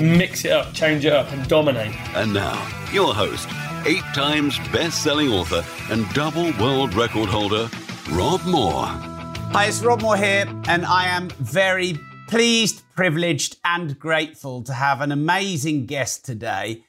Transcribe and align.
Mix 0.00 0.44
it 0.44 0.52
up, 0.52 0.72
change 0.72 1.04
it 1.04 1.12
up, 1.12 1.30
and 1.32 1.46
dominate. 1.48 1.94
And 2.14 2.32
now, 2.32 2.54
your 2.92 3.14
host, 3.14 3.48
eight 3.86 4.04
times 4.14 4.58
best 4.70 5.02
selling 5.02 5.28
author 5.28 5.64
and 5.90 6.08
double 6.14 6.52
world 6.60 6.94
record 6.94 7.28
holder, 7.28 7.68
Rob 8.10 8.44
Moore. 8.44 8.86
Hi, 9.52 9.66
it's 9.66 9.82
Rob 9.82 10.02
Moore 10.02 10.16
here, 10.16 10.46
and 10.68 10.84
I 10.84 11.06
am 11.06 11.28
very 11.38 11.98
pleased, 12.28 12.82
privileged, 12.94 13.56
and 13.64 13.98
grateful 13.98 14.62
to 14.62 14.72
have 14.72 15.00
an 15.00 15.10
amazing 15.10 15.86
guest 15.86 16.24
today 16.24 16.84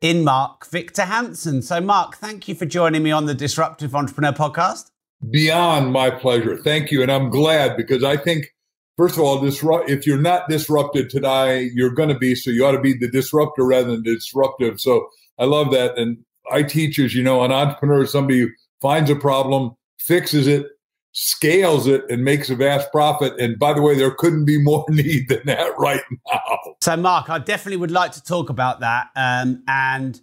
in 0.00 0.22
Mark 0.22 0.66
Victor 0.66 1.02
Hansen. 1.02 1.62
So, 1.62 1.80
Mark, 1.80 2.16
thank 2.16 2.46
you 2.46 2.54
for 2.54 2.66
joining 2.66 3.02
me 3.02 3.10
on 3.10 3.26
the 3.26 3.34
Disruptive 3.34 3.94
Entrepreneur 3.94 4.32
podcast. 4.32 4.90
Beyond 5.30 5.92
my 5.92 6.10
pleasure. 6.10 6.56
Thank 6.58 6.90
you. 6.90 7.02
And 7.02 7.10
I'm 7.10 7.30
glad 7.30 7.76
because 7.76 8.04
I 8.04 8.16
think, 8.16 8.53
first 8.96 9.16
of 9.16 9.22
all, 9.22 9.40
disrupt, 9.40 9.90
if 9.90 10.06
you're 10.06 10.18
not 10.18 10.48
disrupted 10.48 11.10
today, 11.10 11.70
you're 11.74 11.94
going 11.94 12.08
to 12.08 12.18
be. 12.18 12.34
So 12.34 12.50
you 12.50 12.64
ought 12.66 12.72
to 12.72 12.80
be 12.80 12.94
the 12.94 13.08
disruptor 13.08 13.64
rather 13.64 13.92
than 13.92 14.02
disruptive. 14.02 14.80
So 14.80 15.08
I 15.38 15.44
love 15.44 15.70
that. 15.72 15.98
And 15.98 16.18
I 16.50 16.62
teach, 16.62 16.98
as 16.98 17.14
you 17.14 17.22
know, 17.22 17.42
an 17.42 17.52
entrepreneur 17.52 18.02
is 18.02 18.12
somebody 18.12 18.40
who 18.40 18.48
finds 18.80 19.10
a 19.10 19.16
problem, 19.16 19.72
fixes 19.98 20.46
it, 20.46 20.66
scales 21.12 21.86
it, 21.86 22.04
and 22.10 22.24
makes 22.24 22.50
a 22.50 22.56
vast 22.56 22.90
profit. 22.92 23.38
And 23.40 23.58
by 23.58 23.72
the 23.72 23.82
way, 23.82 23.96
there 23.96 24.10
couldn't 24.10 24.44
be 24.44 24.60
more 24.62 24.84
need 24.88 25.28
than 25.28 25.42
that 25.46 25.72
right 25.78 26.02
now. 26.30 26.58
So, 26.82 26.96
Mark, 26.96 27.30
I 27.30 27.38
definitely 27.38 27.78
would 27.78 27.90
like 27.90 28.12
to 28.12 28.22
talk 28.22 28.50
about 28.50 28.80
that. 28.80 29.08
Um, 29.16 29.62
and 29.66 30.20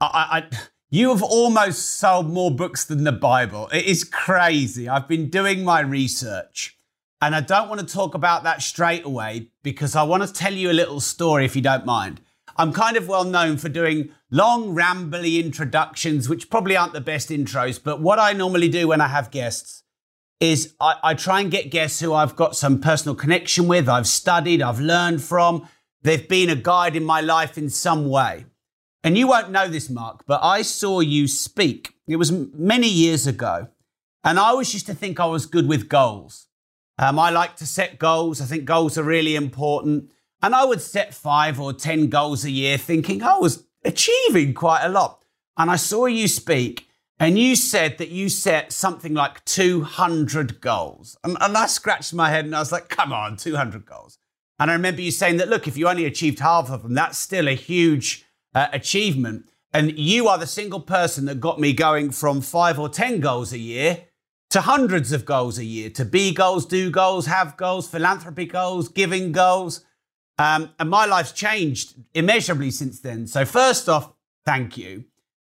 I, 0.00 0.46
I, 0.52 0.56
you 0.90 1.10
have 1.10 1.22
almost 1.22 1.98
sold 1.98 2.30
more 2.30 2.50
books 2.50 2.84
than 2.84 3.04
the 3.04 3.12
Bible. 3.12 3.68
It 3.72 3.84
is 3.84 4.04
crazy. 4.04 4.88
I've 4.88 5.08
been 5.08 5.28
doing 5.28 5.64
my 5.64 5.80
research. 5.80 6.77
And 7.20 7.34
I 7.34 7.40
don't 7.40 7.68
want 7.68 7.80
to 7.80 7.86
talk 7.86 8.14
about 8.14 8.44
that 8.44 8.62
straight 8.62 9.04
away 9.04 9.48
because 9.62 9.96
I 9.96 10.04
want 10.04 10.22
to 10.22 10.32
tell 10.32 10.52
you 10.52 10.70
a 10.70 10.72
little 10.72 11.00
story 11.00 11.44
if 11.44 11.56
you 11.56 11.62
don't 11.62 11.84
mind. 11.84 12.20
I'm 12.56 12.72
kind 12.72 12.96
of 12.96 13.08
well 13.08 13.24
known 13.24 13.56
for 13.56 13.68
doing 13.68 14.10
long, 14.30 14.74
rambly 14.74 15.42
introductions, 15.42 16.28
which 16.28 16.50
probably 16.50 16.76
aren't 16.76 16.92
the 16.92 17.00
best 17.00 17.30
intros. 17.30 17.82
But 17.82 18.00
what 18.00 18.18
I 18.18 18.32
normally 18.32 18.68
do 18.68 18.88
when 18.88 19.00
I 19.00 19.08
have 19.08 19.30
guests 19.30 19.82
is 20.40 20.74
I, 20.80 20.94
I 21.02 21.14
try 21.14 21.40
and 21.40 21.50
get 21.50 21.70
guests 21.70 22.00
who 22.00 22.14
I've 22.14 22.36
got 22.36 22.56
some 22.56 22.80
personal 22.80 23.14
connection 23.14 23.66
with, 23.66 23.88
I've 23.88 24.06
studied, 24.06 24.62
I've 24.62 24.80
learned 24.80 25.22
from. 25.22 25.68
They've 26.02 26.28
been 26.28 26.50
a 26.50 26.56
guide 26.56 26.94
in 26.94 27.04
my 27.04 27.20
life 27.20 27.58
in 27.58 27.70
some 27.70 28.08
way. 28.08 28.46
And 29.02 29.16
you 29.16 29.28
won't 29.28 29.50
know 29.50 29.68
this, 29.68 29.88
Mark, 29.88 30.24
but 30.26 30.40
I 30.42 30.62
saw 30.62 31.00
you 31.00 31.28
speak. 31.28 31.94
It 32.06 32.16
was 32.16 32.32
many 32.32 32.88
years 32.88 33.26
ago. 33.26 33.68
And 34.24 34.38
I 34.38 34.48
always 34.48 34.74
used 34.74 34.86
to 34.86 34.94
think 34.94 35.20
I 35.20 35.26
was 35.26 35.46
good 35.46 35.68
with 35.68 35.88
goals. 35.88 36.47
Um, 36.98 37.18
I 37.18 37.30
like 37.30 37.56
to 37.56 37.66
set 37.66 37.98
goals. 37.98 38.40
I 38.40 38.44
think 38.46 38.64
goals 38.64 38.98
are 38.98 39.04
really 39.04 39.36
important. 39.36 40.10
And 40.42 40.54
I 40.54 40.64
would 40.64 40.80
set 40.80 41.14
five 41.14 41.60
or 41.60 41.72
10 41.72 42.08
goals 42.08 42.44
a 42.44 42.50
year 42.50 42.76
thinking 42.78 43.22
I 43.22 43.38
was 43.38 43.64
achieving 43.84 44.54
quite 44.54 44.84
a 44.84 44.88
lot. 44.88 45.22
And 45.56 45.70
I 45.70 45.76
saw 45.76 46.06
you 46.06 46.28
speak 46.28 46.88
and 47.18 47.38
you 47.38 47.56
said 47.56 47.98
that 47.98 48.10
you 48.10 48.28
set 48.28 48.72
something 48.72 49.14
like 49.14 49.44
200 49.44 50.60
goals. 50.60 51.16
And, 51.24 51.36
and 51.40 51.56
I 51.56 51.66
scratched 51.66 52.14
my 52.14 52.30
head 52.30 52.44
and 52.44 52.54
I 52.54 52.60
was 52.60 52.72
like, 52.72 52.88
come 52.88 53.12
on, 53.12 53.36
200 53.36 53.84
goals. 53.84 54.18
And 54.60 54.70
I 54.70 54.74
remember 54.74 55.00
you 55.00 55.10
saying 55.10 55.36
that, 55.38 55.48
look, 55.48 55.68
if 55.68 55.76
you 55.76 55.88
only 55.88 56.04
achieved 56.04 56.40
half 56.40 56.70
of 56.70 56.82
them, 56.82 56.94
that's 56.94 57.18
still 57.18 57.48
a 57.48 57.54
huge 57.54 58.24
uh, 58.54 58.68
achievement. 58.72 59.48
And 59.72 59.96
you 59.98 60.28
are 60.28 60.38
the 60.38 60.46
single 60.46 60.80
person 60.80 61.26
that 61.26 61.40
got 61.40 61.60
me 61.60 61.72
going 61.72 62.10
from 62.10 62.40
five 62.40 62.78
or 62.78 62.88
10 62.88 63.20
goals 63.20 63.52
a 63.52 63.58
year 63.58 64.07
to 64.50 64.60
hundreds 64.62 65.12
of 65.12 65.24
goals 65.24 65.58
a 65.58 65.64
year, 65.64 65.90
to 65.90 66.04
be 66.04 66.32
goals, 66.32 66.64
do 66.66 66.90
goals, 66.90 67.26
have 67.26 67.56
goals, 67.56 67.88
philanthropy 67.88 68.46
goals, 68.46 68.88
giving 68.88 69.32
goals. 69.32 69.84
Um, 70.38 70.70
and 70.78 70.88
my 70.88 71.04
life's 71.04 71.32
changed 71.32 71.94
immeasurably 72.14 72.70
since 72.70 73.00
then. 73.00 73.26
So, 73.26 73.44
first 73.44 73.88
off, 73.88 74.12
thank 74.46 74.78
you. 74.78 75.04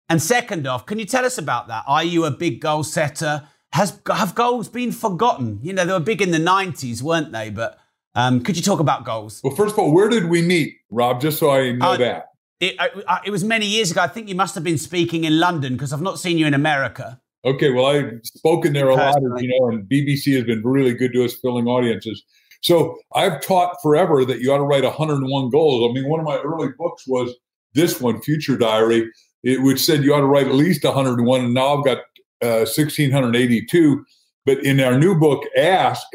And 0.09 0.21
second 0.21 0.67
off, 0.67 0.87
can 0.87 0.99
you 0.99 1.05
tell 1.05 1.25
us 1.25 1.39
about 1.39 1.69
that? 1.69 1.85
Are 1.87 2.03
you 2.05 2.25
a 2.25 2.31
big 2.31 2.61
goal 2.61 2.83
setter? 2.83 3.45
Has 3.73 4.01
have 4.13 4.35
goals 4.35 4.69
been 4.69 4.91
forgotten? 4.91 5.61
You 5.63 5.73
know, 5.73 5.85
they 5.87 5.93
were 5.93 6.01
big 6.01 6.21
in 6.21 6.33
the 6.33 6.39
'90s, 6.39 7.01
weren't 7.03 7.31
they? 7.31 7.51
But 7.51 7.79
um, 8.17 8.43
could 8.43 8.57
you 8.57 8.63
talk 8.65 8.81
about 8.81 9.05
goals? 9.05 9.41
Well, 9.45 9.55
first 9.55 9.75
of 9.75 9.79
all, 9.79 9.95
where 9.95 10.09
did 10.09 10.25
we 10.29 10.43
meet, 10.43 10.75
Rob? 10.91 11.21
Just 11.21 11.39
so 11.39 11.51
I 11.53 11.71
know 11.71 11.93
Uh, 11.93 11.97
that. 11.99 12.27
It, 12.59 12.75
I, 12.79 13.21
it 13.25 13.31
was 13.31 13.45
many 13.45 13.67
years 13.67 13.93
ago. 13.93 14.01
I 14.03 14.09
think 14.09 14.29
you 14.29 14.35
must 14.35 14.57
have 14.57 14.65
been 14.65 14.77
speaking 14.77 15.23
in 15.23 15.39
London 15.39 15.75
because 15.75 15.93
I've 15.93 16.03
not 16.03 16.19
seen 16.19 16.37
you 16.37 16.47
in 16.47 16.53
America. 16.53 17.21
Okay, 17.45 17.71
well, 17.71 17.87
I've 17.87 18.21
spoken 18.23 18.75
there 18.75 18.91
a 18.91 18.95
lot, 18.95 19.17
as 19.17 19.43
you 19.43 19.49
know, 19.49 19.69
and 19.69 19.89
BBC 19.89 20.35
has 20.37 20.45
been 20.45 20.63
really 20.63 20.93
good 20.93 21.13
to 21.15 21.25
us 21.25 21.35
filling 21.35 21.67
audiences. 21.67 22.23
So 22.61 22.99
I've 23.15 23.41
taught 23.41 23.81
forever 23.81 24.27
that 24.27 24.41
you 24.41 24.53
ought 24.53 24.59
to 24.59 24.65
write 24.65 24.85
101 24.85 25.51
goals. 25.51 25.91
I 25.91 25.95
mean, 25.95 26.09
one 26.09 26.21
of 26.21 26.27
my 26.27 26.39
early 26.41 26.69
books 26.77 27.07
was 27.07 27.35
this 27.73 27.99
one, 27.99 28.21
Future 28.21 28.59
Diary, 28.59 29.11
it, 29.43 29.63
which 29.63 29.81
said 29.81 30.05
you 30.05 30.13
ought 30.13 30.21
to 30.21 30.27
write 30.27 30.49
at 30.49 30.55
least 30.55 30.85
101, 30.85 31.41
and 31.41 31.55
now 31.55 31.79
I've 31.79 31.85
got 31.85 31.99
uh, 32.43 32.67
1,682. 32.69 34.05
But 34.45 34.63
in 34.63 34.81
our 34.81 34.99
new 34.99 35.19
book, 35.19 35.43
Ask, 35.57 36.07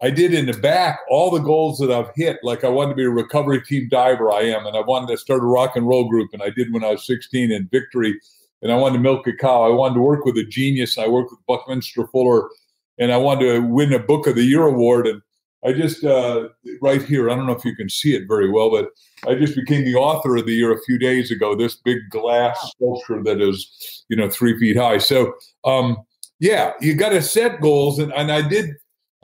I 0.00 0.10
did 0.10 0.32
in 0.32 0.46
the 0.46 0.52
back 0.52 1.00
all 1.10 1.32
the 1.32 1.40
goals 1.40 1.78
that 1.78 1.90
I've 1.90 2.14
hit. 2.14 2.38
Like 2.44 2.62
I 2.62 2.68
wanted 2.68 2.90
to 2.90 2.96
be 2.96 3.04
a 3.04 3.10
recovery 3.10 3.60
team 3.62 3.88
diver, 3.90 4.30
I 4.30 4.42
am, 4.42 4.66
and 4.66 4.76
I 4.76 4.80
wanted 4.80 5.08
to 5.08 5.18
start 5.18 5.42
a 5.42 5.46
rock 5.46 5.74
and 5.74 5.88
roll 5.88 6.08
group, 6.08 6.30
and 6.32 6.42
I 6.42 6.50
did 6.50 6.72
when 6.72 6.84
I 6.84 6.92
was 6.92 7.06
16 7.06 7.50
in 7.50 7.68
Victory 7.72 8.14
and 8.62 8.72
I 8.72 8.76
wanted 8.76 8.98
to 8.98 9.02
milk 9.02 9.26
a 9.26 9.32
cow. 9.32 9.64
I 9.64 9.74
wanted 9.74 9.94
to 9.94 10.02
work 10.02 10.24
with 10.24 10.36
a 10.36 10.44
genius. 10.44 10.98
I 10.98 11.08
worked 11.08 11.30
with 11.30 11.40
Buckminster 11.46 12.06
Fuller, 12.08 12.48
and 12.98 13.12
I 13.12 13.16
wanted 13.16 13.52
to 13.52 13.60
win 13.60 13.92
a 13.92 13.98
Book 13.98 14.26
of 14.26 14.36
the 14.36 14.44
Year 14.44 14.62
award. 14.64 15.06
And 15.06 15.22
I 15.64 15.72
just 15.72 16.04
uh, 16.04 16.48
right 16.80 17.02
here, 17.02 17.30
I 17.30 17.34
don't 17.34 17.46
know 17.46 17.52
if 17.52 17.64
you 17.64 17.74
can 17.74 17.88
see 17.88 18.14
it 18.14 18.28
very 18.28 18.50
well, 18.50 18.70
but 18.70 18.88
I 19.28 19.34
just 19.34 19.54
became 19.54 19.84
the 19.84 19.96
author 19.96 20.36
of 20.36 20.46
the 20.46 20.52
year 20.52 20.72
a 20.72 20.82
few 20.82 20.98
days 20.98 21.30
ago. 21.30 21.54
This 21.54 21.76
big 21.76 21.98
glass 22.10 22.58
sculpture 22.72 23.22
that 23.24 23.40
is, 23.40 24.04
you 24.08 24.16
know, 24.16 24.30
three 24.30 24.58
feet 24.58 24.76
high. 24.76 24.98
So, 24.98 25.34
um, 25.64 25.98
yeah, 26.38 26.72
you 26.80 26.94
got 26.94 27.10
to 27.10 27.22
set 27.22 27.60
goals, 27.60 27.98
and 27.98 28.12
and 28.12 28.30
I 28.32 28.46
did. 28.46 28.70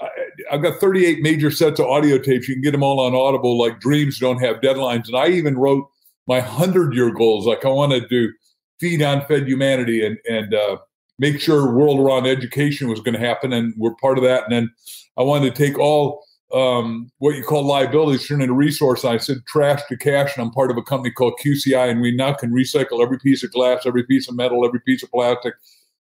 I, 0.00 0.08
I've 0.52 0.62
got 0.62 0.78
38 0.78 1.22
major 1.22 1.50
sets 1.50 1.80
of 1.80 1.86
audio 1.86 2.18
tapes. 2.18 2.48
You 2.48 2.56
can 2.56 2.62
get 2.62 2.72
them 2.72 2.82
all 2.82 3.00
on 3.00 3.14
Audible. 3.14 3.58
Like 3.58 3.80
dreams 3.80 4.18
don't 4.18 4.42
have 4.42 4.56
deadlines, 4.56 5.08
and 5.08 5.16
I 5.16 5.28
even 5.28 5.56
wrote 5.56 5.88
my 6.26 6.40
hundred 6.40 6.94
year 6.94 7.10
goals. 7.10 7.46
Like 7.46 7.64
I 7.64 7.68
wanted 7.68 8.10
to 8.10 8.32
feed 8.80 9.02
on 9.02 9.24
fed 9.26 9.48
humanity 9.48 10.04
and 10.04 10.18
and 10.28 10.54
uh, 10.54 10.76
make 11.18 11.40
sure 11.40 11.72
world 11.72 12.00
around 12.00 12.26
education 12.26 12.88
was 12.88 13.00
going 13.00 13.14
to 13.14 13.20
happen, 13.20 13.52
and 13.52 13.74
we're 13.76 13.94
part 13.94 14.18
of 14.18 14.24
that. 14.24 14.44
And 14.44 14.52
then 14.52 14.70
I 15.16 15.22
wanted 15.22 15.54
to 15.54 15.62
take 15.62 15.78
all 15.78 16.24
um, 16.52 17.10
what 17.18 17.34
you 17.34 17.42
call 17.42 17.64
liabilities, 17.64 18.26
turn 18.26 18.40
into 18.40 18.54
resource. 18.54 19.04
And 19.04 19.14
I 19.14 19.16
said 19.16 19.38
trash 19.46 19.82
to 19.88 19.96
cash, 19.96 20.36
and 20.36 20.44
I'm 20.44 20.52
part 20.52 20.70
of 20.70 20.76
a 20.76 20.82
company 20.82 21.12
called 21.12 21.38
QCI, 21.44 21.90
and 21.90 22.00
we 22.00 22.14
now 22.14 22.34
can 22.34 22.52
recycle 22.52 23.02
every 23.02 23.18
piece 23.18 23.42
of 23.42 23.52
glass, 23.52 23.86
every 23.86 24.04
piece 24.04 24.28
of 24.28 24.36
metal, 24.36 24.64
every 24.64 24.80
piece 24.80 25.02
of 25.02 25.10
plastic, 25.10 25.54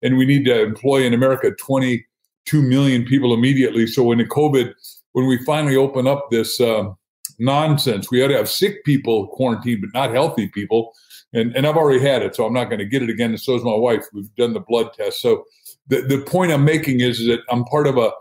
and 0.02 0.16
we 0.16 0.24
need 0.24 0.44
to 0.46 0.62
employ 0.62 1.04
in 1.04 1.12
America 1.12 1.50
22 1.52 2.62
million 2.62 3.04
people 3.04 3.34
immediately. 3.34 3.86
So 3.86 4.02
when 4.02 4.18
the 4.18 4.24
COVID, 4.24 4.72
when 5.12 5.26
we 5.26 5.44
finally 5.44 5.76
open 5.76 6.06
up 6.06 6.30
this 6.30 6.60
um, 6.60 6.96
nonsense, 7.38 8.10
we 8.10 8.22
ought 8.22 8.28
to 8.28 8.36
have 8.36 8.48
sick 8.48 8.84
people 8.84 9.26
quarantined, 9.28 9.82
but 9.82 9.98
not 9.98 10.14
healthy 10.14 10.48
people 10.48 10.94
and 11.32 11.54
and 11.56 11.66
I've 11.66 11.76
already 11.76 12.00
had 12.00 12.22
it, 12.22 12.34
so 12.34 12.46
I'm 12.46 12.52
not 12.52 12.64
going 12.64 12.78
to 12.80 12.84
get 12.84 13.02
it 13.02 13.10
again. 13.10 13.30
And 13.30 13.40
so 13.40 13.54
is 13.54 13.64
my 13.64 13.74
wife. 13.74 14.04
We've 14.12 14.34
done 14.36 14.52
the 14.52 14.60
blood 14.60 14.92
test. 14.94 15.20
So 15.20 15.44
the 15.88 16.02
the 16.02 16.20
point 16.20 16.52
I'm 16.52 16.64
making 16.64 17.00
is 17.00 17.18
that 17.26 17.40
I'm 17.50 17.64
part 17.64 17.86
of 17.86 17.96
a. 17.96 18.12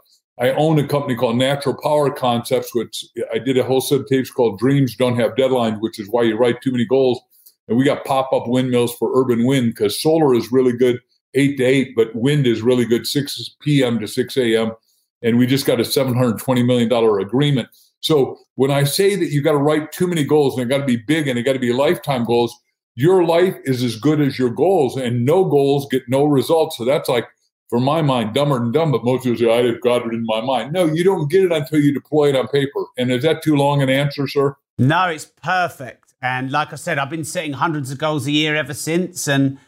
I 0.42 0.52
own 0.52 0.80
a 0.80 0.88
company 0.88 1.16
called 1.18 1.36
Natural 1.36 1.76
Power 1.84 2.10
Concepts, 2.10 2.74
which 2.74 3.04
I 3.34 3.40
did 3.40 3.58
a 3.58 3.64
whole 3.64 3.82
set 3.82 4.00
of 4.00 4.08
tapes 4.08 4.32
called 4.32 4.58
Dreams 4.58 4.96
Don't 4.96 5.20
Have 5.20 5.36
Deadlines, 5.36 5.82
which 5.82 6.00
is 6.00 6.08
why 6.10 6.24
you 6.24 6.38
write 6.38 6.62
too 6.62 6.72
many 6.72 6.86
goals. 6.86 7.20
And 7.68 7.78
we 7.78 7.84
got 7.84 8.06
pop 8.06 8.32
up 8.32 8.48
windmills 8.48 8.96
for 8.96 9.12
urban 9.20 9.46
wind 9.46 9.72
because 9.76 10.02
solar 10.02 10.34
is 10.34 10.50
really 10.50 10.72
good 10.72 11.02
eight 11.34 11.58
to 11.58 11.64
eight, 11.66 11.94
but 11.94 12.16
wind 12.16 12.48
is 12.48 12.62
really 12.62 12.86
good 12.86 13.06
six 13.06 13.54
p.m. 13.62 14.00
to 14.00 14.08
six 14.08 14.38
a.m. 14.38 14.72
And 15.22 15.38
we 15.38 15.46
just 15.46 15.66
got 15.66 15.82
a 15.82 15.86
seven 15.86 16.16
hundred 16.16 16.40
twenty 16.40 16.64
million 16.64 16.88
dollar 16.88 17.20
agreement. 17.20 17.68
So 18.00 18.38
when 18.56 18.72
I 18.72 18.86
say 18.86 19.18
that 19.18 19.32
you 19.32 19.44
got 19.44 19.52
to 19.52 19.58
write 19.58 19.92
too 19.92 20.08
many 20.08 20.24
goals 20.24 20.58
and 20.58 20.66
they 20.66 20.74
got 20.74 20.80
to 20.80 20.88
be 20.88 21.04
big 21.06 21.28
and 21.28 21.38
they 21.38 21.44
got 21.44 21.54
to 21.54 21.60
be 21.60 21.74
lifetime 21.74 22.24
goals, 22.24 22.58
your 23.00 23.24
life 23.24 23.56
is 23.64 23.82
as 23.82 23.96
good 23.96 24.20
as 24.20 24.38
your 24.38 24.50
goals, 24.50 24.98
and 24.98 25.26
no 25.26 25.46
goals 25.46 25.88
get 25.90 26.04
no 26.10 26.26
results. 26.26 26.78
So 26.78 26.84
that's 26.84 27.08
like, 27.08 27.26
for 27.70 27.80
my 27.80 28.02
mind, 28.02 28.34
dumber 28.34 28.60
than 28.60 28.72
dumb. 28.74 28.92
But 28.92 29.06
most 29.06 29.24
people 29.24 29.38
say, 29.40 29.50
I've 29.70 29.80
got 29.82 30.06
it 30.06 30.14
in 30.14 30.26
my 30.26 30.42
mind. 30.42 30.74
No, 30.74 30.86
you 30.86 31.04
don't 31.04 31.30
get 31.30 31.44
it 31.46 31.52
until 31.52 31.80
you 31.80 31.94
deploy 31.94 32.30
it 32.30 32.36
on 32.36 32.48
paper. 32.50 32.82
And 32.98 33.12
is 33.12 33.24
that 33.24 33.42
too 33.42 33.56
long 33.56 33.82
an 33.82 33.90
answer, 33.90 34.28
sir? 34.28 34.56
No, 34.78 35.06
it's 35.08 35.26
perfect. 35.26 36.14
And 36.22 36.52
like 36.52 36.74
I 36.74 36.76
said, 36.76 36.98
I've 36.98 37.10
been 37.10 37.24
setting 37.24 37.54
hundreds 37.54 37.90
of 37.92 37.98
goals 37.98 38.28
a 38.28 38.32
year 38.32 38.56
ever 38.56 38.74
since. 38.74 39.28
And 39.30 39.60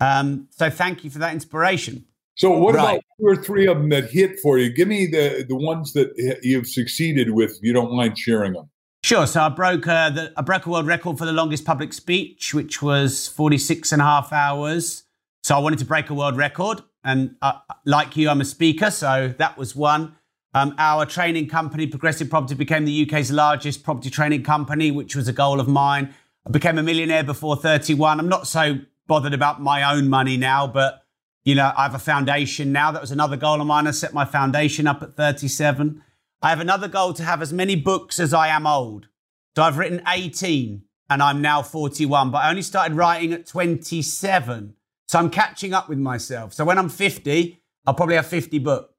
um, 0.00 0.48
so 0.50 0.68
thank 0.70 1.04
you 1.04 1.10
for 1.10 1.18
that 1.20 1.32
inspiration. 1.32 2.04
So, 2.36 2.50
what 2.56 2.74
Right. 2.74 2.82
about 2.94 3.02
two 3.20 3.26
or 3.26 3.36
three 3.36 3.66
of 3.68 3.76
them 3.76 3.90
that 3.90 4.10
hit 4.10 4.40
for 4.40 4.58
you? 4.58 4.70
Give 4.72 4.88
me 4.88 5.06
the 5.06 5.44
the 5.46 5.54
ones 5.56 5.92
that 5.92 6.08
you've 6.42 6.66
succeeded 6.66 7.30
with. 7.30 7.50
If 7.50 7.62
you 7.62 7.72
don't 7.74 7.92
mind 7.94 8.16
sharing 8.18 8.54
them. 8.54 8.70
Sure. 9.02 9.26
So 9.26 9.40
I 9.40 9.48
broke 9.48 9.86
uh, 9.86 10.10
the 10.10 10.32
I 10.36 10.42
broke 10.42 10.66
a 10.66 10.70
world 10.70 10.86
record 10.86 11.18
for 11.18 11.24
the 11.24 11.32
longest 11.32 11.64
public 11.64 11.92
speech, 11.92 12.52
which 12.52 12.82
was 12.82 13.28
46 13.28 13.92
and 13.92 14.02
a 14.02 14.04
half 14.04 14.32
hours. 14.32 15.04
So 15.42 15.56
I 15.56 15.58
wanted 15.58 15.78
to 15.78 15.86
break 15.86 16.10
a 16.10 16.14
world 16.14 16.36
record, 16.36 16.82
and 17.02 17.36
uh, 17.40 17.54
like 17.86 18.16
you, 18.16 18.28
I'm 18.28 18.42
a 18.42 18.44
speaker, 18.44 18.90
so 18.90 19.34
that 19.38 19.56
was 19.56 19.74
one. 19.74 20.16
Um, 20.52 20.74
our 20.78 21.06
training 21.06 21.48
company, 21.48 21.86
Progressive 21.86 22.28
Property, 22.28 22.54
became 22.54 22.84
the 22.84 23.06
UK's 23.06 23.30
largest 23.30 23.84
property 23.84 24.10
training 24.10 24.42
company, 24.42 24.90
which 24.90 25.16
was 25.16 25.28
a 25.28 25.32
goal 25.32 25.60
of 25.60 25.68
mine. 25.68 26.12
I 26.46 26.50
became 26.50 26.76
a 26.76 26.82
millionaire 26.82 27.24
before 27.24 27.56
31. 27.56 28.20
I'm 28.20 28.28
not 28.28 28.46
so 28.46 28.80
bothered 29.06 29.32
about 29.32 29.62
my 29.62 29.94
own 29.94 30.08
money 30.08 30.36
now, 30.36 30.66
but 30.66 31.04
you 31.44 31.54
know, 31.54 31.72
I 31.76 31.84
have 31.84 31.94
a 31.94 31.98
foundation 31.98 32.72
now. 32.72 32.90
That 32.90 33.00
was 33.00 33.12
another 33.12 33.36
goal 33.36 33.60
of 33.60 33.66
mine. 33.66 33.86
I 33.86 33.92
set 33.92 34.12
my 34.12 34.24
foundation 34.24 34.86
up 34.86 35.02
at 35.02 35.16
37. 35.16 36.02
I 36.42 36.50
have 36.50 36.60
another 36.60 36.88
goal 36.88 37.12
to 37.14 37.22
have 37.22 37.42
as 37.42 37.52
many 37.52 37.76
books 37.76 38.18
as 38.18 38.32
I 38.32 38.48
am 38.48 38.66
old. 38.66 39.08
So 39.56 39.62
I've 39.62 39.76
written 39.76 40.02
18 40.08 40.82
and 41.10 41.22
I'm 41.22 41.42
now 41.42 41.62
41, 41.62 42.30
but 42.30 42.38
I 42.38 42.50
only 42.50 42.62
started 42.62 42.96
writing 42.96 43.32
at 43.32 43.46
27. 43.46 44.74
So 45.08 45.18
I'm 45.18 45.28
catching 45.28 45.74
up 45.74 45.88
with 45.88 45.98
myself. 45.98 46.54
So 46.54 46.64
when 46.64 46.78
I'm 46.78 46.88
50, 46.88 47.62
I'll 47.86 47.94
probably 47.94 48.14
have 48.14 48.26
50 48.26 48.58
books. 48.60 48.94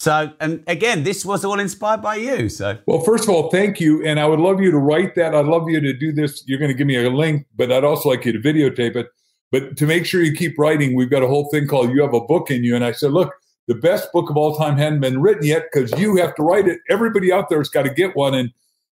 So, 0.00 0.32
and 0.40 0.62
again, 0.68 1.02
this 1.02 1.24
was 1.24 1.44
all 1.44 1.58
inspired 1.58 2.02
by 2.02 2.16
you. 2.16 2.48
So, 2.48 2.78
Well, 2.86 3.00
first 3.00 3.24
of 3.24 3.30
all, 3.30 3.50
thank 3.50 3.80
you, 3.80 4.04
and 4.06 4.20
I 4.20 4.26
would 4.26 4.38
love 4.38 4.60
you 4.60 4.70
to 4.70 4.78
write 4.78 5.16
that. 5.16 5.34
I'd 5.34 5.46
love 5.46 5.68
you 5.68 5.80
to 5.80 5.92
do 5.92 6.12
this. 6.12 6.44
You're 6.46 6.60
going 6.60 6.70
to 6.70 6.76
give 6.76 6.86
me 6.86 6.96
a 7.04 7.10
link, 7.10 7.46
but 7.56 7.72
I'd 7.72 7.82
also 7.82 8.08
like 8.08 8.24
you 8.24 8.32
to 8.32 8.38
videotape 8.38 8.94
it. 8.94 9.08
But 9.50 9.76
to 9.76 9.86
make 9.86 10.06
sure 10.06 10.22
you 10.22 10.34
keep 10.34 10.56
writing, 10.56 10.94
we've 10.94 11.10
got 11.10 11.24
a 11.24 11.26
whole 11.26 11.48
thing 11.50 11.66
called 11.66 11.90
"You 11.90 12.02
Have 12.02 12.14
a 12.14 12.20
Book 12.20 12.48
in 12.48 12.62
You," 12.62 12.76
and 12.76 12.84
I 12.84 12.92
said, 12.92 13.12
look. 13.12 13.32
The 13.68 13.74
best 13.74 14.10
book 14.12 14.30
of 14.30 14.36
all 14.36 14.56
time 14.56 14.78
hadn't 14.78 15.00
been 15.00 15.20
written 15.20 15.44
yet 15.44 15.66
because 15.70 15.92
you 16.00 16.16
have 16.16 16.34
to 16.36 16.42
write 16.42 16.66
it. 16.66 16.80
Everybody 16.88 17.30
out 17.30 17.50
there 17.50 17.58
has 17.58 17.68
got 17.68 17.82
to 17.82 17.92
get 17.92 18.16
one. 18.16 18.34
And 18.34 18.50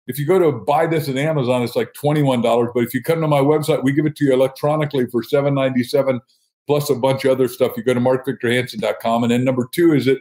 if 0.07 0.19
you 0.19 0.27
go 0.27 0.39
to 0.39 0.53
buy 0.53 0.87
this 0.87 1.09
at 1.09 1.17
Amazon, 1.17 1.63
it's 1.63 1.75
like 1.75 1.95
$21. 1.95 2.73
But 2.75 2.85
if 2.85 2.93
you 2.93 3.03
come 3.03 3.23
to 3.23 3.27
my 3.29 3.41
website, 3.41 3.83
we 3.83 3.93
give 3.93 4.05
it 4.05 4.15
to 4.17 4.27
you 4.27 4.33
electronically 4.35 5.07
for 5.07 5.23
$7.97 5.23 6.21
plus 6.67 6.91
a 6.91 6.95
bunch 6.95 7.25
of 7.25 7.31
other 7.31 7.49
stuff. 7.49 7.73
You 7.79 7.83
go 7.83 7.95
to 7.95 8.01
markvictorhansen.com. 8.01 9.25
And 9.25 9.33
then 9.33 9.43
number 9.43 9.69
two 9.73 9.95
is 9.95 10.05
that 10.05 10.19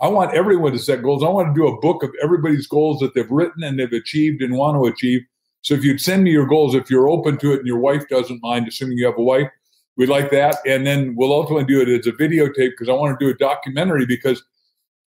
I 0.00 0.06
want 0.06 0.32
everyone 0.32 0.72
to 0.72 0.78
set 0.78 1.02
goals. 1.02 1.24
I 1.24 1.28
want 1.28 1.52
to 1.52 1.60
do 1.60 1.66
a 1.66 1.80
book 1.80 2.04
of 2.04 2.10
everybody's 2.22 2.68
goals 2.68 3.00
that 3.00 3.14
they've 3.14 3.28
written 3.28 3.64
and 3.64 3.80
they've 3.80 3.92
achieved 3.92 4.42
and 4.42 4.56
want 4.56 4.76
to 4.76 4.88
achieve. 4.88 5.22
So 5.62 5.74
if 5.74 5.82
you'd 5.82 6.00
send 6.00 6.22
me 6.22 6.30
your 6.30 6.46
goals, 6.46 6.76
if 6.76 6.88
you're 6.88 7.08
open 7.08 7.36
to 7.38 7.52
it 7.52 7.58
and 7.58 7.66
your 7.66 7.80
wife 7.80 8.08
doesn't 8.08 8.40
mind, 8.42 8.68
assuming 8.68 8.96
you 8.96 9.06
have 9.06 9.18
a 9.18 9.22
wife, 9.22 9.50
we'd 9.98 10.08
like 10.08 10.30
that. 10.30 10.56
And 10.64 10.86
then 10.86 11.14
we'll 11.14 11.32
ultimately 11.32 11.64
do 11.64 11.82
it 11.82 11.88
as 11.88 12.06
a 12.06 12.12
videotape 12.12 12.70
because 12.70 12.88
I 12.88 12.92
want 12.92 13.18
to 13.18 13.24
do 13.24 13.30
a 13.30 13.36
documentary 13.36 14.06
because 14.06 14.42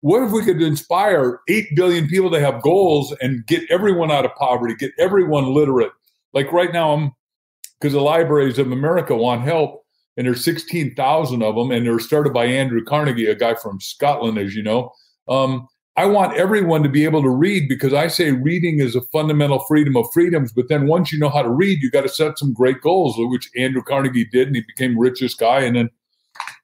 what 0.01 0.23
if 0.23 0.31
we 0.31 0.45
could 0.45 0.61
inspire 0.61 1.41
8 1.49 1.75
billion 1.75 2.07
people 2.07 2.29
to 2.31 2.39
have 2.39 2.61
goals 2.61 3.13
and 3.21 3.45
get 3.47 3.63
everyone 3.71 4.11
out 4.11 4.23
of 4.23 4.35
poverty, 4.35 4.75
get 4.75 4.91
everyone 4.99 5.53
literate? 5.53 5.91
Like 6.33 6.51
right 6.53 6.71
now, 6.71 6.93
I'm 6.93 7.11
because 7.79 7.93
the 7.93 8.01
libraries 8.01 8.59
of 8.59 8.71
America 8.71 9.15
want 9.15 9.41
help, 9.41 9.83
and 10.15 10.25
there's 10.25 10.45
16,000 10.45 11.43
of 11.43 11.55
them, 11.55 11.71
and 11.71 11.85
they're 11.85 11.99
started 11.99 12.33
by 12.33 12.45
Andrew 12.45 12.83
Carnegie, 12.83 13.25
a 13.25 13.35
guy 13.35 13.55
from 13.55 13.81
Scotland, 13.81 14.37
as 14.37 14.55
you 14.55 14.63
know. 14.63 14.91
Um, 15.27 15.67
I 15.97 16.05
want 16.05 16.35
everyone 16.35 16.83
to 16.83 16.89
be 16.89 17.05
able 17.05 17.21
to 17.21 17.29
read 17.29 17.69
because 17.69 17.93
I 17.93 18.07
say 18.07 18.31
reading 18.31 18.79
is 18.79 18.95
a 18.95 19.01
fundamental 19.01 19.59
freedom 19.59 19.95
of 19.95 20.11
freedoms. 20.11 20.51
But 20.51 20.67
then 20.67 20.87
once 20.87 21.11
you 21.11 21.19
know 21.19 21.29
how 21.29 21.41
to 21.41 21.49
read, 21.49 21.81
you 21.81 21.89
got 21.89 22.01
to 22.01 22.09
set 22.09 22.37
some 22.37 22.53
great 22.53 22.81
goals, 22.81 23.15
which 23.17 23.49
Andrew 23.55 23.81
Carnegie 23.81 24.25
did, 24.25 24.47
and 24.47 24.55
he 24.57 24.61
became 24.61 24.99
richest 24.99 25.39
guy. 25.39 25.61
And 25.61 25.75
then 25.75 25.89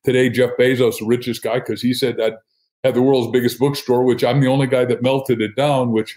today, 0.03 0.29
Jeff 0.29 0.51
Bezos, 0.59 0.99
the 0.99 1.05
richest 1.05 1.43
guy, 1.43 1.59
because 1.59 1.81
he 1.81 1.93
said 1.93 2.17
that 2.17 2.39
had 2.83 2.93
the 2.93 3.01
world's 3.01 3.31
biggest 3.31 3.57
bookstore, 3.57 4.03
which 4.03 4.23
I'm 4.23 4.41
the 4.41 4.47
only 4.47 4.67
guy 4.67 4.83
that 4.85 5.01
melted 5.01 5.39
it 5.39 5.55
down, 5.55 5.91
which 5.91 6.15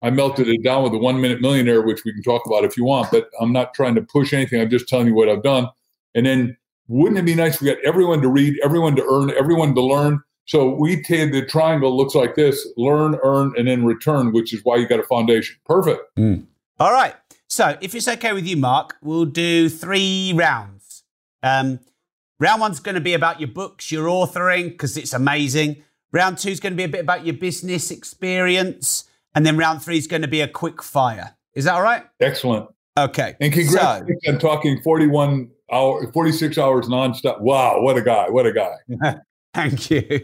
I 0.00 0.10
melted 0.10 0.48
it 0.48 0.62
down 0.62 0.84
with 0.84 0.92
the 0.92 0.98
one 0.98 1.20
minute 1.20 1.40
millionaire, 1.40 1.82
which 1.82 2.04
we 2.04 2.12
can 2.12 2.22
talk 2.22 2.46
about 2.46 2.64
if 2.64 2.76
you 2.76 2.84
want, 2.84 3.10
but 3.10 3.28
I'm 3.40 3.52
not 3.52 3.74
trying 3.74 3.96
to 3.96 4.02
push 4.02 4.32
anything. 4.32 4.60
I'm 4.60 4.70
just 4.70 4.88
telling 4.88 5.08
you 5.08 5.14
what 5.14 5.28
I've 5.28 5.42
done. 5.42 5.68
And 6.14 6.24
then 6.24 6.56
wouldn't 6.86 7.18
it 7.18 7.24
be 7.24 7.34
nice 7.34 7.56
if 7.56 7.62
we 7.62 7.68
got 7.68 7.84
everyone 7.84 8.22
to 8.22 8.28
read, 8.28 8.58
everyone 8.64 8.94
to 8.96 9.04
earn, 9.04 9.30
everyone 9.32 9.74
to 9.74 9.82
learn? 9.82 10.22
So 10.48 10.70
we 10.74 11.02
take 11.02 11.30
the 11.32 11.44
triangle 11.44 11.94
looks 11.94 12.14
like 12.14 12.34
this 12.34 12.66
learn, 12.78 13.18
earn, 13.22 13.52
and 13.58 13.68
then 13.68 13.84
return, 13.84 14.32
which 14.32 14.54
is 14.54 14.60
why 14.64 14.76
you 14.76 14.88
got 14.88 14.98
a 14.98 15.02
foundation. 15.02 15.56
Perfect. 15.66 16.00
all 16.18 16.90
right. 16.90 17.14
So 17.48 17.76
if 17.82 17.94
it's 17.94 18.08
okay 18.08 18.32
with 18.32 18.46
you, 18.46 18.56
Mark, 18.56 18.96
we'll 19.02 19.26
do 19.26 19.68
three 19.68 20.32
rounds. 20.34 21.04
Um, 21.42 21.80
round 22.40 22.62
one's 22.62 22.80
going 22.80 22.94
to 22.94 23.00
be 23.00 23.12
about 23.12 23.40
your 23.40 23.48
books, 23.48 23.92
your 23.92 24.06
authoring, 24.08 24.70
because 24.70 24.96
it's 24.96 25.12
amazing. 25.12 25.84
Round 26.12 26.38
two 26.38 26.48
is 26.48 26.60
going 26.60 26.72
to 26.72 26.76
be 26.78 26.84
a 26.84 26.88
bit 26.88 27.02
about 27.02 27.26
your 27.26 27.34
business 27.36 27.90
experience. 27.90 29.04
And 29.34 29.44
then 29.44 29.58
round 29.58 29.82
three 29.82 29.98
is 29.98 30.06
going 30.06 30.22
to 30.22 30.28
be 30.28 30.40
a 30.40 30.48
quick 30.48 30.82
fire. 30.82 31.34
Is 31.52 31.66
that 31.66 31.74
all 31.74 31.82
right? 31.82 32.04
Excellent. 32.20 32.70
Okay. 32.98 33.36
And 33.38 33.52
So- 33.52 33.60
congratulations 33.60 34.20
on 34.28 34.38
talking 34.38 34.80
41 34.80 35.50
hour, 35.70 36.10
46 36.10 36.56
hours 36.56 36.86
nonstop. 36.88 37.40
Wow. 37.42 37.82
What 37.82 37.98
a 37.98 38.02
guy. 38.02 38.30
What 38.30 38.46
a 38.46 38.52
guy. 38.52 38.76
Thank 39.54 39.90
you. 39.90 40.22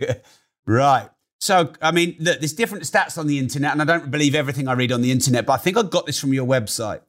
right. 0.66 1.08
So, 1.40 1.72
I 1.82 1.90
mean, 1.90 2.16
look, 2.20 2.38
there's 2.38 2.54
different 2.54 2.84
stats 2.84 3.18
on 3.18 3.26
the 3.26 3.38
internet, 3.38 3.72
and 3.72 3.82
I 3.82 3.84
don't 3.84 4.10
believe 4.10 4.34
everything 4.34 4.66
I 4.66 4.72
read 4.72 4.92
on 4.92 5.02
the 5.02 5.12
internet, 5.12 5.44
but 5.46 5.52
I 5.54 5.56
think 5.58 5.76
I 5.76 5.82
got 5.82 6.06
this 6.06 6.18
from 6.18 6.32
your 6.32 6.46
website. 6.46 7.00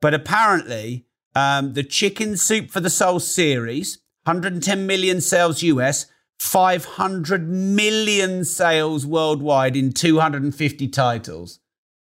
But 0.00 0.12
apparently, 0.12 1.06
um, 1.34 1.74
the 1.74 1.84
Chicken 1.84 2.36
Soup 2.36 2.70
for 2.70 2.80
the 2.80 2.90
Soul 2.90 3.20
series, 3.20 3.98
110 4.24 4.86
million 4.86 5.20
sales 5.20 5.62
US, 5.62 6.06
500 6.38 7.48
million 7.48 8.44
sales 8.44 9.06
worldwide 9.06 9.76
in 9.76 9.92
250 9.92 10.88
titles. 10.88 11.60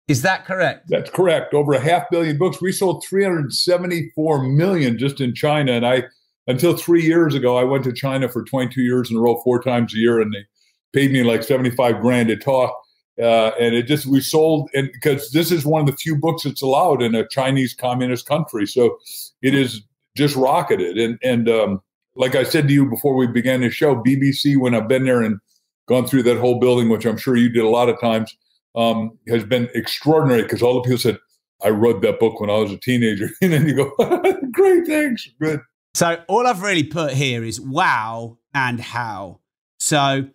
Is 0.08 0.22
that 0.22 0.44
correct? 0.44 0.86
That's 0.88 1.10
correct. 1.10 1.54
Over 1.54 1.74
a 1.74 1.80
half 1.80 2.04
billion 2.10 2.36
books. 2.36 2.60
We 2.60 2.72
sold 2.72 3.04
374 3.08 4.42
million 4.42 4.98
just 4.98 5.20
in 5.20 5.34
China. 5.34 5.72
And 5.72 5.86
I, 5.86 6.04
until 6.46 6.76
three 6.76 7.02
years 7.02 7.34
ago, 7.34 7.56
I 7.56 7.64
went 7.64 7.84
to 7.84 7.92
China 7.92 8.28
for 8.28 8.44
22 8.44 8.82
years 8.82 9.10
in 9.10 9.16
a 9.16 9.20
row, 9.20 9.40
four 9.42 9.62
times 9.62 9.94
a 9.94 9.98
year, 9.98 10.20
and 10.20 10.32
they 10.32 10.44
paid 10.92 11.12
me 11.12 11.22
like 11.22 11.42
75 11.42 12.00
grand 12.00 12.28
to 12.28 12.36
talk. 12.36 12.74
Uh, 13.20 13.52
and 13.60 13.74
it 13.74 13.84
just, 13.84 14.06
we 14.06 14.20
sold, 14.20 14.68
and 14.74 14.90
because 14.92 15.30
this 15.30 15.52
is 15.52 15.64
one 15.64 15.80
of 15.80 15.86
the 15.86 15.96
few 15.96 16.16
books 16.16 16.42
that's 16.42 16.62
allowed 16.62 17.00
in 17.00 17.14
a 17.14 17.26
Chinese 17.28 17.72
communist 17.72 18.26
country. 18.26 18.66
So 18.66 18.98
it 19.40 19.54
is 19.54 19.82
just 20.16 20.34
rocketed. 20.34 20.98
And, 20.98 21.18
and, 21.22 21.48
um, 21.48 21.80
like 22.16 22.34
I 22.34 22.44
said 22.44 22.68
to 22.68 22.74
you 22.74 22.88
before 22.88 23.14
we 23.14 23.26
began 23.26 23.60
the 23.60 23.70
show, 23.70 23.96
BBC, 23.96 24.56
when 24.56 24.74
I've 24.74 24.88
been 24.88 25.04
there 25.04 25.22
and 25.22 25.38
gone 25.86 26.06
through 26.06 26.22
that 26.24 26.38
whole 26.38 26.60
building, 26.60 26.88
which 26.88 27.04
I'm 27.04 27.16
sure 27.16 27.36
you 27.36 27.48
did 27.48 27.64
a 27.64 27.68
lot 27.68 27.88
of 27.88 28.00
times, 28.00 28.36
um, 28.76 29.18
has 29.28 29.44
been 29.44 29.68
extraordinary 29.74 30.42
because 30.42 30.62
all 30.62 30.74
the 30.74 30.82
people 30.82 30.98
said, 30.98 31.18
I 31.64 31.68
read 31.68 32.02
that 32.02 32.20
book 32.20 32.40
when 32.40 32.50
I 32.50 32.58
was 32.58 32.72
a 32.72 32.76
teenager. 32.76 33.30
And 33.42 33.52
then 33.52 33.68
you 33.68 33.74
go, 33.74 33.92
great, 34.52 34.86
thanks. 34.86 35.28
Good. 35.40 35.60
So 35.94 36.20
all 36.26 36.46
I've 36.46 36.62
really 36.62 36.82
put 36.82 37.12
here 37.12 37.44
is 37.44 37.60
wow 37.60 38.38
and 38.52 38.80
how. 38.80 39.38
So, 39.78 40.28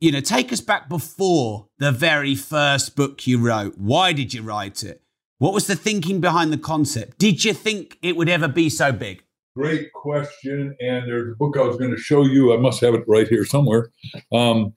you 0.00 0.12
know, 0.12 0.20
take 0.20 0.52
us 0.52 0.60
back 0.60 0.88
before 0.88 1.66
the 1.78 1.90
very 1.90 2.36
first 2.36 2.94
book 2.94 3.26
you 3.26 3.38
wrote. 3.38 3.76
Why 3.76 4.12
did 4.12 4.32
you 4.32 4.42
write 4.42 4.84
it? 4.84 5.02
What 5.38 5.52
was 5.52 5.66
the 5.66 5.74
thinking 5.74 6.20
behind 6.20 6.52
the 6.52 6.58
concept? 6.58 7.18
Did 7.18 7.44
you 7.44 7.52
think 7.52 7.98
it 8.00 8.16
would 8.16 8.28
ever 8.28 8.46
be 8.46 8.70
so 8.70 8.92
big? 8.92 9.24
Great 9.56 9.92
question. 9.92 10.76
And 10.80 11.08
there's 11.08 11.32
a 11.32 11.36
book 11.36 11.56
I 11.56 11.62
was 11.62 11.76
going 11.76 11.90
to 11.90 11.96
show 11.96 12.22
you. 12.22 12.54
I 12.54 12.58
must 12.58 12.80
have 12.80 12.94
it 12.94 13.02
right 13.08 13.26
here 13.26 13.44
somewhere. 13.44 13.90
Um, 14.30 14.72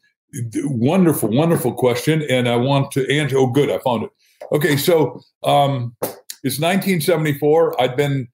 wonderful, 0.55 1.29
wonderful 1.29 1.73
question. 1.73 2.23
And 2.23 2.49
I 2.49 2.55
want 2.55 2.91
to 2.93 3.07
answer. 3.15 3.37
Oh, 3.37 3.47
good. 3.47 3.69
I 3.69 3.77
found 3.77 4.05
it. 4.05 4.09
Okay. 4.51 4.75
So 4.75 5.21
um, 5.43 5.95
it's 6.43 6.59
1974. 6.59 7.79
I'd 7.79 7.95
been 7.95 8.27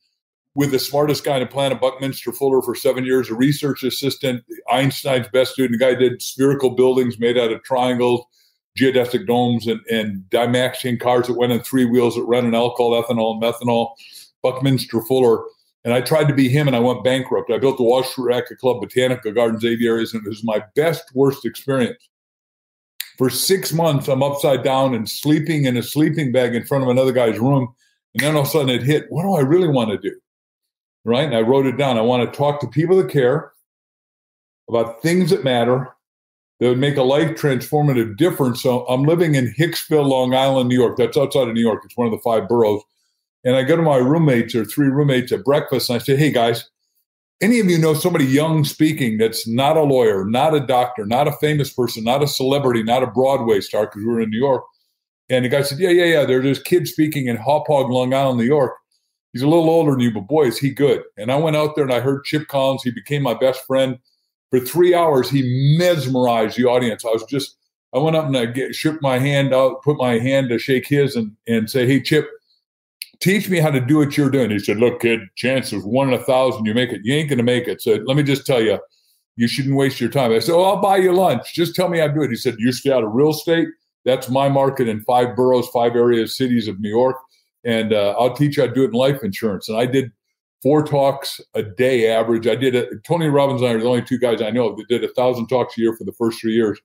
with 0.55 0.71
the 0.71 0.79
smartest 0.79 1.23
guy 1.23 1.35
on 1.35 1.39
the 1.39 1.45
planet, 1.45 1.79
Buckminster 1.79 2.31
Fuller, 2.31 2.61
for 2.61 2.75
seven 2.75 3.05
years, 3.05 3.29
a 3.29 3.35
research 3.35 3.83
assistant, 3.83 4.43
Einstein's 4.69 5.27
best 5.29 5.53
student. 5.53 5.79
The 5.79 5.85
guy 5.85 5.95
did 5.95 6.21
spherical 6.21 6.71
buildings 6.71 7.19
made 7.19 7.37
out 7.37 7.51
of 7.51 7.63
triangles, 7.63 8.25
geodesic 8.77 9.27
domes, 9.27 9.67
and, 9.67 9.79
and 9.89 10.23
Dymaxion 10.29 10.99
cars 10.99 11.27
that 11.27 11.37
went 11.37 11.53
on 11.53 11.61
three 11.61 11.85
wheels 11.85 12.15
that 12.15 12.23
ran 12.23 12.45
on 12.45 12.55
alcohol, 12.55 13.01
ethanol, 13.01 13.33
and 13.33 13.41
methanol. 13.41 13.93
Buckminster 14.41 15.01
Fuller. 15.01 15.43
And 15.83 15.93
I 15.93 16.01
tried 16.01 16.27
to 16.27 16.33
be 16.33 16.47
him 16.47 16.67
and 16.67 16.75
I 16.75 16.79
went 16.79 17.03
bankrupt. 17.03 17.51
I 17.51 17.57
built 17.57 17.77
the 17.77 18.03
Street 18.03 18.59
Club, 18.59 18.81
Botanical 18.81 19.31
Gardens, 19.31 19.65
aviaries, 19.65 20.13
and 20.13 20.25
it 20.25 20.29
was 20.29 20.43
my 20.43 20.63
best, 20.75 21.03
worst 21.15 21.45
experience. 21.45 21.97
For 23.17 23.29
six 23.29 23.73
months, 23.73 24.07
I'm 24.07 24.23
upside 24.23 24.63
down 24.63 24.93
and 24.93 25.09
sleeping 25.09 25.65
in 25.65 25.77
a 25.77 25.83
sleeping 25.83 26.31
bag 26.31 26.55
in 26.55 26.65
front 26.65 26.83
of 26.83 26.89
another 26.89 27.11
guy's 27.11 27.39
room. 27.39 27.73
And 28.13 28.23
then 28.23 28.35
all 28.35 28.41
of 28.41 28.47
a 28.47 28.51
sudden 28.51 28.69
it 28.69 28.83
hit, 28.83 29.05
what 29.09 29.23
do 29.23 29.33
I 29.33 29.41
really 29.41 29.67
want 29.67 29.91
to 29.91 29.97
do? 29.97 30.15
Right? 31.03 31.25
And 31.25 31.35
I 31.35 31.41
wrote 31.41 31.65
it 31.65 31.77
down. 31.77 31.97
I 31.97 32.01
want 32.01 32.31
to 32.31 32.37
talk 32.37 32.59
to 32.61 32.67
people 32.67 32.97
that 32.97 33.09
care 33.09 33.51
about 34.69 35.01
things 35.01 35.31
that 35.31 35.43
matter, 35.43 35.89
that 36.59 36.69
would 36.69 36.77
make 36.77 36.97
a 36.97 37.03
life 37.03 37.29
transformative 37.31 38.17
difference. 38.17 38.61
So 38.61 38.85
I'm 38.85 39.03
living 39.03 39.35
in 39.35 39.53
Hicksville, 39.57 40.07
Long 40.07 40.35
Island, 40.35 40.69
New 40.69 40.79
York. 40.79 40.97
That's 40.97 41.17
outside 41.17 41.47
of 41.47 41.53
New 41.55 41.61
York. 41.61 41.81
It's 41.83 41.97
one 41.97 42.07
of 42.07 42.11
the 42.11 42.19
five 42.19 42.47
boroughs. 42.47 42.83
And 43.43 43.55
I 43.55 43.63
go 43.63 43.75
to 43.75 43.81
my 43.81 43.97
roommates 43.97 44.53
or 44.53 44.63
three 44.63 44.87
roommates 44.87 45.31
at 45.31 45.43
breakfast 45.43 45.89
and 45.89 45.95
I 45.95 45.99
say, 45.99 46.15
Hey 46.15 46.31
guys, 46.31 46.69
any 47.41 47.59
of 47.59 47.65
you 47.65 47.77
know 47.77 47.95
somebody 47.95 48.25
young 48.25 48.63
speaking 48.63 49.17
that's 49.17 49.47
not 49.47 49.75
a 49.75 49.81
lawyer, 49.81 50.25
not 50.25 50.53
a 50.53 50.59
doctor, 50.59 51.05
not 51.05 51.27
a 51.27 51.31
famous 51.33 51.73
person, 51.73 52.03
not 52.03 52.21
a 52.21 52.27
celebrity, 52.27 52.83
not 52.83 53.01
a 53.01 53.07
Broadway 53.07 53.59
star, 53.61 53.87
because 53.87 54.03
we 54.03 54.05
were 54.05 54.21
in 54.21 54.29
New 54.29 54.37
York. 54.37 54.63
And 55.29 55.43
the 55.43 55.49
guy 55.49 55.63
said, 55.63 55.79
Yeah, 55.79 55.89
yeah, 55.89 56.05
yeah. 56.05 56.25
There's 56.25 56.43
this 56.43 56.61
kid 56.61 56.87
speaking 56.87 57.27
in 57.27 57.37
Hauppauge, 57.37 57.89
Long 57.89 58.13
Island, 58.13 58.37
New 58.37 58.45
York. 58.45 58.73
He's 59.33 59.43
a 59.43 59.47
little 59.47 59.69
older 59.69 59.91
than 59.91 60.01
you, 60.01 60.11
but 60.11 60.27
boy, 60.27 60.47
is 60.47 60.57
he 60.57 60.71
good. 60.71 61.03
And 61.17 61.31
I 61.31 61.37
went 61.37 61.55
out 61.55 61.75
there 61.75 61.85
and 61.85 61.93
I 61.93 62.01
heard 62.01 62.25
Chip 62.25 62.47
Collins. 62.47 62.83
He 62.83 62.91
became 62.91 63.21
my 63.21 63.33
best 63.33 63.65
friend. 63.65 63.97
For 64.49 64.59
three 64.59 64.93
hours, 64.93 65.29
he 65.29 65.75
mesmerized 65.77 66.57
the 66.57 66.65
audience. 66.65 67.05
I 67.05 67.09
was 67.09 67.23
just, 67.23 67.55
I 67.93 67.99
went 67.99 68.17
up 68.17 68.25
and 68.25 68.35
I 68.35 68.45
get, 68.47 68.75
shook 68.75 69.01
my 69.01 69.17
hand 69.17 69.53
out, 69.53 69.81
put 69.83 69.97
my 69.97 70.19
hand 70.19 70.49
to 70.49 70.59
shake 70.59 70.85
his 70.85 71.15
and, 71.15 71.31
and 71.47 71.69
say, 71.69 71.87
Hey, 71.87 72.01
Chip, 72.01 72.29
teach 73.21 73.47
me 73.49 73.59
how 73.59 73.71
to 73.71 73.79
do 73.79 73.97
what 73.97 74.17
you're 74.17 74.29
doing. 74.29 74.51
He 74.51 74.59
said, 74.59 74.77
Look, 74.77 74.99
kid, 74.99 75.21
chances 75.35 75.85
one 75.85 76.09
in 76.09 76.19
a 76.19 76.23
thousand 76.23 76.65
you 76.65 76.73
make 76.73 76.91
it. 76.91 77.01
You 77.05 77.13
ain't 77.13 77.29
going 77.29 77.37
to 77.37 77.43
make 77.43 77.69
it. 77.69 77.81
So 77.81 77.93
let 78.05 78.17
me 78.17 78.23
just 78.23 78.45
tell 78.45 78.61
you, 78.61 78.79
you 79.37 79.47
shouldn't 79.47 79.75
waste 79.75 80.01
your 80.01 80.09
time. 80.09 80.33
I 80.33 80.39
said, 80.39 80.55
Oh, 80.55 80.63
I'll 80.63 80.81
buy 80.81 80.97
you 80.97 81.13
lunch. 81.13 81.53
Just 81.53 81.73
tell 81.73 81.87
me 81.87 81.99
how 81.99 82.07
to 82.07 82.13
do 82.13 82.23
it. 82.23 82.29
He 82.29 82.35
said, 82.35 82.55
You 82.59 82.73
stay 82.73 82.91
out 82.91 83.05
of 83.05 83.13
real 83.13 83.29
estate. 83.29 83.69
That's 84.03 84.29
my 84.29 84.49
market 84.49 84.89
in 84.89 85.01
five 85.01 85.35
boroughs, 85.37 85.67
five 85.69 85.95
areas, 85.95 86.35
cities 86.35 86.67
of 86.67 86.79
New 86.81 86.89
York. 86.89 87.15
And 87.63 87.93
uh, 87.93 88.15
I'll 88.17 88.33
teach 88.33 88.57
you 88.57 88.63
how 88.63 88.69
to 88.69 88.73
do 88.73 88.83
it 88.83 88.87
in 88.87 88.93
life 88.93 89.23
insurance. 89.23 89.69
And 89.69 89.77
I 89.77 89.85
did 89.85 90.11
four 90.63 90.83
talks 90.83 91.39
a 91.53 91.63
day 91.63 92.09
average. 92.09 92.47
I 92.47 92.55
did. 92.55 93.03
Tony 93.03 93.27
Robbins 93.27 93.61
and 93.61 93.69
I 93.69 93.73
are 93.73 93.79
the 93.79 93.87
only 93.87 94.01
two 94.01 94.19
guys 94.19 94.41
I 94.41 94.49
know 94.49 94.75
that 94.75 94.87
did 94.87 95.03
a 95.03 95.13
thousand 95.13 95.47
talks 95.47 95.77
a 95.77 95.81
year 95.81 95.95
for 95.95 96.03
the 96.03 96.13
first 96.13 96.41
three 96.41 96.53
years. 96.53 96.79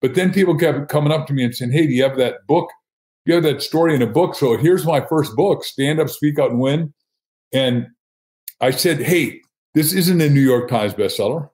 But 0.00 0.14
then 0.14 0.32
people 0.32 0.56
kept 0.56 0.88
coming 0.88 1.12
up 1.12 1.26
to 1.28 1.32
me 1.32 1.44
and 1.44 1.54
saying, 1.54 1.72
Hey, 1.72 1.86
do 1.86 1.92
you 1.92 2.02
have 2.02 2.16
that 2.16 2.46
book? 2.46 2.70
Do 3.24 3.32
you 3.32 3.34
have 3.34 3.44
that 3.44 3.62
story 3.62 3.94
in 3.94 4.02
a 4.02 4.06
book. 4.06 4.34
So 4.34 4.56
here's 4.56 4.84
my 4.84 5.00
first 5.00 5.36
book, 5.36 5.62
Stand 5.62 6.00
Up, 6.00 6.08
Speak 6.08 6.38
Out, 6.40 6.50
and 6.50 6.60
Win. 6.60 6.92
And 7.52 7.86
I 8.60 8.70
said, 8.70 9.00
hey, 9.00 9.40
this 9.74 9.92
isn't 9.92 10.20
a 10.20 10.28
New 10.28 10.40
York 10.40 10.68
Times 10.68 10.94
bestseller. 10.94 11.48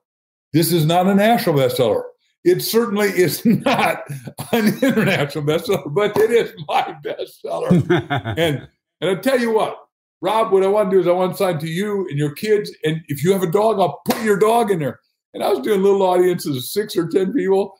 This 0.51 0.71
is 0.71 0.85
not 0.85 1.07
a 1.07 1.13
national 1.13 1.55
bestseller. 1.55 2.03
It 2.43 2.61
certainly 2.61 3.09
is 3.09 3.45
not 3.45 4.03
an 4.51 4.67
international 4.81 5.43
bestseller, 5.43 5.93
but 5.93 6.17
it 6.17 6.31
is 6.31 6.53
my 6.67 6.95
bestseller. 7.03 7.69
and 8.37 8.67
and 9.01 9.09
I 9.09 9.15
tell 9.15 9.39
you 9.39 9.53
what, 9.53 9.77
Rob, 10.21 10.51
what 10.51 10.63
I 10.63 10.67
want 10.67 10.89
to 10.89 10.95
do 10.95 10.99
is 10.99 11.07
I 11.07 11.11
want 11.11 11.31
to 11.31 11.37
sign 11.37 11.59
to 11.59 11.67
you 11.67 12.07
and 12.09 12.17
your 12.17 12.33
kids. 12.33 12.71
And 12.83 13.01
if 13.07 13.23
you 13.23 13.31
have 13.31 13.43
a 13.43 13.51
dog, 13.51 13.79
I'll 13.79 14.01
put 14.05 14.21
your 14.23 14.37
dog 14.37 14.71
in 14.71 14.79
there. 14.79 14.99
And 15.33 15.43
I 15.43 15.49
was 15.49 15.59
doing 15.59 15.81
little 15.81 16.01
audiences 16.01 16.57
of 16.57 16.63
six 16.63 16.97
or 16.97 17.07
10 17.07 17.33
people. 17.33 17.77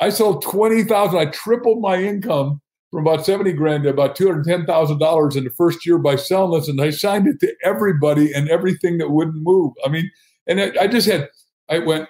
I 0.00 0.08
sold 0.10 0.42
20,000. 0.42 1.18
I 1.18 1.26
tripled 1.26 1.80
my 1.80 1.96
income 1.96 2.60
from 2.90 3.06
about 3.06 3.26
70 3.26 3.52
grand 3.52 3.84
to 3.84 3.90
about 3.90 4.16
$210,000 4.16 5.36
in 5.36 5.44
the 5.44 5.50
first 5.50 5.84
year 5.84 5.98
by 5.98 6.16
selling 6.16 6.58
this. 6.58 6.68
And 6.68 6.80
I 6.80 6.90
signed 6.90 7.28
it 7.28 7.38
to 7.40 7.54
everybody 7.62 8.32
and 8.32 8.48
everything 8.48 8.98
that 8.98 9.10
wouldn't 9.10 9.42
move. 9.42 9.74
I 9.84 9.88
mean, 9.88 10.10
and 10.46 10.60
I, 10.60 10.72
I 10.80 10.86
just 10.86 11.06
had, 11.06 11.28
I 11.68 11.78
went, 11.80 12.08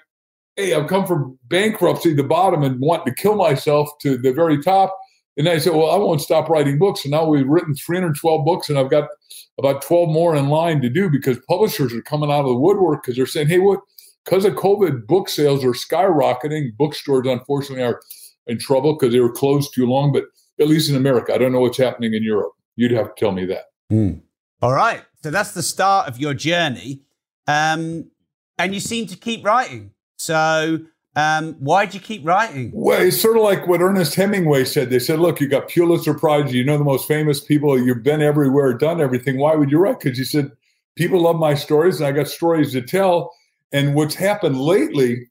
hey, 0.58 0.74
I've 0.74 0.88
come 0.88 1.06
from 1.06 1.38
bankruptcy, 1.48 2.12
the 2.12 2.24
bottom, 2.24 2.62
and 2.62 2.80
wanting 2.80 3.14
to 3.14 3.20
kill 3.20 3.36
myself 3.36 3.88
to 4.00 4.18
the 4.18 4.32
very 4.32 4.60
top. 4.60 4.94
And 5.36 5.48
I 5.48 5.58
said, 5.58 5.72
well, 5.72 5.92
I 5.92 5.96
won't 5.96 6.20
stop 6.20 6.48
writing 6.48 6.78
books. 6.78 7.04
And 7.04 7.12
now 7.12 7.24
we've 7.24 7.46
written 7.46 7.74
312 7.74 8.44
books, 8.44 8.68
and 8.68 8.76
I've 8.76 8.90
got 8.90 9.08
about 9.56 9.82
12 9.82 10.08
more 10.10 10.34
in 10.34 10.48
line 10.48 10.82
to 10.82 10.88
do 10.88 11.08
because 11.08 11.38
publishers 11.48 11.94
are 11.94 12.02
coming 12.02 12.30
out 12.30 12.40
of 12.40 12.46
the 12.46 12.58
woodwork 12.58 13.04
because 13.04 13.16
they're 13.16 13.24
saying, 13.24 13.46
hey, 13.46 13.60
what? 13.60 13.80
Because 14.24 14.44
of 14.44 14.54
COVID, 14.54 15.06
book 15.06 15.28
sales 15.28 15.64
are 15.64 15.72
skyrocketing. 15.72 16.76
Bookstores, 16.76 17.26
unfortunately, 17.26 17.84
are 17.84 18.00
in 18.48 18.58
trouble 18.58 18.94
because 18.94 19.12
they 19.12 19.20
were 19.20 19.32
closed 19.32 19.72
too 19.72 19.86
long. 19.86 20.12
But 20.12 20.24
at 20.60 20.66
least 20.66 20.90
in 20.90 20.96
America. 20.96 21.32
I 21.32 21.38
don't 21.38 21.52
know 21.52 21.60
what's 21.60 21.78
happening 21.78 22.14
in 22.14 22.22
Europe. 22.22 22.52
You'd 22.76 22.90
have 22.90 23.14
to 23.14 23.20
tell 23.20 23.32
me 23.32 23.46
that. 23.46 23.66
Mm. 23.92 24.22
All 24.60 24.72
right. 24.72 25.02
So 25.22 25.30
that's 25.30 25.52
the 25.52 25.62
start 25.62 26.08
of 26.08 26.18
your 26.18 26.34
journey. 26.34 27.02
Um, 27.46 28.10
and 28.58 28.74
you 28.74 28.80
seem 28.80 29.06
to 29.06 29.16
keep 29.16 29.44
writing. 29.44 29.92
So 30.18 30.80
um, 31.16 31.54
why 31.58 31.86
do 31.86 31.96
you 31.96 32.02
keep 32.02 32.24
writing? 32.26 32.70
Well, 32.74 33.00
it's 33.00 33.20
sort 33.20 33.36
of 33.36 33.42
like 33.42 33.66
what 33.66 33.80
Ernest 33.80 34.14
Hemingway 34.14 34.64
said. 34.64 34.90
They 34.90 34.98
said, 34.98 35.18
look, 35.18 35.40
you 35.40 35.48
got 35.48 35.68
Pulitzer 35.68 36.14
Prize, 36.14 36.52
you 36.52 36.64
know 36.64 36.78
the 36.78 36.84
most 36.84 37.08
famous 37.08 37.40
people, 37.40 37.78
you've 37.78 38.02
been 38.02 38.22
everywhere, 38.22 38.72
done 38.74 39.00
everything. 39.00 39.38
Why 39.38 39.54
would 39.54 39.70
you 39.70 39.78
write? 39.78 40.00
Because 40.00 40.18
he 40.18 40.24
said, 40.24 40.50
people 40.96 41.22
love 41.22 41.36
my 41.36 41.54
stories 41.54 42.00
and 42.00 42.06
I 42.06 42.12
got 42.12 42.28
stories 42.28 42.72
to 42.72 42.82
tell. 42.82 43.32
And 43.72 43.94
what's 43.94 44.14
happened 44.14 44.60
lately, 44.60 45.28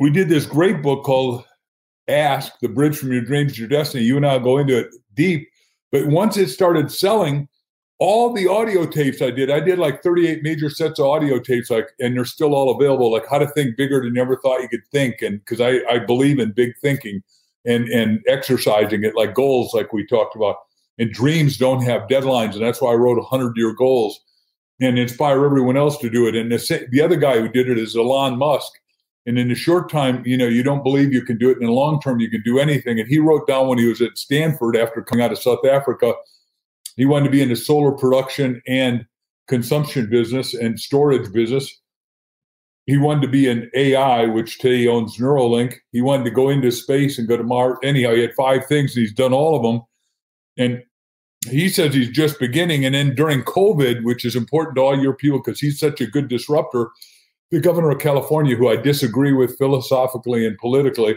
we 0.00 0.10
did 0.10 0.28
this 0.28 0.46
great 0.46 0.82
book 0.82 1.04
called 1.04 1.44
ask 2.08 2.58
the 2.60 2.68
bridge 2.68 2.96
from 2.96 3.12
your 3.12 3.20
dreams 3.20 3.54
to 3.54 3.60
your 3.60 3.68
destiny 3.68 4.02
you 4.02 4.16
and 4.16 4.26
i'll 4.26 4.40
go 4.40 4.56
into 4.56 4.78
it 4.78 4.88
deep 5.14 5.46
but 5.92 6.06
once 6.06 6.36
it 6.36 6.48
started 6.48 6.90
selling 6.90 7.46
all 7.98 8.32
the 8.32 8.46
audio 8.46 8.86
tapes 8.86 9.20
i 9.20 9.30
did 9.30 9.50
i 9.50 9.58
did 9.58 9.78
like 9.78 10.02
38 10.02 10.42
major 10.42 10.70
sets 10.70 10.98
of 10.98 11.06
audio 11.06 11.38
tapes 11.38 11.70
like 11.70 11.88
and 11.98 12.16
they're 12.16 12.24
still 12.24 12.54
all 12.54 12.74
available 12.74 13.10
like 13.10 13.26
how 13.28 13.38
to 13.38 13.46
think 13.48 13.76
bigger 13.76 14.00
than 14.02 14.14
you 14.14 14.22
ever 14.22 14.36
thought 14.36 14.62
you 14.62 14.68
could 14.68 14.86
think 14.92 15.20
and 15.20 15.40
because 15.40 15.60
I, 15.60 15.80
I 15.90 15.98
believe 15.98 16.38
in 16.38 16.52
big 16.52 16.72
thinking 16.80 17.22
and 17.66 17.88
and 17.88 18.20
exercising 18.28 19.02
it 19.04 19.16
like 19.16 19.34
goals 19.34 19.74
like 19.74 19.92
we 19.92 20.06
talked 20.06 20.36
about 20.36 20.56
and 20.98 21.12
dreams 21.12 21.56
don't 21.56 21.82
have 21.82 22.08
deadlines 22.08 22.54
and 22.54 22.62
that's 22.62 22.80
why 22.80 22.92
i 22.92 22.94
wrote 22.94 23.18
100 23.18 23.56
year 23.56 23.74
goals 23.74 24.20
and 24.80 24.96
inspire 24.96 25.44
everyone 25.44 25.76
else 25.76 25.98
to 25.98 26.08
do 26.08 26.28
it 26.28 26.36
and 26.36 26.52
the, 26.52 26.88
the 26.92 27.00
other 27.00 27.16
guy 27.16 27.40
who 27.40 27.48
did 27.48 27.68
it 27.68 27.78
is 27.78 27.96
elon 27.96 28.38
musk 28.38 28.72
and 29.26 29.38
in 29.38 29.50
a 29.50 29.54
short 29.54 29.90
time, 29.90 30.22
you 30.24 30.38
know, 30.38 30.46
you 30.46 30.62
don't 30.62 30.82
believe 30.82 31.12
you 31.12 31.20
can 31.20 31.36
do 31.36 31.50
it. 31.50 31.58
In 31.58 31.66
the 31.66 31.72
long 31.72 32.00
term, 32.00 32.18
you 32.18 32.30
can 32.30 32.40
do 32.40 32.58
anything. 32.58 32.98
And 32.98 33.06
he 33.06 33.18
wrote 33.18 33.46
down 33.46 33.68
when 33.68 33.76
he 33.76 33.84
was 33.84 34.00
at 34.00 34.16
Stanford 34.16 34.74
after 34.74 35.02
coming 35.02 35.22
out 35.22 35.32
of 35.32 35.38
South 35.38 35.66
Africa, 35.66 36.14
he 36.98 37.06
wanted 37.06 37.26
to 37.26 37.30
be 37.30 37.40
in 37.40 37.48
the 37.48 37.56
solar 37.56 37.92
production 37.92 38.60
and 38.66 39.06
consumption 39.46 40.10
business 40.10 40.52
and 40.52 40.78
storage 40.78 41.32
business. 41.32 41.80
He 42.86 42.98
wanted 42.98 43.22
to 43.22 43.28
be 43.28 43.46
in 43.46 43.70
AI, 43.74 44.26
which 44.26 44.58
today 44.58 44.88
owns 44.88 45.16
Neuralink. 45.16 45.76
He 45.92 46.02
wanted 46.02 46.24
to 46.24 46.30
go 46.30 46.48
into 46.48 46.72
space 46.72 47.16
and 47.16 47.28
go 47.28 47.36
to 47.36 47.44
Mars. 47.44 47.78
Anyhow, 47.84 48.14
he 48.14 48.22
had 48.22 48.34
five 48.34 48.66
things 48.66 48.96
and 48.96 49.02
he's 49.02 49.14
done 49.14 49.32
all 49.32 49.54
of 49.54 49.62
them. 49.62 49.82
And 50.56 50.82
he 51.48 51.68
says 51.68 51.94
he's 51.94 52.10
just 52.10 52.40
beginning. 52.40 52.84
And 52.84 52.96
then 52.96 53.14
during 53.14 53.42
COVID, 53.44 54.02
which 54.02 54.24
is 54.24 54.34
important 54.34 54.74
to 54.76 54.82
all 54.82 54.98
your 54.98 55.14
people 55.14 55.38
because 55.38 55.60
he's 55.60 55.78
such 55.78 56.00
a 56.00 56.06
good 56.06 56.26
disruptor, 56.26 56.88
the 57.52 57.60
governor 57.60 57.90
of 57.90 58.00
California, 58.00 58.56
who 58.56 58.68
I 58.68 58.76
disagree 58.76 59.32
with 59.32 59.56
philosophically 59.56 60.44
and 60.44 60.58
politically, 60.58 61.16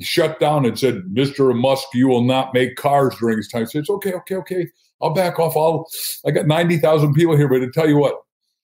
shut 0.00 0.38
down 0.38 0.64
and 0.64 0.78
said, 0.78 1.02
Mr. 1.12 1.58
Musk, 1.58 1.88
you 1.94 2.06
will 2.06 2.22
not 2.22 2.54
make 2.54 2.76
cars 2.76 3.16
during 3.18 3.38
this 3.38 3.48
time. 3.48 3.66
Said, 3.66 3.80
it's 3.80 3.90
okay, 3.90 4.12
okay, 4.12 4.36
okay. 4.36 4.66
I'll 5.00 5.14
back 5.14 5.38
off. 5.38 5.56
I'll, 5.56 5.86
I 6.26 6.30
got 6.30 6.46
90,000 6.46 7.14
people 7.14 7.36
here, 7.36 7.48
but 7.48 7.58
to 7.58 7.70
tell 7.70 7.88
you 7.88 7.98
what, 7.98 8.16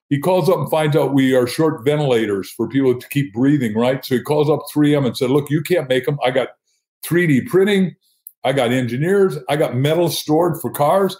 he 0.08 0.18
calls 0.18 0.48
up 0.48 0.58
and 0.58 0.70
finds 0.70 0.96
out 0.96 1.14
we 1.14 1.34
are 1.34 1.46
short 1.46 1.84
ventilators 1.84 2.50
for 2.50 2.68
people 2.68 2.98
to 2.98 3.08
keep 3.08 3.32
breathing, 3.32 3.74
right? 3.74 4.04
So 4.04 4.16
he 4.16 4.22
calls 4.22 4.50
up 4.50 4.60
3M 4.74 5.06
and 5.06 5.16
said, 5.16 5.30
look, 5.30 5.50
you 5.50 5.62
can't 5.62 5.88
make 5.88 6.06
them. 6.06 6.18
I 6.24 6.30
got 6.30 6.48
3D 7.04 7.46
printing. 7.46 7.94
I 8.44 8.52
got 8.52 8.72
engineers. 8.72 9.38
I 9.48 9.56
got 9.56 9.76
metal 9.76 10.08
stored 10.08 10.60
for 10.60 10.70
cars 10.70 11.16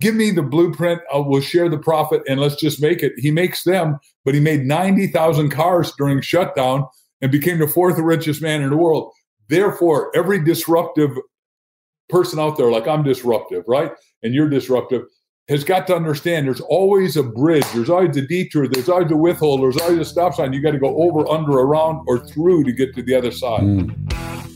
give 0.00 0.14
me 0.14 0.30
the 0.30 0.42
blueprint. 0.42 1.00
I 1.12 1.18
will 1.18 1.40
share 1.40 1.68
the 1.68 1.78
profit 1.78 2.22
and 2.28 2.40
let's 2.40 2.56
just 2.56 2.80
make 2.80 3.02
it. 3.02 3.12
He 3.16 3.30
makes 3.30 3.64
them, 3.64 3.98
but 4.24 4.34
he 4.34 4.40
made 4.40 4.64
90,000 4.64 5.50
cars 5.50 5.92
during 5.96 6.20
shutdown 6.20 6.86
and 7.20 7.32
became 7.32 7.58
the 7.58 7.68
fourth 7.68 7.98
richest 7.98 8.42
man 8.42 8.62
in 8.62 8.70
the 8.70 8.76
world. 8.76 9.12
Therefore, 9.48 10.10
every 10.14 10.42
disruptive 10.44 11.16
person 12.08 12.38
out 12.38 12.56
there, 12.56 12.70
like 12.70 12.86
I'm 12.86 13.02
disruptive, 13.02 13.64
right? 13.66 13.92
And 14.22 14.34
you're 14.34 14.48
disruptive, 14.48 15.02
has 15.48 15.62
got 15.62 15.86
to 15.86 15.94
understand 15.94 16.46
there's 16.46 16.60
always 16.60 17.16
a 17.16 17.22
bridge, 17.22 17.64
there's 17.72 17.90
always 17.90 18.16
a 18.16 18.22
detour, 18.22 18.68
there's 18.68 18.88
always 18.88 19.10
a 19.10 19.16
withhold, 19.16 19.62
there's 19.62 19.76
always 19.76 20.00
a 20.00 20.04
stop 20.04 20.34
sign. 20.34 20.52
You 20.52 20.60
got 20.60 20.72
to 20.72 20.78
go 20.78 20.96
over, 21.02 21.28
under, 21.28 21.52
around, 21.52 22.04
or 22.08 22.26
through 22.26 22.64
to 22.64 22.72
get 22.72 22.94
to 22.96 23.02
the 23.02 23.14
other 23.14 23.30
side. 23.30 23.62
Mm. 23.62 24.55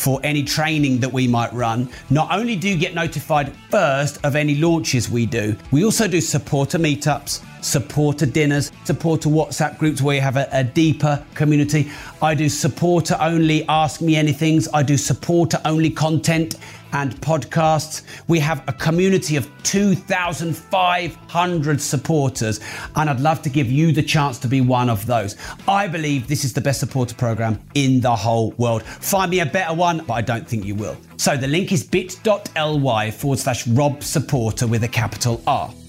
for 0.00 0.18
any 0.24 0.42
training 0.42 0.98
that 0.98 1.12
we 1.12 1.28
might 1.28 1.52
run. 1.52 1.88
Not 2.08 2.32
only 2.32 2.56
do 2.56 2.68
you 2.70 2.76
get 2.78 2.94
notified 2.94 3.52
first 3.70 4.18
of 4.24 4.34
any 4.34 4.54
launches 4.54 5.10
we 5.10 5.26
do, 5.26 5.54
we 5.70 5.84
also 5.84 6.08
do 6.08 6.22
supporter 6.22 6.78
meetups, 6.78 7.44
supporter 7.62 8.26
dinners, 8.26 8.72
supporter 8.84 9.28
WhatsApp 9.28 9.78
groups 9.78 10.02
where 10.02 10.16
you 10.16 10.20
have 10.20 10.36
a, 10.36 10.48
a 10.52 10.64
deeper 10.64 11.24
community. 11.34 11.90
I 12.22 12.34
do 12.34 12.48
supporter 12.48 13.16
only 13.20 13.66
Ask 13.68 14.00
Me 14.00 14.14
Anythings. 14.14 14.66
I 14.72 14.82
do 14.82 14.96
supporter 14.96 15.60
only 15.64 15.90
content 15.90 16.56
and 16.92 17.14
podcasts. 17.20 18.02
We 18.28 18.38
have 18.40 18.62
a 18.68 18.72
community 18.72 19.36
of 19.36 19.48
2,500 19.62 21.80
supporters, 21.80 22.58
and 22.96 23.08
I'd 23.08 23.20
love 23.20 23.42
to 23.42 23.50
give 23.50 23.70
you 23.70 23.92
the 23.92 24.02
chance 24.02 24.40
to 24.40 24.48
be 24.48 24.60
one 24.60 24.90
of 24.90 25.06
those. 25.06 25.36
I 25.68 25.86
believe 25.86 26.26
this 26.26 26.44
is 26.44 26.52
the 26.52 26.60
best 26.60 26.80
supporter 26.80 27.14
program 27.14 27.60
in 27.74 28.00
the 28.00 28.16
whole 28.16 28.50
world. 28.52 28.82
Find 28.82 29.30
me 29.30 29.38
a 29.40 29.46
better 29.46 29.74
one, 29.74 30.04
but 30.06 30.14
I 30.14 30.22
don't 30.22 30.48
think 30.48 30.64
you 30.64 30.74
will. 30.74 30.96
So 31.16 31.36
the 31.36 31.46
link 31.46 31.70
is 31.72 31.84
bit.ly 31.84 33.10
forward 33.10 33.38
slash 33.38 33.66
Rob 33.68 34.02
Supporter 34.02 34.66
with 34.66 34.82
a 34.84 34.88
capital 34.88 35.42
R. 35.46 35.70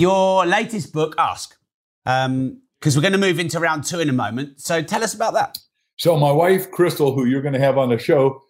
Your 0.00 0.46
latest 0.46 0.94
book, 0.94 1.14
Ask, 1.18 1.54
because 2.04 2.26
um, 2.26 2.62
we're 2.82 3.02
going 3.02 3.12
to 3.12 3.18
move 3.18 3.38
into 3.38 3.60
round 3.60 3.84
two 3.84 4.00
in 4.00 4.08
a 4.08 4.14
moment. 4.14 4.58
So 4.58 4.82
tell 4.82 5.04
us 5.04 5.12
about 5.12 5.34
that. 5.34 5.58
So 5.98 6.16
my 6.16 6.32
wife, 6.32 6.70
Crystal, 6.70 7.14
who 7.14 7.26
you're 7.26 7.42
going 7.42 7.52
to 7.52 7.60
have 7.60 7.76
on 7.76 7.90
the 7.90 7.98
show, 7.98 8.40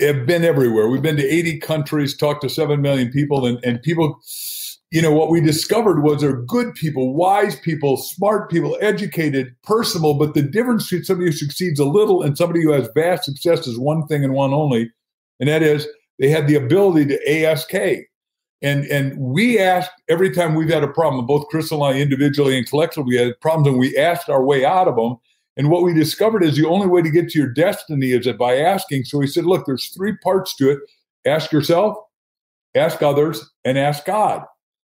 have 0.00 0.26
been 0.26 0.44
everywhere. 0.44 0.88
We've 0.88 1.00
been 1.00 1.16
to 1.16 1.26
80 1.26 1.60
countries, 1.60 2.14
talked 2.14 2.42
to 2.42 2.50
7 2.50 2.82
million 2.82 3.10
people, 3.10 3.46
and, 3.46 3.58
and 3.64 3.80
people, 3.80 4.20
you 4.90 5.00
know, 5.00 5.12
what 5.12 5.30
we 5.30 5.40
discovered 5.40 6.02
was 6.02 6.20
they're 6.20 6.42
good 6.42 6.74
people, 6.74 7.14
wise 7.14 7.58
people, 7.58 7.96
smart 7.96 8.50
people, 8.50 8.76
educated, 8.82 9.54
personable. 9.62 10.12
But 10.12 10.34
the 10.34 10.42
difference 10.42 10.90
between 10.90 11.04
somebody 11.04 11.30
who 11.30 11.36
succeeds 11.36 11.80
a 11.80 11.86
little 11.86 12.20
and 12.20 12.36
somebody 12.36 12.62
who 12.62 12.72
has 12.72 12.90
vast 12.94 13.24
success 13.24 13.66
is 13.66 13.78
one 13.78 14.06
thing 14.08 14.24
and 14.24 14.34
one 14.34 14.52
only, 14.52 14.92
and 15.40 15.48
that 15.48 15.62
is 15.62 15.88
they 16.18 16.28
have 16.28 16.46
the 16.46 16.56
ability 16.56 17.06
to 17.06 17.46
ASK. 17.46 17.72
And 18.62 18.84
and 18.86 19.18
we 19.18 19.58
asked 19.58 19.90
every 20.08 20.30
time 20.30 20.54
we've 20.54 20.68
had 20.68 20.84
a 20.84 20.88
problem, 20.88 21.26
both 21.26 21.48
Chris 21.48 21.72
and 21.72 21.82
I 21.82 21.94
individually 21.94 22.56
and 22.56 22.66
collectively 22.66 23.16
we 23.16 23.16
had 23.16 23.40
problems, 23.40 23.68
and 23.68 23.78
we 23.78 23.96
asked 23.96 24.28
our 24.28 24.44
way 24.44 24.64
out 24.64 24.86
of 24.86 24.94
them. 24.94 25.16
And 25.56 25.68
what 25.68 25.82
we 25.82 25.92
discovered 25.92 26.44
is 26.44 26.56
the 26.56 26.66
only 26.66 26.86
way 26.86 27.02
to 27.02 27.10
get 27.10 27.28
to 27.30 27.38
your 27.38 27.48
destiny 27.48 28.12
is 28.12 28.26
by 28.38 28.56
asking. 28.56 29.04
So 29.04 29.20
he 29.20 29.26
said, 29.26 29.44
look, 29.44 29.66
there's 29.66 29.88
three 29.88 30.16
parts 30.18 30.56
to 30.56 30.70
it. 30.70 30.78
Ask 31.26 31.52
yourself, 31.52 31.96
ask 32.74 33.02
others, 33.02 33.50
and 33.64 33.76
ask 33.76 34.04
God. 34.04 34.44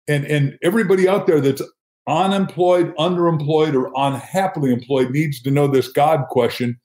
And 0.07 0.25
and 0.25 0.57
everybody 0.63 1.07
out 1.07 1.27
there 1.27 1.41
that's 1.41 1.61
unemployed, 2.07 2.95
underemployed, 2.95 3.75
or 3.75 3.91
unhappily 3.97 4.71
employed 4.71 5.11
needs 5.11 5.41
to 5.41 5.51
know 5.51 5.67
this 5.67 5.89
God 5.89 6.25
question. 6.29 6.79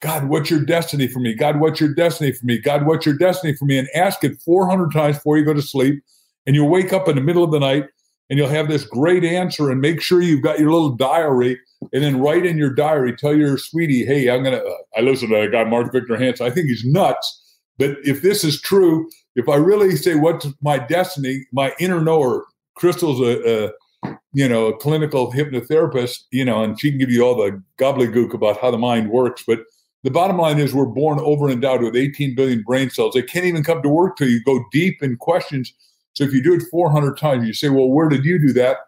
God, 0.00 0.28
what's 0.28 0.48
your 0.48 0.64
destiny 0.64 1.08
for 1.08 1.18
me? 1.18 1.34
God, 1.34 1.58
what's 1.58 1.80
your 1.80 1.92
destiny 1.92 2.30
for 2.30 2.46
me? 2.46 2.58
God, 2.58 2.86
what's 2.86 3.04
your 3.04 3.16
destiny 3.16 3.56
for 3.56 3.64
me? 3.64 3.76
And 3.76 3.88
ask 3.96 4.22
it 4.22 4.40
400 4.40 4.92
times 4.92 5.16
before 5.16 5.36
you 5.36 5.44
go 5.44 5.52
to 5.52 5.60
sleep 5.60 6.00
and 6.48 6.56
you'll 6.56 6.70
wake 6.70 6.94
up 6.94 7.08
in 7.08 7.14
the 7.14 7.20
middle 7.20 7.44
of 7.44 7.52
the 7.52 7.60
night 7.60 7.84
and 8.30 8.38
you'll 8.38 8.48
have 8.48 8.68
this 8.68 8.84
great 8.84 9.22
answer 9.22 9.70
and 9.70 9.82
make 9.82 10.00
sure 10.00 10.22
you've 10.22 10.42
got 10.42 10.58
your 10.58 10.72
little 10.72 10.96
diary 10.96 11.60
and 11.92 12.02
then 12.02 12.20
write 12.20 12.46
in 12.46 12.56
your 12.56 12.72
diary 12.72 13.14
tell 13.14 13.36
your 13.36 13.58
sweetie 13.58 14.04
hey 14.04 14.28
i'm 14.28 14.42
gonna 14.42 14.56
uh, 14.56 14.74
i 14.96 15.00
listen 15.00 15.28
to 15.28 15.40
a 15.40 15.48
guy 15.48 15.62
mark 15.62 15.92
victor 15.92 16.16
hansen. 16.16 16.46
I 16.46 16.50
think 16.50 16.66
he's 16.66 16.84
nuts 16.84 17.60
but 17.76 17.98
if 18.02 18.22
this 18.22 18.42
is 18.42 18.60
true 18.60 19.08
if 19.36 19.48
i 19.48 19.56
really 19.56 19.94
say 19.94 20.14
what's 20.14 20.46
my 20.62 20.78
destiny 20.78 21.46
my 21.52 21.72
inner 21.78 22.00
knower 22.00 22.46
crystal's 22.74 23.20
a, 23.20 23.66
a 24.06 24.16
you 24.32 24.48
know 24.48 24.68
a 24.68 24.76
clinical 24.78 25.30
hypnotherapist 25.30 26.24
you 26.32 26.46
know 26.46 26.64
and 26.64 26.80
she 26.80 26.90
can 26.90 26.98
give 26.98 27.10
you 27.10 27.22
all 27.22 27.36
the 27.36 27.62
gobbledygook 27.78 28.32
about 28.32 28.58
how 28.58 28.70
the 28.70 28.78
mind 28.78 29.10
works 29.10 29.44
but 29.46 29.60
the 30.04 30.10
bottom 30.10 30.38
line 30.38 30.58
is 30.58 30.72
we're 30.72 30.86
born 30.86 31.18
over 31.20 31.50
endowed 31.50 31.82
with 31.82 31.96
18 31.96 32.36
billion 32.36 32.62
brain 32.62 32.88
cells. 32.88 33.14
They 33.14 33.22
can't 33.22 33.44
even 33.44 33.64
come 33.64 33.82
to 33.82 33.88
work 33.88 34.16
till 34.16 34.28
you 34.28 34.40
go 34.44 34.64
deep 34.70 35.02
in 35.02 35.16
questions 35.16 35.74
so 36.18 36.24
if 36.24 36.32
you 36.32 36.42
do 36.42 36.52
it 36.54 36.64
400 36.68 37.16
times, 37.16 37.46
you 37.46 37.52
say, 37.52 37.68
well, 37.68 37.90
where 37.90 38.08
did 38.08 38.24
you 38.24 38.40
do 38.40 38.52
that? 38.54 38.78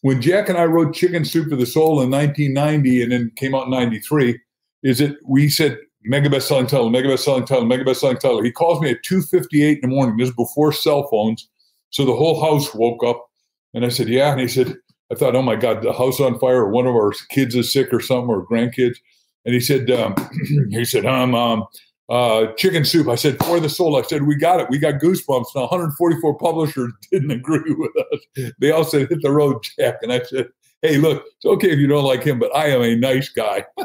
When 0.00 0.20
Jack 0.20 0.48
and 0.48 0.58
I 0.58 0.64
wrote 0.64 0.96
Chicken 0.96 1.24
Soup 1.24 1.48
for 1.48 1.54
the 1.54 1.64
Soul 1.64 2.00
in 2.00 2.10
1990 2.10 3.04
and 3.04 3.12
then 3.12 3.30
came 3.36 3.54
out 3.54 3.66
in 3.66 3.70
93, 3.70 4.36
is 4.82 5.00
it 5.00 5.16
we 5.24 5.48
said 5.48 5.78
mega 6.02 6.28
best 6.28 6.48
selling 6.48 6.66
title, 6.66 6.90
mega 6.90 7.08
best 7.08 7.22
selling 7.22 7.44
title, 7.44 7.66
mega 7.66 7.84
best 7.84 8.00
selling 8.00 8.16
title. 8.16 8.42
He 8.42 8.50
calls 8.50 8.80
me 8.80 8.90
at 8.90 9.04
2.58 9.04 9.74
in 9.76 9.80
the 9.82 9.86
morning. 9.86 10.16
This 10.16 10.30
is 10.30 10.34
before 10.34 10.72
cell 10.72 11.06
phones. 11.06 11.48
So 11.90 12.04
the 12.04 12.16
whole 12.16 12.40
house 12.40 12.74
woke 12.74 13.04
up. 13.04 13.24
And 13.72 13.84
I 13.84 13.88
said, 13.88 14.08
yeah. 14.08 14.32
And 14.32 14.40
he 14.40 14.48
said, 14.48 14.74
I 15.12 15.14
thought, 15.14 15.36
oh 15.36 15.42
my 15.42 15.54
God, 15.54 15.82
the 15.82 15.92
house 15.92 16.18
on 16.18 16.40
fire, 16.40 16.64
or 16.64 16.70
one 16.70 16.88
of 16.88 16.96
our 16.96 17.12
kids 17.28 17.54
is 17.54 17.72
sick 17.72 17.94
or 17.94 18.00
something, 18.00 18.28
or 18.28 18.44
grandkids. 18.44 18.96
And 19.44 19.54
he 19.54 19.60
said, 19.60 19.88
um, 19.92 20.16
he 20.70 20.84
said, 20.84 21.06
um, 21.06 21.32
um, 21.36 21.64
uh, 22.10 22.52
chicken 22.54 22.84
soup. 22.84 23.08
I 23.08 23.14
said, 23.14 23.38
for 23.44 23.60
the 23.60 23.68
soul. 23.68 23.96
I 23.96 24.02
said, 24.02 24.24
we 24.24 24.34
got 24.34 24.60
it. 24.60 24.68
We 24.68 24.78
got 24.78 24.94
goosebumps. 24.94 25.46
Now, 25.54 25.62
144 25.62 26.36
publishers 26.38 26.92
didn't 27.12 27.30
agree 27.30 27.74
with 27.74 27.92
us. 27.96 28.52
They 28.58 28.72
all 28.72 28.84
said, 28.84 29.08
hit 29.08 29.22
the 29.22 29.30
road, 29.30 29.62
Jack. 29.78 29.98
And 30.02 30.12
I 30.12 30.20
said, 30.22 30.48
hey, 30.82 30.98
look, 30.98 31.24
it's 31.36 31.46
okay 31.46 31.70
if 31.70 31.78
you 31.78 31.86
don't 31.86 32.04
like 32.04 32.24
him, 32.24 32.40
but 32.40 32.54
I 32.54 32.66
am 32.66 32.82
a 32.82 32.96
nice 32.96 33.28
guy. 33.28 33.64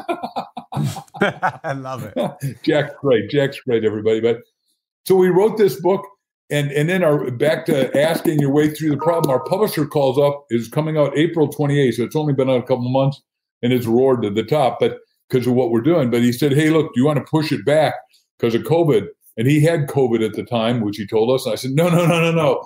I 1.22 1.72
love 1.72 2.12
it. 2.14 2.62
Jack's 2.64 2.94
great. 3.00 3.30
Jack's 3.30 3.60
great, 3.60 3.84
everybody. 3.84 4.20
But 4.20 4.38
so 5.06 5.14
we 5.14 5.28
wrote 5.28 5.56
this 5.56 5.80
book. 5.80 6.04
And, 6.48 6.70
and 6.70 6.88
then 6.88 7.02
our 7.02 7.28
back 7.32 7.66
to 7.66 8.00
asking 8.00 8.38
your 8.38 8.52
way 8.52 8.70
through 8.70 8.90
the 8.90 8.96
problem. 8.98 9.30
Our 9.30 9.42
publisher 9.42 9.84
calls 9.84 10.16
up 10.16 10.46
is 10.50 10.68
coming 10.68 10.96
out 10.96 11.16
April 11.18 11.48
28th, 11.48 11.94
so 11.94 12.04
it's 12.04 12.14
only 12.14 12.34
been 12.34 12.48
out 12.48 12.58
a 12.58 12.62
couple 12.62 12.88
months, 12.88 13.20
and 13.62 13.72
it's 13.72 13.86
roared 13.86 14.22
to 14.22 14.30
the 14.30 14.44
top. 14.44 14.78
But 14.78 14.98
because 15.28 15.48
of 15.48 15.54
what 15.54 15.72
we're 15.72 15.80
doing, 15.80 16.08
but 16.08 16.22
he 16.22 16.30
said, 16.30 16.52
"Hey, 16.52 16.70
look, 16.70 16.94
do 16.94 17.00
you 17.00 17.04
want 17.04 17.18
to 17.18 17.24
push 17.28 17.50
it 17.50 17.64
back?" 17.64 17.94
Because 18.38 18.54
of 18.54 18.62
COVID. 18.62 19.06
And 19.38 19.46
he 19.46 19.60
had 19.60 19.88
COVID 19.88 20.24
at 20.24 20.32
the 20.32 20.44
time, 20.44 20.80
which 20.80 20.96
he 20.96 21.06
told 21.06 21.30
us. 21.30 21.44
And 21.44 21.52
I 21.52 21.56
said, 21.56 21.72
no, 21.72 21.90
no, 21.90 22.06
no, 22.06 22.20
no, 22.20 22.32
no. 22.32 22.64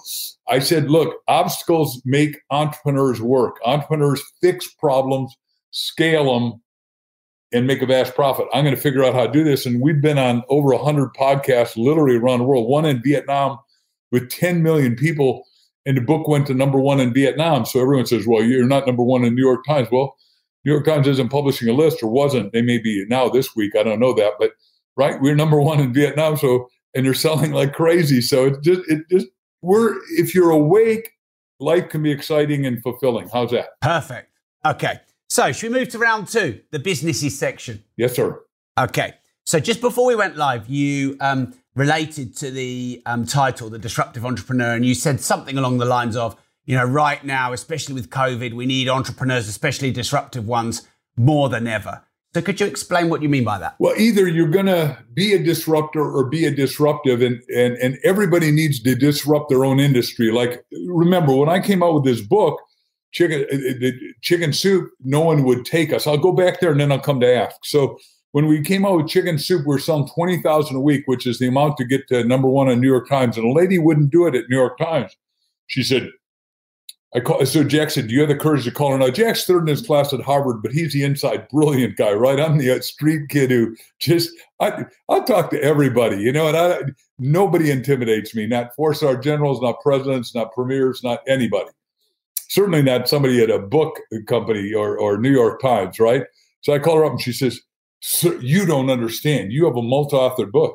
I 0.48 0.60
said, 0.60 0.88
look, 0.88 1.16
obstacles 1.26 2.00
make 2.04 2.38
entrepreneurs 2.50 3.20
work. 3.20 3.56
Entrepreneurs 3.64 4.22
fix 4.40 4.72
problems, 4.74 5.36
scale 5.72 6.32
them, 6.32 6.62
and 7.52 7.66
make 7.66 7.82
a 7.82 7.86
vast 7.86 8.14
profit. 8.14 8.46
I'm 8.52 8.64
going 8.64 8.76
to 8.76 8.80
figure 8.80 9.02
out 9.02 9.14
how 9.14 9.26
to 9.26 9.32
do 9.32 9.42
this. 9.42 9.66
And 9.66 9.80
we've 9.80 10.00
been 10.00 10.18
on 10.18 10.44
over 10.48 10.68
100 10.68 11.12
podcasts 11.14 11.76
literally 11.76 12.16
around 12.16 12.38
the 12.38 12.44
world, 12.44 12.68
one 12.68 12.84
in 12.84 13.02
Vietnam 13.02 13.58
with 14.12 14.30
10 14.30 14.62
million 14.62 14.94
people. 14.94 15.42
And 15.86 15.96
the 15.96 16.02
book 16.02 16.28
went 16.28 16.46
to 16.46 16.54
number 16.54 16.78
one 16.78 17.00
in 17.00 17.12
Vietnam. 17.12 17.66
So 17.66 17.80
everyone 17.80 18.06
says, 18.06 18.26
well, 18.26 18.44
you're 18.44 18.66
not 18.66 18.86
number 18.86 19.02
one 19.02 19.24
in 19.24 19.34
New 19.34 19.44
York 19.44 19.64
Times. 19.66 19.88
Well, 19.90 20.14
New 20.64 20.72
York 20.72 20.84
Times 20.84 21.08
isn't 21.08 21.30
publishing 21.30 21.68
a 21.68 21.72
list 21.72 22.02
or 22.02 22.10
wasn't. 22.10 22.52
They 22.52 22.62
may 22.62 22.78
be 22.78 23.04
now 23.08 23.28
this 23.28 23.56
week. 23.56 23.74
I 23.74 23.82
don't 23.82 23.98
know 23.98 24.12
that. 24.12 24.34
But 24.38 24.52
right? 25.00 25.20
We're 25.20 25.34
number 25.34 25.60
one 25.60 25.80
in 25.80 25.94
Vietnam, 25.94 26.36
so 26.36 26.68
and 26.94 27.06
they're 27.06 27.14
selling 27.14 27.52
like 27.52 27.72
crazy. 27.72 28.20
So 28.20 28.46
it 28.46 28.62
just 28.62 28.82
it 28.88 29.02
just 29.10 29.28
we're 29.62 29.96
if 30.18 30.34
you're 30.34 30.50
awake, 30.50 31.12
life 31.58 31.88
can 31.88 32.02
be 32.02 32.12
exciting 32.12 32.66
and 32.66 32.82
fulfilling. 32.82 33.28
How's 33.32 33.50
that? 33.52 33.80
Perfect. 33.80 34.30
Okay. 34.64 35.00
So 35.28 35.52
should 35.52 35.72
we 35.72 35.78
move 35.78 35.88
to 35.90 35.98
round 35.98 36.28
two, 36.28 36.60
the 36.70 36.78
businesses 36.78 37.38
section? 37.38 37.82
Yes, 37.96 38.14
sir. 38.14 38.40
Okay. 38.78 39.14
So 39.46 39.58
just 39.58 39.80
before 39.80 40.06
we 40.06 40.14
went 40.14 40.36
live, 40.36 40.68
you 40.68 41.16
um, 41.20 41.54
related 41.74 42.36
to 42.38 42.50
the 42.50 43.02
um, 43.06 43.24
title, 43.24 43.70
the 43.70 43.78
disruptive 43.78 44.24
entrepreneur, 44.24 44.74
and 44.74 44.84
you 44.84 44.94
said 44.94 45.20
something 45.20 45.56
along 45.56 45.78
the 45.78 45.86
lines 45.86 46.16
of, 46.16 46.36
you 46.66 46.76
know, 46.76 46.84
right 46.84 47.24
now, 47.24 47.52
especially 47.52 47.94
with 47.94 48.10
COVID, 48.10 48.52
we 48.52 48.66
need 48.66 48.88
entrepreneurs, 48.88 49.48
especially 49.48 49.90
disruptive 49.90 50.46
ones, 50.46 50.86
more 51.16 51.48
than 51.48 51.66
ever. 51.66 52.02
So 52.32 52.40
could 52.40 52.60
you 52.60 52.66
explain 52.66 53.08
what 53.08 53.22
you 53.22 53.28
mean 53.28 53.42
by 53.42 53.58
that? 53.58 53.74
Well, 53.80 53.94
either 53.98 54.28
you're 54.28 54.48
going 54.48 54.66
to 54.66 54.96
be 55.14 55.32
a 55.32 55.42
disruptor 55.42 56.00
or 56.00 56.28
be 56.28 56.46
a 56.46 56.50
disruptive, 56.52 57.22
and, 57.22 57.42
and 57.54 57.76
and 57.78 57.98
everybody 58.04 58.52
needs 58.52 58.80
to 58.82 58.94
disrupt 58.94 59.48
their 59.48 59.64
own 59.64 59.80
industry. 59.80 60.30
Like 60.30 60.64
remember 60.86 61.34
when 61.34 61.48
I 61.48 61.58
came 61.58 61.82
out 61.82 61.94
with 61.94 62.04
this 62.04 62.20
book, 62.20 62.60
chicken 63.10 63.46
uh, 63.52 63.86
uh, 63.88 63.90
chicken 64.22 64.52
soup, 64.52 64.92
no 65.00 65.20
one 65.20 65.42
would 65.42 65.64
take 65.64 65.92
us. 65.92 66.06
I'll 66.06 66.18
go 66.18 66.32
back 66.32 66.60
there 66.60 66.70
and 66.70 66.80
then 66.80 66.92
I'll 66.92 67.00
come 67.00 67.18
to 67.18 67.34
ask. 67.34 67.56
So 67.64 67.98
when 68.30 68.46
we 68.46 68.62
came 68.62 68.86
out 68.86 68.98
with 68.98 69.08
chicken 69.08 69.36
soup, 69.36 69.66
we 69.66 69.74
are 69.74 69.80
selling 69.80 70.08
twenty 70.14 70.40
thousand 70.40 70.76
a 70.76 70.80
week, 70.80 71.02
which 71.06 71.26
is 71.26 71.40
the 71.40 71.48
amount 71.48 71.78
to 71.78 71.84
get 71.84 72.06
to 72.08 72.22
number 72.22 72.48
one 72.48 72.68
in 72.68 72.80
New 72.80 72.86
York 72.88 73.08
Times. 73.08 73.36
And 73.36 73.46
a 73.46 73.52
lady 73.52 73.78
wouldn't 73.78 74.12
do 74.12 74.28
it 74.28 74.36
at 74.36 74.44
New 74.48 74.56
York 74.56 74.78
Times. 74.78 75.16
She 75.66 75.82
said, 75.82 76.08
I 77.14 77.20
call, 77.20 77.44
so 77.44 77.64
Jack 77.64 77.90
said, 77.90 78.06
"Do 78.08 78.14
you 78.14 78.20
have 78.20 78.28
the 78.28 78.36
courage 78.36 78.64
to 78.64 78.70
call 78.70 78.92
her?" 78.92 78.98
Now 78.98 79.10
Jack's 79.10 79.44
third 79.44 79.62
in 79.62 79.66
his 79.66 79.84
class 79.84 80.12
at 80.12 80.20
Harvard, 80.20 80.62
but 80.62 80.72
he's 80.72 80.92
the 80.92 81.02
inside 81.02 81.48
brilliant 81.48 81.96
guy, 81.96 82.12
right? 82.12 82.38
I'm 82.38 82.58
the 82.58 82.70
uh, 82.70 82.80
street 82.80 83.28
kid 83.30 83.50
who 83.50 83.76
just 84.00 84.30
I 84.60 84.84
I 85.08 85.20
talk 85.20 85.50
to 85.50 85.62
everybody, 85.62 86.18
you 86.18 86.32
know, 86.32 86.48
and 86.48 86.56
I 86.56 86.82
nobody 87.18 87.70
intimidates 87.70 88.34
me. 88.34 88.46
Not 88.46 88.74
four 88.76 88.94
star 88.94 89.16
generals, 89.16 89.60
not 89.60 89.80
presidents, 89.80 90.34
not 90.34 90.52
premiers, 90.52 91.02
not 91.02 91.20
anybody. 91.26 91.70
certainly 92.50 92.82
not 92.82 93.08
somebody 93.08 93.42
at 93.42 93.50
a 93.50 93.58
book 93.60 93.98
company 94.26 94.74
or, 94.74 94.98
or 94.98 95.18
New 95.18 95.30
York 95.30 95.60
Times, 95.62 96.00
right? 96.00 96.24
So 96.62 96.72
I 96.74 96.80
call 96.80 96.96
her 96.96 97.04
up 97.04 97.12
and 97.12 97.20
she 97.20 97.32
says, 97.32 97.60
Sir, 98.00 98.38
you 98.40 98.66
don't 98.66 98.90
understand. 98.90 99.52
You 99.52 99.66
have 99.66 99.76
a 99.76 99.82
multi-authored 99.82 100.50
book. 100.50 100.74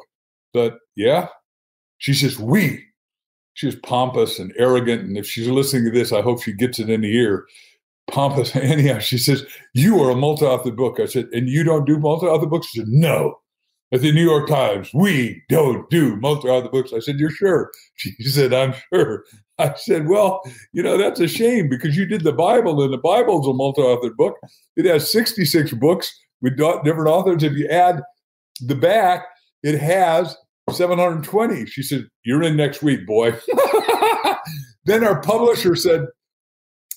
But 0.53 0.77
yeah, 0.95 1.27
she 1.97 2.13
says, 2.13 2.39
we. 2.39 2.84
She's 3.55 3.75
pompous 3.75 4.37
and 4.37 4.53
arrogant. 4.57 5.03
And 5.03 5.17
if 5.17 5.25
she's 5.25 5.47
listening 5.47 5.85
to 5.85 5.91
this, 5.91 6.11
I 6.11 6.21
hope 6.21 6.43
she 6.43 6.53
gets 6.53 6.77
it 6.77 6.89
in 6.89 7.01
the 7.01 7.15
ear. 7.15 7.47
Pompous. 8.11 8.55
Anyhow, 8.55 8.99
she 8.99 9.17
says, 9.17 9.45
You 9.73 10.01
are 10.03 10.11
a 10.11 10.15
multi 10.15 10.45
authored 10.45 10.75
book. 10.75 10.99
I 10.99 11.05
said, 11.05 11.27
And 11.31 11.49
you 11.49 11.63
don't 11.63 11.85
do 11.85 11.97
multi 11.97 12.27
authored 12.27 12.49
books? 12.49 12.67
She 12.67 12.79
said, 12.79 12.89
No. 12.89 13.39
At 13.93 14.01
the 14.01 14.11
New 14.11 14.23
York 14.23 14.49
Times, 14.49 14.89
we 14.93 15.41
don't 15.47 15.89
do 15.89 16.17
multi 16.17 16.49
authored 16.49 16.71
books. 16.71 16.91
I 16.93 16.99
said, 16.99 17.17
You're 17.17 17.31
sure? 17.31 17.71
She 17.95 18.11
said, 18.23 18.53
I'm 18.53 18.73
sure. 18.93 19.23
I 19.57 19.73
said, 19.75 20.09
Well, 20.09 20.41
you 20.73 20.83
know, 20.83 20.97
that's 20.97 21.21
a 21.21 21.27
shame 21.27 21.69
because 21.69 21.95
you 21.95 22.05
did 22.05 22.25
the 22.25 22.33
Bible, 22.33 22.83
and 22.83 22.93
the 22.93 22.97
Bible's 22.97 23.47
a 23.47 23.53
multi 23.53 23.81
authored 23.81 24.17
book. 24.17 24.35
It 24.75 24.85
has 24.85 25.09
66 25.09 25.73
books 25.75 26.13
with 26.41 26.57
different 26.57 27.07
authors. 27.07 27.41
If 27.41 27.53
you 27.53 27.69
add 27.69 28.01
the 28.59 28.75
back, 28.75 29.23
it 29.63 29.79
has 29.79 30.35
720. 30.75 31.65
She 31.65 31.83
said, 31.83 32.07
You're 32.23 32.43
in 32.43 32.55
next 32.55 32.83
week, 32.83 33.05
boy. 33.05 33.31
then 34.85 35.03
our 35.03 35.21
publisher 35.21 35.75
said, 35.75 36.07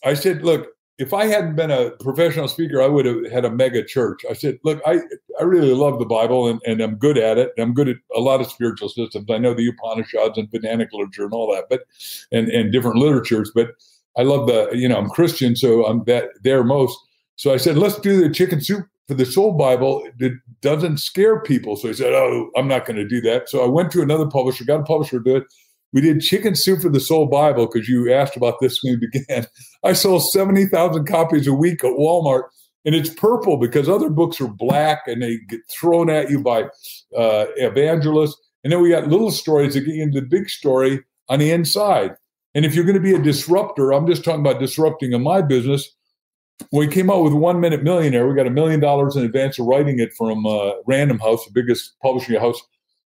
I 0.04 0.14
said, 0.14 0.42
Look, 0.42 0.68
if 0.98 1.14
I 1.14 1.26
hadn't 1.26 1.54
been 1.54 1.70
a 1.70 1.92
professional 2.00 2.48
speaker, 2.48 2.82
I 2.82 2.88
would 2.88 3.06
have 3.06 3.30
had 3.30 3.44
a 3.44 3.50
mega 3.50 3.84
church. 3.84 4.22
I 4.28 4.32
said, 4.32 4.58
Look, 4.64 4.80
I, 4.84 5.00
I 5.40 5.44
really 5.44 5.72
love 5.72 5.98
the 5.98 6.06
Bible 6.06 6.48
and, 6.48 6.60
and 6.66 6.80
I'm 6.80 6.96
good 6.96 7.18
at 7.18 7.38
it. 7.38 7.52
I'm 7.58 7.74
good 7.74 7.88
at 7.88 7.96
a 8.14 8.20
lot 8.20 8.40
of 8.40 8.50
spiritual 8.50 8.88
systems. 8.88 9.26
I 9.30 9.38
know 9.38 9.54
the 9.54 9.68
Upanishads 9.68 10.36
and 10.36 10.50
Vedantic 10.50 10.88
literature 10.92 11.24
and 11.24 11.32
all 11.32 11.52
that, 11.54 11.66
but 11.70 11.84
and, 12.32 12.48
and 12.48 12.72
different 12.72 12.96
literatures, 12.96 13.52
but 13.54 13.70
I 14.16 14.22
love 14.22 14.48
the, 14.48 14.70
you 14.72 14.88
know, 14.88 14.96
I'm 14.96 15.08
Christian, 15.08 15.54
so 15.54 15.86
I'm 15.86 16.02
that 16.04 16.30
there 16.42 16.64
most. 16.64 16.98
So 17.36 17.52
I 17.52 17.56
said, 17.56 17.78
let's 17.78 18.00
do 18.00 18.20
the 18.20 18.34
chicken 18.34 18.60
soup 18.60 18.84
for 19.08 19.14
the 19.14 19.26
Soul 19.26 19.52
Bible, 19.54 20.06
it 20.20 20.34
doesn't 20.60 20.98
scare 20.98 21.40
people. 21.40 21.76
So 21.76 21.88
he 21.88 21.94
said, 21.94 22.12
Oh, 22.12 22.50
I'm 22.56 22.68
not 22.68 22.84
going 22.84 22.98
to 22.98 23.08
do 23.08 23.20
that. 23.22 23.48
So 23.48 23.64
I 23.64 23.66
went 23.68 23.90
to 23.92 24.02
another 24.02 24.26
publisher, 24.26 24.64
got 24.64 24.80
a 24.80 24.84
publisher 24.84 25.18
to 25.18 25.24
do 25.24 25.36
it. 25.36 25.44
We 25.94 26.02
did 26.02 26.20
Chicken 26.20 26.54
Soup 26.54 26.82
for 26.82 26.90
the 26.90 27.00
Soul 27.00 27.26
Bible 27.26 27.66
because 27.66 27.88
you 27.88 28.12
asked 28.12 28.36
about 28.36 28.60
this 28.60 28.80
when 28.82 29.00
we 29.00 29.08
began. 29.12 29.46
I 29.82 29.94
sold 29.94 30.30
70,000 30.30 31.06
copies 31.06 31.46
a 31.46 31.54
week 31.54 31.82
at 31.82 31.92
Walmart. 31.92 32.42
And 32.84 32.94
it's 32.94 33.12
purple 33.12 33.56
because 33.56 33.88
other 33.88 34.08
books 34.08 34.40
are 34.40 34.48
black 34.48 35.02
and 35.06 35.20
they 35.20 35.38
get 35.48 35.60
thrown 35.78 36.08
at 36.08 36.30
you 36.30 36.40
by 36.40 36.62
uh, 37.16 37.46
evangelists. 37.56 38.40
And 38.62 38.72
then 38.72 38.80
we 38.80 38.90
got 38.90 39.08
little 39.08 39.30
stories 39.30 39.74
that 39.74 39.80
get 39.80 39.96
into 39.96 40.20
the 40.20 40.26
big 40.26 40.48
story 40.48 41.02
on 41.28 41.40
the 41.40 41.50
inside. 41.50 42.12
And 42.54 42.64
if 42.64 42.74
you're 42.74 42.84
going 42.84 42.94
to 42.94 43.00
be 43.00 43.14
a 43.14 43.18
disruptor, 43.18 43.92
I'm 43.92 44.06
just 44.06 44.24
talking 44.24 44.40
about 44.40 44.60
disrupting 44.60 45.12
in 45.12 45.22
my 45.22 45.42
business 45.42 45.96
we 46.72 46.88
came 46.88 47.10
out 47.10 47.22
with 47.22 47.32
One 47.32 47.60
Minute 47.60 47.82
Millionaire, 47.82 48.28
we 48.28 48.34
got 48.34 48.46
a 48.46 48.50
million 48.50 48.80
dollars 48.80 49.16
in 49.16 49.24
advance 49.24 49.58
of 49.58 49.66
writing 49.66 49.98
it 49.98 50.12
from 50.14 50.46
uh, 50.46 50.72
Random 50.86 51.18
House, 51.18 51.44
the 51.44 51.52
biggest 51.52 51.94
publishing 52.02 52.38
house. 52.38 52.60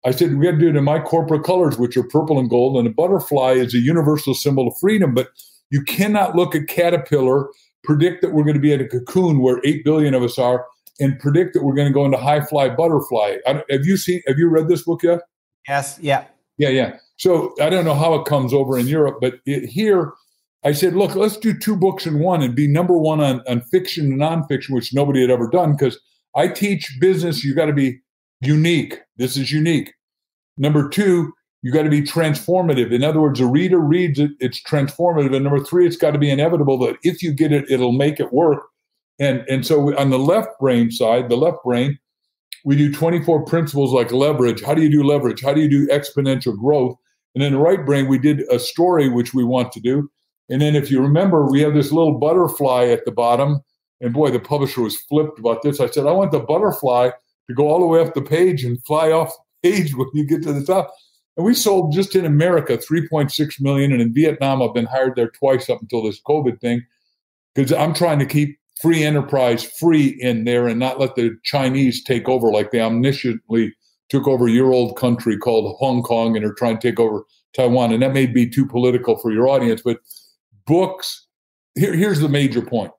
I 0.06 0.12
said, 0.12 0.36
we 0.36 0.46
got 0.46 0.52
to 0.52 0.58
do 0.58 0.70
it 0.70 0.76
in 0.76 0.84
my 0.84 1.00
corporate 1.00 1.44
colors, 1.44 1.78
which 1.78 1.96
are 1.96 2.04
purple 2.04 2.40
and 2.40 2.50
gold. 2.50 2.78
And 2.78 2.88
a 2.88 2.92
butterfly 2.92 3.54
is 3.54 3.74
a 3.74 3.80
universal 3.80 4.34
symbol 4.34 4.68
of 4.68 4.78
freedom. 4.80 5.14
But 5.14 5.30
you 5.70 5.82
cannot 5.82 6.36
look 6.36 6.56
at 6.56 6.68
Caterpillar, 6.68 7.50
predict 7.84 8.22
that 8.22 8.34
we're 8.34 8.44
going 8.44 8.56
to 8.56 8.60
be 8.60 8.74
in 8.74 8.82
a 8.82 8.88
cocoon 8.88 9.40
where 9.40 9.62
8 9.64 9.86
billion 9.86 10.14
of 10.14 10.24
us 10.24 10.38
are, 10.38 10.66
and 11.00 11.18
predict 11.20 11.54
that 11.54 11.64
we're 11.64 11.74
going 11.74 11.88
to 11.88 11.94
go 11.94 12.06
into 12.06 12.18
high 12.18 12.42
fly 12.42 12.70
butterfly. 12.70 13.38
have 13.46 13.86
you 13.86 13.98
seen, 13.98 14.22
have 14.28 14.38
you 14.38 14.50
read 14.50 14.68
this 14.68 14.84
book 14.84 15.04
yet? 15.04 15.22
Yes. 15.68 15.98
Yeah. 16.02 16.26
Yeah. 16.58 16.70
Yeah. 16.70 16.98
So 17.18 17.56
I 17.62 17.70
don't 17.70 17.86
know 17.86 17.96
how 17.96 18.14
it 18.16 18.26
comes 18.26 18.54
over 18.54 18.78
in 18.78 18.88
Europe, 18.88 19.20
but 19.22 19.36
it, 19.46 19.70
here, 19.70 20.14
I 20.66 20.72
said, 20.72 20.96
look, 20.96 21.16
let's 21.16 21.38
do 21.38 21.58
two 21.58 21.76
books 21.76 22.06
in 22.06 22.20
one 22.20 22.42
and 22.42 22.56
be 22.56 22.68
number 22.68 22.98
one 22.98 23.20
on, 23.20 23.42
on 23.48 23.62
fiction 23.62 24.06
and 24.06 24.22
nonfiction, 24.22 24.70
which 24.70 24.94
nobody 24.94 25.22
had 25.22 25.30
ever 25.30 25.50
done. 25.50 25.74
Because 25.74 26.00
I 26.36 26.48
teach 26.48 26.98
business, 27.00 27.44
you 27.44 27.54
got 27.54 27.66
to 27.66 27.74
be 27.74 28.00
unique. 28.42 29.00
This 29.18 29.36
is 29.36 29.52
unique. 29.52 29.94
Number 30.58 30.88
two, 30.88 31.34
you 31.62 31.72
got 31.72 31.84
to 31.84 31.90
be 31.90 32.02
transformative. 32.02 32.92
In 32.92 33.04
other 33.04 33.22
words, 33.22 33.40
a 33.40 33.46
reader 33.46 33.80
reads 33.80 34.20
it, 34.20 34.32
it's 34.40 34.62
transformative. 34.62 35.34
And 35.34 35.44
number 35.44 35.64
three, 35.64 35.88
it's 35.88 35.98
got 35.98 36.12
to 36.12 36.20
be 36.20 36.30
inevitable 36.30 36.78
that 36.80 36.98
if 37.04 37.22
you 37.22 37.34
get 37.34 37.52
it, 37.52 37.70
it'll 37.70 37.94
make 37.94 38.20
it 38.20 38.34
work. 38.34 38.64
And, 39.20 39.46
and 39.50 39.66
so 39.66 39.96
on 39.98 40.10
the 40.10 40.20
left 40.20 40.50
brain 40.60 40.92
side, 40.92 41.30
the 41.30 41.38
left 41.38 41.64
brain, 41.64 41.98
we 42.66 42.76
do 42.76 42.92
24 42.92 43.46
principles 43.46 43.94
like 43.94 44.12
leverage. 44.12 44.62
How 44.64 44.74
do 44.74 44.82
you 44.82 44.90
do 44.90 45.04
leverage? 45.04 45.42
How 45.42 45.54
do 45.54 45.62
you 45.62 45.70
do 45.70 45.88
exponential 45.88 46.58
growth? 46.58 46.96
And 47.36 47.44
in 47.44 47.54
the 47.54 47.60
right 47.60 47.86
brain, 47.86 48.08
we 48.08 48.18
did 48.18 48.42
a 48.52 48.60
story, 48.60 49.10
which 49.10 49.34
we 49.34 49.44
want 49.44 49.72
to 49.74 49.80
do. 49.80 50.10
And 50.50 50.62
then 50.62 50.76
if 50.76 50.92
you 50.92 51.02
remember, 51.02 51.50
we 51.50 51.62
have 51.62 51.74
this 51.74 51.92
little 51.92 52.18
butterfly 52.18 52.86
at 52.86 53.06
the 53.06 53.12
bottom. 53.12 53.62
And 54.02 54.14
boy, 54.14 54.32
the 54.32 54.40
publisher 54.40 54.82
was 54.82 54.98
flipped 54.98 55.40
about 55.40 55.62
this. 55.62 55.80
I 55.80 55.88
said, 55.88 56.06
I 56.06 56.12
want 56.12 56.32
the 56.32 56.40
butterfly 56.40 57.12
to 57.48 57.54
go 57.54 57.68
all 57.68 57.80
the 57.80 57.86
way 57.86 58.02
up 58.02 58.14
the 58.14 58.22
page 58.22 58.64
and 58.64 58.84
fly 58.86 59.12
off 59.12 59.34
the 59.62 59.72
page 59.72 59.96
when 59.96 60.10
you 60.14 60.26
get 60.26 60.44
to 60.44 60.54
the 60.54 60.66
top. 60.66 60.94
And 61.38 61.46
we 61.46 61.54
sold 61.54 61.94
just 61.94 62.16
in 62.16 62.26
America 62.26 62.78
3.6 62.78 63.62
million. 63.62 63.92
And 63.92 64.02
in 64.02 64.14
Vietnam, 64.14 64.62
I've 64.62 64.74
been 64.74 64.86
hired 64.86 65.16
there 65.16 65.30
twice 65.30 65.70
up 65.70 65.82
until 65.82 66.04
this 66.04 66.22
COVID 66.22 66.60
thing 66.60 66.84
because 67.56 67.72
I'm 67.72 67.94
trying 67.94 68.20
to 68.20 68.26
keep 68.26 68.60
free 68.82 69.04
enterprise 69.04 69.64
free 69.64 70.18
in 70.20 70.44
there 70.44 70.68
and 70.68 70.80
not 70.80 71.00
let 71.00 71.16
the 71.16 71.38
Chinese 71.44 72.04
take 72.04 72.28
over 72.28 72.52
like 72.52 72.72
they 72.72 72.80
omnisciently 72.80 73.72
took 74.10 74.28
over 74.28 74.48
your 74.48 74.74
old 74.74 74.98
country 74.98 75.38
called 75.38 75.76
Hong 75.80 76.04
Kong 76.04 76.36
and 76.36 76.46
are 76.46 76.54
trying 76.54 76.78
to 76.78 76.90
take 76.92 77.00
over 77.00 77.24
Taiwan. 77.54 77.94
And 77.94 78.04
that 78.04 78.14
may 78.14 78.26
be 78.26 78.50
too 78.50 78.66
political 78.66 79.18
for 79.18 79.32
your 79.32 79.48
audience, 79.48 79.82
but 79.82 80.00
books. 80.66 81.28
Here, 81.76 81.96
here's 81.96 82.20
the 82.20 82.30
major 82.30 82.62
point. 82.62 82.92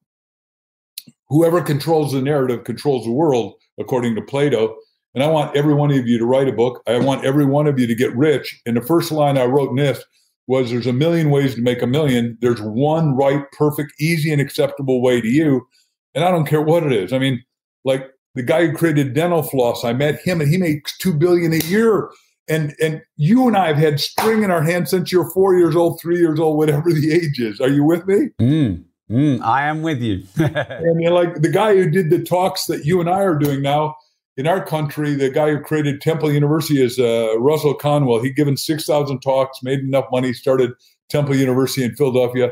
Whoever 1.29 1.63
controls 1.63 2.13
the 2.13 2.23
narrative 2.23 2.65
controls 2.65 3.05
the 3.05 3.13
world, 3.13 3.55
according 3.79 4.15
to 4.17 4.23
Plato. 4.23 4.77
And 5.15 5.23
I 5.23 5.29
want 5.29 5.57
every 5.57 5.75
one 5.75 5.91
of 5.91 6.07
you 6.07 6.19
to 6.19 6.27
write 6.27 6.49
a 6.49 6.53
book. 6.53 6.83
I 6.87 6.99
want 6.99 7.25
every 7.25 7.45
one 7.45 7.67
of 7.67 7.79
you 7.79 7.87
to 7.87 7.95
get 7.95 8.15
rich. 8.17 8.61
And 8.67 8.77
the 8.77 8.83
first 8.83 9.13
line 9.13 9.39
I 9.39 9.45
wrote 9.45 9.71
in 9.71 9.77
this 9.77 10.03
was 10.47 10.71
there's 10.71 10.87
a 10.87 10.93
million 10.93 11.31
ways 11.31 11.55
to 11.55 11.63
make 11.63 11.83
a 11.83 11.87
million. 11.87 12.37
There's 12.41 12.61
one 12.61 13.17
right, 13.17 13.45
perfect, 13.53 13.93
easy, 14.01 14.33
and 14.33 14.41
acceptable 14.41 15.01
way 15.01 15.21
to 15.21 15.29
you. 15.29 15.67
And 16.15 16.25
I 16.25 16.31
don't 16.31 16.47
care 16.47 16.63
what 16.63 16.83
it 16.83 16.93
is. 16.93 17.13
I 17.13 17.19
mean, 17.19 17.43
like 17.85 18.11
the 18.35 18.43
guy 18.43 18.67
who 18.67 18.77
created 18.77 19.15
dental 19.15 19.43
floss, 19.43 19.85
I 19.85 19.93
met 19.93 20.21
him 20.21 20.41
and 20.41 20.51
he 20.51 20.59
makes 20.59 20.97
two 20.99 21.15
billion 21.15 21.53
a 21.53 21.65
year 21.65 22.11
and 22.49 22.75
and 22.81 23.03
you 23.17 23.47
and 23.49 23.57
I 23.57 23.69
have 23.69 23.77
had 23.77 24.01
string 24.01 24.43
in 24.43 24.51
our 24.51 24.63
hands 24.63 24.91
since 24.91 25.11
you're 25.11 25.31
four 25.31 25.57
years 25.57 25.77
old, 25.77 26.01
three 26.01 26.19
years 26.19 26.39
old, 26.39 26.57
whatever 26.57 26.93
the 26.93 27.13
age 27.13 27.41
is. 27.41 27.61
Are 27.61 27.69
you 27.69 27.85
with 27.85 28.07
me? 28.07 28.29
Mm, 28.41 28.85
mm, 29.11 29.41
I 29.43 29.65
am 29.65 29.83
with 29.83 30.01
you. 30.01 30.23
and 30.37 31.01
you're 31.01 31.13
like 31.13 31.43
the 31.43 31.51
guy 31.51 31.75
who 31.75 31.89
did 31.89 32.11
the 32.11 32.23
talks 32.23 32.67
that 32.67 32.85
you 32.85 33.01
and 33.01 33.09
I 33.09 33.21
are 33.21 33.39
doing 33.39 33.63
now 33.63 33.95
in 34.37 34.47
our 34.47 34.65
country. 34.65 35.15
The 35.15 35.31
guy 35.31 35.51
who 35.51 35.61
created 35.61 36.01
Temple 36.01 36.33
University 36.33 36.83
is 36.83 36.99
uh, 36.99 37.39
Russell 37.39 37.75
Conwell. 37.75 38.23
He 38.23 38.31
given 38.31 38.57
six 38.57 38.85
thousand 38.85 39.21
talks, 39.21 39.63
made 39.63 39.81
enough 39.81 40.07
money, 40.13 40.33
started 40.33 40.73
Temple 41.09 41.37
University 41.37 41.85
in 41.85 41.97
Philadelphia. 41.97 42.51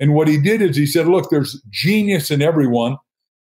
And 0.00 0.14
what 0.14 0.26
he 0.26 0.40
did 0.40 0.62
is 0.62 0.76
he 0.76 0.86
said, 0.86 1.06
"Look, 1.06 1.30
there's 1.30 1.60
genius 1.70 2.30
in 2.30 2.42
everyone." 2.42 2.96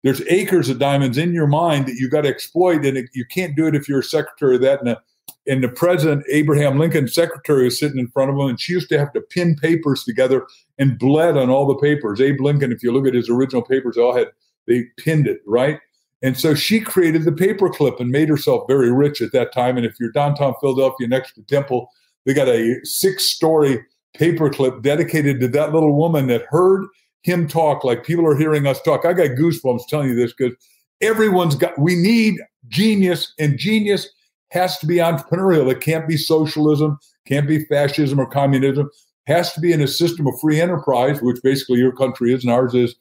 There's 0.02 0.22
acres 0.28 0.70
of 0.70 0.78
diamonds 0.78 1.18
in 1.18 1.34
your 1.34 1.46
mind 1.46 1.84
that 1.84 1.96
you 1.96 2.08
got 2.08 2.22
to 2.22 2.28
exploit, 2.30 2.86
and 2.86 2.96
it, 2.96 3.10
you 3.12 3.26
can't 3.26 3.54
do 3.54 3.66
it 3.66 3.74
if 3.74 3.86
you're 3.86 4.00
a 4.00 4.02
secretary 4.02 4.54
of 4.54 4.62
that 4.62 4.80
and 4.80 4.88
a 4.88 5.02
and 5.50 5.64
the 5.64 5.68
president, 5.68 6.24
Abraham 6.30 6.78
Lincoln's 6.78 7.12
secretary, 7.12 7.64
was 7.64 7.78
sitting 7.78 7.98
in 7.98 8.06
front 8.08 8.30
of 8.30 8.36
him, 8.36 8.46
and 8.46 8.60
she 8.60 8.72
used 8.72 8.88
to 8.90 8.98
have 8.98 9.12
to 9.14 9.20
pin 9.20 9.56
papers 9.56 10.04
together 10.04 10.46
and 10.78 10.96
bled 10.96 11.36
on 11.36 11.50
all 11.50 11.66
the 11.66 11.74
papers. 11.74 12.20
Abe 12.20 12.40
Lincoln, 12.40 12.70
if 12.70 12.84
you 12.84 12.92
look 12.92 13.06
at 13.06 13.14
his 13.14 13.28
original 13.28 13.60
papers, 13.60 13.98
all 13.98 14.16
had 14.16 14.28
they 14.68 14.84
pinned 14.96 15.26
it 15.26 15.40
right. 15.46 15.80
And 16.22 16.38
so 16.38 16.54
she 16.54 16.80
created 16.80 17.24
the 17.24 17.32
paperclip 17.32 17.98
and 17.98 18.10
made 18.10 18.28
herself 18.28 18.62
very 18.68 18.92
rich 18.92 19.20
at 19.20 19.32
that 19.32 19.52
time. 19.52 19.76
And 19.76 19.84
if 19.84 19.94
you're 19.98 20.12
downtown 20.12 20.54
Philadelphia 20.60 21.08
next 21.08 21.32
to 21.32 21.42
Temple, 21.42 21.88
they 22.24 22.34
got 22.34 22.46
a 22.46 22.76
six-story 22.84 23.84
paperclip 24.16 24.82
dedicated 24.82 25.40
to 25.40 25.48
that 25.48 25.72
little 25.72 25.96
woman 25.96 26.28
that 26.28 26.46
heard 26.48 26.86
him 27.22 27.48
talk 27.48 27.82
like 27.82 28.04
people 28.04 28.26
are 28.26 28.36
hearing 28.36 28.66
us 28.66 28.80
talk. 28.82 29.04
I 29.04 29.14
got 29.14 29.30
goosebumps 29.30 29.88
telling 29.88 30.10
you 30.10 30.14
this 30.14 30.32
because 30.32 30.54
everyone's 31.00 31.56
got. 31.56 31.76
We 31.76 31.96
need 31.96 32.38
genius, 32.68 33.32
and 33.38 33.58
genius 33.58 34.08
has 34.50 34.78
to 34.78 34.86
be 34.86 34.96
entrepreneurial. 34.96 35.70
It 35.70 35.80
can't 35.80 36.08
be 36.08 36.16
socialism, 36.16 36.98
can't 37.26 37.48
be 37.48 37.64
fascism 37.66 38.18
or 38.20 38.26
communism. 38.26 38.90
Has 39.26 39.52
to 39.52 39.60
be 39.60 39.72
in 39.72 39.80
a 39.80 39.86
system 39.86 40.26
of 40.26 40.40
free 40.40 40.60
enterprise, 40.60 41.22
which 41.22 41.40
basically 41.42 41.78
your 41.78 41.92
country 41.92 42.32
is 42.32 42.42
and 42.42 42.52
ours 42.52 42.74
is 42.74 42.96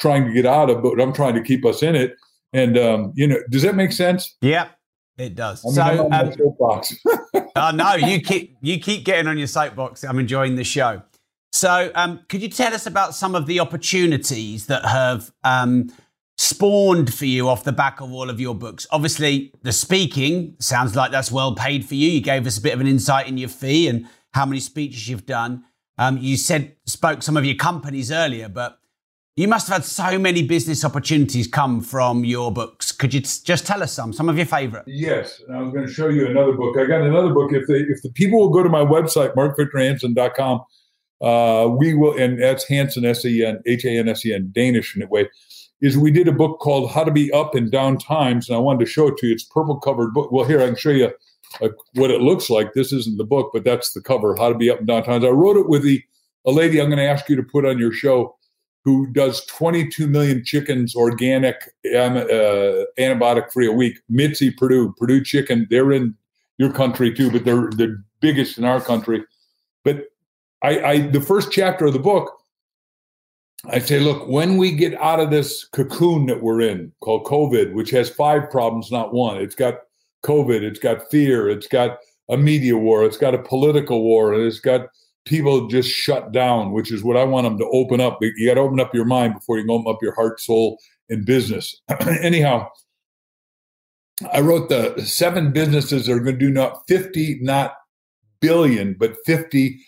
trying 0.00 0.26
to 0.26 0.32
get 0.32 0.46
out 0.46 0.70
of, 0.70 0.82
but 0.82 1.00
I'm 1.00 1.12
trying 1.12 1.34
to 1.34 1.42
keep 1.42 1.64
us 1.64 1.82
in 1.82 1.94
it. 1.94 2.16
And 2.52 2.76
um, 2.76 3.12
you 3.14 3.26
know, 3.26 3.36
does 3.50 3.62
that 3.62 3.76
make 3.76 3.92
sense? 3.92 4.36
Yep, 4.40 4.70
it 5.18 5.34
does. 5.36 5.64
I 5.64 5.68
mean, 5.68 5.74
so, 5.74 6.06
um, 6.10 7.42
uh, 7.54 7.72
no, 7.74 7.94
you 7.94 8.20
keep 8.20 8.56
you 8.60 8.80
keep 8.80 9.04
getting 9.04 9.28
on 9.28 9.38
your 9.38 9.46
soapbox. 9.46 10.02
I'm 10.02 10.18
enjoying 10.18 10.56
the 10.56 10.64
show. 10.64 11.02
So, 11.52 11.92
um, 11.94 12.20
could 12.28 12.42
you 12.42 12.48
tell 12.48 12.74
us 12.74 12.86
about 12.86 13.14
some 13.14 13.34
of 13.34 13.46
the 13.46 13.60
opportunities 13.60 14.66
that 14.66 14.84
have 14.84 15.32
um, 15.44 15.92
spawned 16.40 17.12
for 17.12 17.26
you 17.26 17.48
off 17.48 17.64
the 17.64 17.72
back 17.72 18.00
of 18.00 18.10
all 18.12 18.30
of 18.30 18.40
your 18.40 18.54
books? 18.54 18.86
Obviously, 18.90 19.52
the 19.62 19.72
speaking 19.72 20.56
sounds 20.58 20.96
like 20.96 21.10
that's 21.10 21.30
well 21.30 21.54
paid 21.54 21.84
for 21.84 21.94
you. 21.94 22.08
You 22.08 22.20
gave 22.22 22.46
us 22.46 22.56
a 22.56 22.62
bit 22.62 22.72
of 22.72 22.80
an 22.80 22.86
insight 22.86 23.28
in 23.28 23.36
your 23.36 23.50
fee 23.50 23.88
and 23.88 24.06
how 24.32 24.46
many 24.46 24.60
speeches 24.60 25.08
you've 25.08 25.26
done. 25.26 25.64
Um, 25.98 26.16
you 26.16 26.38
said 26.38 26.76
spoke 26.86 27.22
some 27.22 27.36
of 27.36 27.44
your 27.44 27.56
companies 27.56 28.10
earlier, 28.10 28.48
but 28.48 28.78
you 29.36 29.48
must 29.48 29.68
have 29.68 29.76
had 29.76 29.84
so 29.84 30.18
many 30.18 30.42
business 30.42 30.82
opportunities 30.82 31.46
come 31.46 31.82
from 31.82 32.24
your 32.24 32.50
books. 32.50 32.90
Could 32.90 33.12
you 33.12 33.20
t- 33.20 33.40
just 33.44 33.66
tell 33.66 33.82
us 33.82 33.92
some, 33.92 34.12
some 34.14 34.30
of 34.30 34.36
your 34.38 34.46
favorite? 34.46 34.84
Yes, 34.86 35.42
and 35.46 35.56
I 35.56 35.62
was 35.62 35.74
going 35.74 35.86
to 35.86 35.92
show 35.92 36.08
you 36.08 36.26
another 36.26 36.52
book. 36.52 36.76
I 36.78 36.86
got 36.86 37.02
another 37.02 37.34
book. 37.34 37.52
If 37.52 37.66
they, 37.66 37.80
if 37.80 38.00
the 38.02 38.10
people 38.12 38.40
will 38.40 38.48
go 38.48 38.62
to 38.62 38.70
my 38.70 38.80
website, 38.80 39.34
markvictorhansen.com, 39.34 40.62
uh, 41.20 41.68
we 41.68 41.92
will, 41.92 42.18
and 42.18 42.40
that's 42.40 42.66
Hansen, 42.66 43.04
S-E-N, 43.04 43.60
H-A-N-S-E-N, 43.66 44.52
Danish 44.54 44.96
in 44.96 45.02
a 45.02 45.06
way, 45.06 45.28
is 45.80 45.96
we 45.96 46.10
did 46.10 46.28
a 46.28 46.32
book 46.32 46.60
called 46.60 46.90
How 46.90 47.04
to 47.04 47.10
Be 47.10 47.32
Up 47.32 47.56
in 47.56 47.70
Down 47.70 47.98
Times, 47.98 48.48
and 48.48 48.56
I 48.56 48.60
wanted 48.60 48.80
to 48.80 48.90
show 48.90 49.08
it 49.08 49.16
to 49.18 49.26
you. 49.26 49.32
It's 49.32 49.44
purple 49.44 49.78
covered 49.78 50.12
book. 50.12 50.30
Well, 50.30 50.44
here, 50.44 50.62
I 50.62 50.66
can 50.66 50.76
show 50.76 50.90
you 50.90 51.12
uh, 51.62 51.68
what 51.94 52.10
it 52.10 52.20
looks 52.20 52.50
like. 52.50 52.74
This 52.74 52.92
isn't 52.92 53.18
the 53.18 53.24
book, 53.24 53.50
but 53.52 53.64
that's 53.64 53.92
the 53.92 54.02
cover, 54.02 54.36
How 54.36 54.50
to 54.50 54.58
Be 54.58 54.70
Up 54.70 54.80
in 54.80 54.86
Down 54.86 55.04
Times. 55.04 55.24
I 55.24 55.28
wrote 55.28 55.56
it 55.56 55.68
with 55.68 55.82
the 55.82 56.02
a 56.46 56.50
lady 56.50 56.80
I'm 56.80 56.88
going 56.88 56.98
to 56.98 57.04
ask 57.04 57.28
you 57.28 57.36
to 57.36 57.42
put 57.42 57.66
on 57.66 57.78
your 57.78 57.92
show 57.92 58.36
who 58.84 59.06
does 59.12 59.44
22 59.44 60.06
million 60.06 60.42
chickens 60.44 60.96
organic, 60.96 61.56
um, 61.94 62.16
uh, 62.16 62.84
antibiotic 62.98 63.52
free 63.52 63.66
a 63.66 63.72
week. 63.72 63.98
Mitzi 64.08 64.50
Purdue, 64.50 64.94
Perdue 64.96 65.22
Chicken. 65.22 65.66
They're 65.68 65.92
in 65.92 66.14
your 66.56 66.72
country 66.72 67.12
too, 67.12 67.30
but 67.30 67.44
they're 67.44 67.70
the 67.70 68.02
biggest 68.20 68.56
in 68.56 68.64
our 68.64 68.80
country. 68.80 69.22
But 69.84 70.06
I, 70.62 70.80
I, 70.80 70.98
the 71.08 71.20
first 71.20 71.52
chapter 71.52 71.86
of 71.86 71.92
the 71.92 71.98
book, 71.98 72.39
I 73.66 73.78
say, 73.78 74.00
look, 74.00 74.26
when 74.26 74.56
we 74.56 74.72
get 74.72 74.94
out 75.00 75.20
of 75.20 75.30
this 75.30 75.64
cocoon 75.64 76.26
that 76.26 76.42
we're 76.42 76.62
in 76.62 76.92
called 77.00 77.24
COVID, 77.24 77.74
which 77.74 77.90
has 77.90 78.08
five 78.08 78.48
problems, 78.50 78.90
not 78.90 79.12
one. 79.12 79.36
It's 79.36 79.54
got 79.54 79.80
COVID, 80.24 80.62
it's 80.62 80.78
got 80.78 81.10
fear, 81.10 81.48
it's 81.50 81.66
got 81.66 81.98
a 82.30 82.36
media 82.36 82.76
war, 82.76 83.04
it's 83.04 83.18
got 83.18 83.34
a 83.34 83.42
political 83.42 84.02
war, 84.02 84.32
and 84.32 84.44
it's 84.44 84.60
got 84.60 84.88
people 85.26 85.68
just 85.68 85.90
shut 85.90 86.32
down, 86.32 86.72
which 86.72 86.90
is 86.90 87.04
what 87.04 87.16
I 87.16 87.24
want 87.24 87.44
them 87.44 87.58
to 87.58 87.66
open 87.66 88.00
up. 88.00 88.18
You 88.22 88.48
got 88.48 88.54
to 88.54 88.60
open 88.60 88.80
up 88.80 88.94
your 88.94 89.04
mind 89.04 89.34
before 89.34 89.58
you 89.58 89.70
open 89.70 89.92
up 89.92 90.02
your 90.02 90.14
heart, 90.14 90.40
soul, 90.40 90.78
and 91.10 91.26
business. 91.26 91.80
Anyhow, 92.22 92.68
I 94.32 94.40
wrote 94.40 94.70
the 94.70 95.04
seven 95.04 95.52
businesses 95.52 96.06
that 96.06 96.12
are 96.12 96.20
going 96.20 96.38
to 96.38 96.46
do 96.46 96.50
not 96.50 96.82
50, 96.88 97.40
not 97.42 97.74
billion, 98.40 98.94
but 98.94 99.16
50 99.26 99.78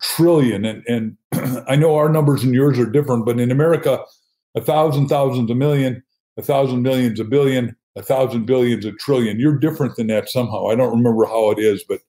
trillion. 0.00 0.64
And, 0.64 0.84
and 0.86 1.16
I 1.68 1.76
know 1.76 1.96
our 1.96 2.08
numbers 2.08 2.42
and 2.42 2.54
yours 2.54 2.78
are 2.78 2.90
different, 2.90 3.26
but 3.26 3.38
in 3.38 3.50
America, 3.50 4.02
a 4.54 4.60
thousand 4.60 5.08
thousands 5.08 5.50
a 5.50 5.54
million, 5.54 6.02
a 6.36 6.42
thousand 6.42 6.82
millions 6.82 7.20
a 7.20 7.24
billion, 7.24 7.76
a 7.96 8.02
thousand 8.02 8.46
billions 8.46 8.84
a 8.84 8.92
trillion. 8.92 9.38
You're 9.38 9.58
different 9.58 9.96
than 9.96 10.08
that 10.08 10.28
somehow. 10.28 10.66
I 10.66 10.74
don't 10.74 10.96
remember 10.96 11.24
how 11.26 11.50
it 11.50 11.58
is, 11.58 11.84
but 11.88 12.00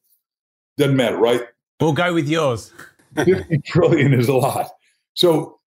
doesn't 0.78 0.96
matter, 0.96 1.18
right? 1.18 1.42
We'll 1.80 1.94
go 1.94 2.14
with 2.14 2.28
yours. 2.28 2.72
50 3.16 3.58
trillion 3.66 4.14
is 4.14 4.28
a 4.28 4.34
lot. 4.34 4.70
So 5.14 5.60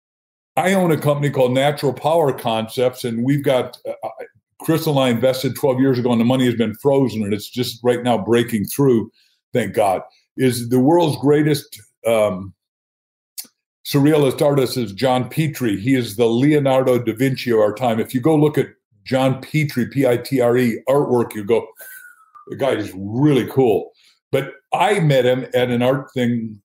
I 0.56 0.74
own 0.74 0.92
a 0.92 0.98
company 0.98 1.30
called 1.30 1.54
Natural 1.54 1.94
Power 1.94 2.32
Concepts, 2.32 3.04
and 3.04 3.24
we've 3.24 3.44
got 3.44 3.78
uh, 3.88 3.94
uh 4.04 4.10
Crystal 4.62 4.94
and 4.94 5.02
I 5.02 5.10
invested 5.10 5.56
12 5.56 5.82
years 5.82 6.00
ago, 6.00 6.12
and 6.12 6.22
the 6.22 6.26
money 6.26 6.46
has 6.46 6.56
been 6.56 6.74
frozen, 6.76 7.22
and 7.24 7.34
it's 7.34 7.50
just 7.50 7.80
right 7.84 8.02
now 8.02 8.18
breaking 8.18 8.66
through. 8.66 9.12
Thank 9.52 9.74
God. 9.74 10.02
Is 10.38 10.70
the 10.70 10.80
world's 10.80 11.18
greatest 11.18 11.82
um, 12.06 12.54
surrealist 13.86 14.42
artist 14.42 14.78
is 14.78 14.94
John 14.94 15.30
Pitre. 15.30 15.78
He 15.78 15.96
is 15.96 16.16
the 16.16 16.26
Leonardo 16.26 17.00
da 17.00 17.14
Vinci 17.14 17.52
of 17.52 17.60
our 17.60 17.74
time. 17.74 18.00
If 18.00 18.14
you 18.14 18.22
go 18.22 18.36
look 18.36 18.58
at 18.58 18.70
John 19.06 19.42
Pitre, 19.42 19.86
P 19.88 20.08
I 20.08 20.18
T 20.18 20.40
R 20.42 20.58
E 20.58 20.82
artwork, 20.88 21.36
you 21.36 21.44
go, 21.44 21.68
the 22.48 22.56
guy 22.56 22.72
is 22.72 22.92
really 22.96 23.48
cool. 23.48 23.92
But 24.32 24.54
I 24.74 25.00
met 25.00 25.26
him 25.26 25.46
at 25.54 25.70
an 25.70 25.82
art 25.82 26.12
thing, 26.14 26.60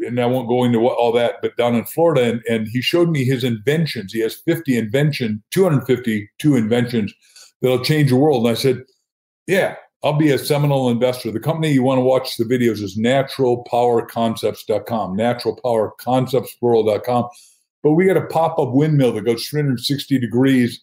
and 0.00 0.20
I 0.20 0.26
won't 0.26 0.48
go 0.48 0.64
into 0.64 0.86
all 0.86 1.12
that, 1.12 1.36
but 1.40 1.56
down 1.56 1.74
in 1.74 1.84
Florida, 1.84 2.22
and, 2.24 2.42
and 2.48 2.68
he 2.68 2.82
showed 2.82 3.08
me 3.08 3.24
his 3.24 3.44
inventions. 3.44 4.12
He 4.12 4.20
has 4.20 4.34
50 4.34 4.76
invention, 4.76 5.42
252 5.50 6.56
inventions 6.56 7.14
that'll 7.62 7.84
change 7.84 8.10
the 8.10 8.16
world. 8.16 8.46
And 8.46 8.50
I 8.50 8.54
said, 8.54 8.82
Yeah, 9.46 9.76
I'll 10.04 10.12
be 10.12 10.30
a 10.30 10.38
seminal 10.38 10.90
investor. 10.90 11.32
The 11.32 11.40
company 11.40 11.72
you 11.72 11.82
want 11.82 11.98
to 11.98 12.02
watch 12.02 12.36
the 12.36 12.44
videos 12.44 12.82
is 12.82 12.98
naturalpowerconcepts.com, 12.98 15.16
naturalpowerconceptsworld.com. 15.16 17.28
But 17.82 17.92
we 17.92 18.06
got 18.06 18.16
a 18.16 18.26
pop 18.26 18.58
up 18.58 18.72
windmill 18.72 19.12
that 19.12 19.24
goes 19.24 19.46
360 19.48 20.18
degrees 20.18 20.82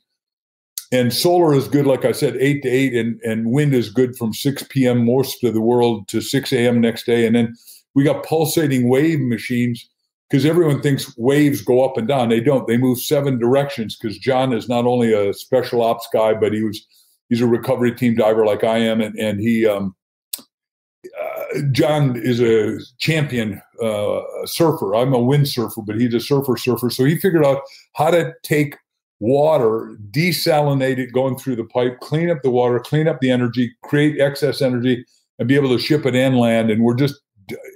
and 0.91 1.13
solar 1.13 1.53
is 1.53 1.67
good, 1.67 1.87
like 1.87 2.05
I 2.05 2.11
said, 2.11 2.37
eight 2.37 2.61
to 2.63 2.69
eight, 2.69 2.93
and, 2.93 3.19
and 3.21 3.51
wind 3.51 3.73
is 3.73 3.89
good 3.89 4.15
from 4.15 4.33
6 4.33 4.63
p.m. 4.69 5.05
most 5.05 5.43
of 5.43 5.53
the 5.53 5.61
world 5.61 6.07
to 6.09 6.21
6 6.21 6.53
a.m. 6.53 6.79
next 6.79 7.05
day. 7.05 7.25
And 7.25 7.35
then 7.35 7.55
we 7.95 8.03
got 8.03 8.25
pulsating 8.25 8.87
wave 8.87 9.19
machines 9.19 9.89
because 10.29 10.45
everyone 10.45 10.81
thinks 10.81 11.15
waves 11.17 11.61
go 11.61 11.83
up 11.83 11.97
and 11.97 12.07
down. 12.07 12.29
They 12.29 12.39
don't. 12.39 12.67
They 12.67 12.77
move 12.77 12.99
seven 12.99 13.39
directions 13.39 13.97
because 13.97 14.17
John 14.17 14.53
is 14.53 14.69
not 14.69 14.85
only 14.85 15.11
a 15.11 15.33
special 15.33 15.81
ops 15.81 16.07
guy, 16.13 16.33
but 16.33 16.53
he 16.53 16.63
was 16.63 16.85
he's 17.29 17.41
a 17.41 17.47
recovery 17.47 17.93
team 17.93 18.15
diver 18.15 18.45
like 18.45 18.63
I 18.63 18.77
am, 18.77 19.01
and 19.01 19.17
and 19.17 19.39
he 19.39 19.65
um, 19.65 19.95
uh, 20.37 21.59
John 21.71 22.15
is 22.15 22.41
a 22.41 22.79
champion 22.99 23.61
uh, 23.81 24.21
surfer. 24.45 24.95
I'm 24.95 25.13
a 25.13 25.19
windsurfer, 25.19 25.85
but 25.85 25.99
he's 25.99 26.13
a 26.13 26.19
surfer 26.19 26.57
surfer. 26.57 26.89
So 26.89 27.05
he 27.05 27.17
figured 27.17 27.45
out 27.45 27.61
how 27.93 28.11
to 28.11 28.33
take 28.43 28.77
water, 29.19 29.97
desalinate 30.11 30.97
it 30.97 31.13
going 31.13 31.37
through 31.37 31.55
the 31.55 31.63
pipe, 31.65 31.99
clean 32.01 32.29
up 32.29 32.41
the 32.41 32.51
water, 32.51 32.79
clean 32.79 33.07
up 33.07 33.19
the 33.21 33.31
energy, 33.31 33.73
create 33.83 34.19
excess 34.19 34.61
energy, 34.61 35.05
and 35.39 35.47
be 35.47 35.55
able 35.55 35.69
to 35.69 35.79
ship 35.79 36.05
it 36.05 36.15
inland. 36.15 36.69
And 36.69 36.83
we're 36.83 36.95
just 36.95 37.15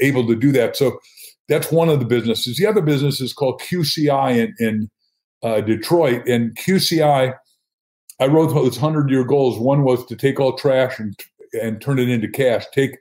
able 0.02 0.28
to 0.28 0.36
do 0.36 0.52
that. 0.54 0.76
So 0.76 1.00
that's 1.48 1.72
one 1.72 1.90
of 1.90 2.00
the 2.00 2.06
businesses. 2.06 2.58
The 2.58 2.68
other 2.68 2.82
business 2.82 3.22
is 3.22 3.34
called 3.34 3.62
QCI 3.62 4.38
in, 4.38 4.56
in 4.60 4.90
uh, 5.44 5.62
Detroit. 5.62 6.28
And 6.28 6.56
QCI, 6.58 7.34
I 8.20 8.28
wrote 8.28 8.54
those 8.54 8.80
100 8.80 9.10
year 9.10 9.24
goals. 9.24 9.60
One 9.60 9.84
was 9.84 10.06
to 10.08 10.16
take 10.16 10.40
all 10.40 10.58
trash 10.58 11.00
and, 11.00 11.18
and 11.62 11.82
turn 11.82 12.00
it 12.00 12.10
into 12.10 12.28
cash, 12.28 12.66
take 12.74 12.98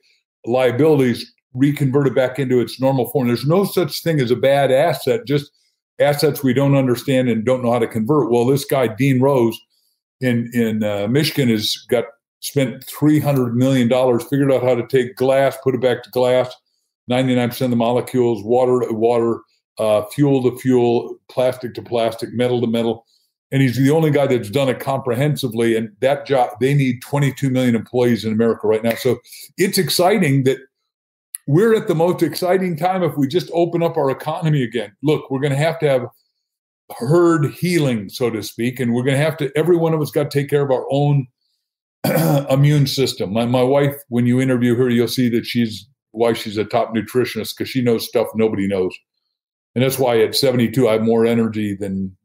liabilities, 0.46 1.32
reconvert 1.54 2.06
it 2.06 2.14
back 2.14 2.38
into 2.38 2.60
its 2.60 2.80
normal 2.80 3.10
form. 3.10 3.26
There's 3.26 3.46
no 3.46 3.64
such 3.64 4.02
thing 4.02 4.20
as 4.20 4.30
a 4.30 4.36
bad 4.36 4.70
asset, 4.70 5.26
just 5.26 5.50
assets 5.98 6.42
we 6.42 6.54
don't 6.54 6.76
understand 6.76 7.28
and 7.28 7.44
don't 7.44 7.62
know 7.62 7.72
how 7.72 7.78
to 7.78 7.88
convert. 7.88 8.30
Well, 8.30 8.46
this 8.46 8.64
guy 8.64 8.88
Dean 8.88 9.20
Rose 9.20 9.58
in 10.20 10.50
in 10.54 10.82
uh, 10.82 11.08
Michigan 11.08 11.48
has 11.48 11.76
got 11.88 12.04
spent 12.40 12.84
three 12.84 13.18
hundred 13.18 13.56
million 13.56 13.88
dollars, 13.88 14.24
figured 14.24 14.52
out 14.52 14.62
how 14.62 14.74
to 14.74 14.86
take 14.86 15.16
glass, 15.16 15.56
put 15.62 15.74
it 15.74 15.80
back 15.80 16.02
to 16.02 16.10
glass, 16.10 16.52
ninety 17.08 17.34
nine 17.34 17.48
percent 17.48 17.66
of 17.66 17.70
the 17.70 17.76
molecules, 17.76 18.42
water 18.44 18.86
to 18.86 18.94
water, 18.94 19.40
uh, 19.78 20.02
fuel 20.06 20.42
to 20.50 20.56
fuel, 20.58 21.18
plastic 21.28 21.74
to 21.74 21.82
plastic, 21.82 22.32
metal 22.32 22.60
to 22.60 22.66
metal. 22.66 23.04
And 23.50 23.62
he's 23.62 23.76
the 23.76 23.90
only 23.90 24.10
guy 24.10 24.26
that's 24.26 24.50
done 24.50 24.68
it 24.68 24.78
comprehensively. 24.78 25.74
And 25.74 25.90
that 26.00 26.26
job, 26.26 26.50
they 26.60 26.74
need 26.74 27.00
22 27.00 27.48
million 27.48 27.74
employees 27.74 28.24
in 28.24 28.32
America 28.32 28.66
right 28.66 28.82
now. 28.82 28.94
So 28.94 29.18
it's 29.56 29.78
exciting 29.78 30.44
that 30.44 30.58
we're 31.46 31.74
at 31.74 31.88
the 31.88 31.94
most 31.94 32.22
exciting 32.22 32.76
time 32.76 33.02
if 33.02 33.16
we 33.16 33.26
just 33.26 33.50
open 33.54 33.82
up 33.82 33.96
our 33.96 34.10
economy 34.10 34.62
again. 34.62 34.92
Look, 35.02 35.30
we're 35.30 35.40
going 35.40 35.52
to 35.52 35.56
have 35.56 35.78
to 35.78 35.88
have 35.88 36.06
herd 36.96 37.46
healing, 37.52 38.10
so 38.10 38.30
to 38.30 38.42
speak, 38.42 38.78
and 38.78 38.92
we're 38.92 39.02
going 39.02 39.16
to 39.16 39.24
have 39.24 39.36
to. 39.38 39.50
Every 39.56 39.76
one 39.76 39.94
of 39.94 40.00
us 40.00 40.10
got 40.10 40.30
to 40.30 40.38
take 40.38 40.50
care 40.50 40.62
of 40.62 40.70
our 40.70 40.86
own 40.90 41.26
immune 42.50 42.86
system. 42.86 43.32
My, 43.32 43.46
my 43.46 43.62
wife, 43.62 43.96
when 44.08 44.26
you 44.26 44.40
interview 44.40 44.74
her, 44.76 44.90
you'll 44.90 45.08
see 45.08 45.28
that 45.30 45.46
she's 45.46 45.86
why 46.12 46.34
she's 46.34 46.56
a 46.56 46.64
top 46.64 46.94
nutritionist 46.94 47.56
because 47.56 47.68
she 47.68 47.82
knows 47.82 48.06
stuff 48.06 48.28
nobody 48.34 48.66
knows, 48.68 48.94
and 49.74 49.82
that's 49.82 49.98
why 49.98 50.20
at 50.20 50.34
72 50.34 50.86
I 50.86 50.92
have 50.92 51.02
more 51.02 51.26
energy 51.26 51.74
than 51.74 52.16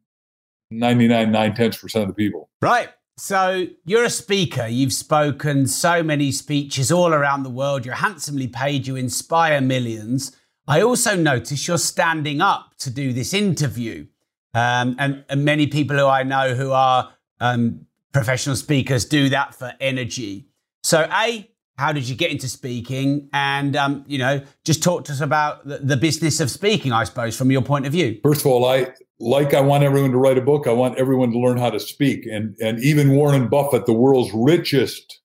99 0.79 1.31
nine 1.31 1.53
tenths 1.53 1.77
percent 1.77 2.03
of 2.03 2.09
the 2.09 2.13
people. 2.13 2.49
Right. 2.61 2.89
So, 3.15 3.67
you're 3.85 4.05
a 4.05 4.09
speaker. 4.09 4.65
You've 4.65 4.93
spoken 4.93 5.67
so 5.67 6.01
many 6.01 6.31
speeches 6.31 6.91
all 6.91 7.13
around 7.13 7.43
the 7.43 7.49
world. 7.49 7.85
You're 7.85 7.95
handsomely 7.95 8.47
paid. 8.47 8.87
You 8.87 8.95
inspire 8.95 9.61
millions. 9.61 10.35
I 10.67 10.81
also 10.81 11.15
notice 11.15 11.67
you're 11.67 11.77
standing 11.77 12.41
up 12.41 12.73
to 12.79 12.89
do 12.89 13.13
this 13.13 13.33
interview. 13.33 14.07
Um, 14.55 14.95
and, 14.97 15.23
and, 15.29 15.45
many 15.45 15.67
people 15.67 15.97
who 15.97 16.05
I 16.05 16.23
know 16.23 16.53
who 16.53 16.71
are 16.71 17.13
um, 17.39 17.85
professional 18.13 18.55
speakers 18.55 19.03
do 19.05 19.29
that 19.29 19.55
for 19.55 19.73
energy. 19.79 20.47
So, 20.83 21.07
A, 21.11 21.49
how 21.83 21.91
did 21.91 22.07
you 22.07 22.15
get 22.15 22.31
into 22.31 22.47
speaking? 22.47 23.29
And, 23.33 23.75
um, 23.75 24.05
you 24.07 24.17
know, 24.17 24.41
just 24.63 24.81
talk 24.81 25.03
to 25.05 25.11
us 25.11 25.19
about 25.19 25.67
the, 25.67 25.79
the 25.79 25.97
business 25.97 26.39
of 26.39 26.49
speaking, 26.49 26.93
I 26.93 27.03
suppose, 27.03 27.37
from 27.37 27.51
your 27.51 27.61
point 27.61 27.85
of 27.85 27.91
view. 27.91 28.21
First 28.23 28.41
of 28.41 28.47
all, 28.47 28.63
I, 28.63 28.93
like 29.19 29.53
I 29.53 29.59
want 29.59 29.83
everyone 29.83 30.11
to 30.11 30.17
write 30.17 30.37
a 30.37 30.41
book, 30.41 30.65
I 30.65 30.71
want 30.71 30.97
everyone 30.97 31.33
to 31.33 31.39
learn 31.39 31.57
how 31.57 31.69
to 31.69 31.81
speak. 31.81 32.25
And 32.25 32.55
and 32.61 32.79
even 32.79 33.15
Warren 33.15 33.49
Buffett, 33.49 33.85
the 33.85 33.93
world's 33.93 34.31
richest 34.33 35.19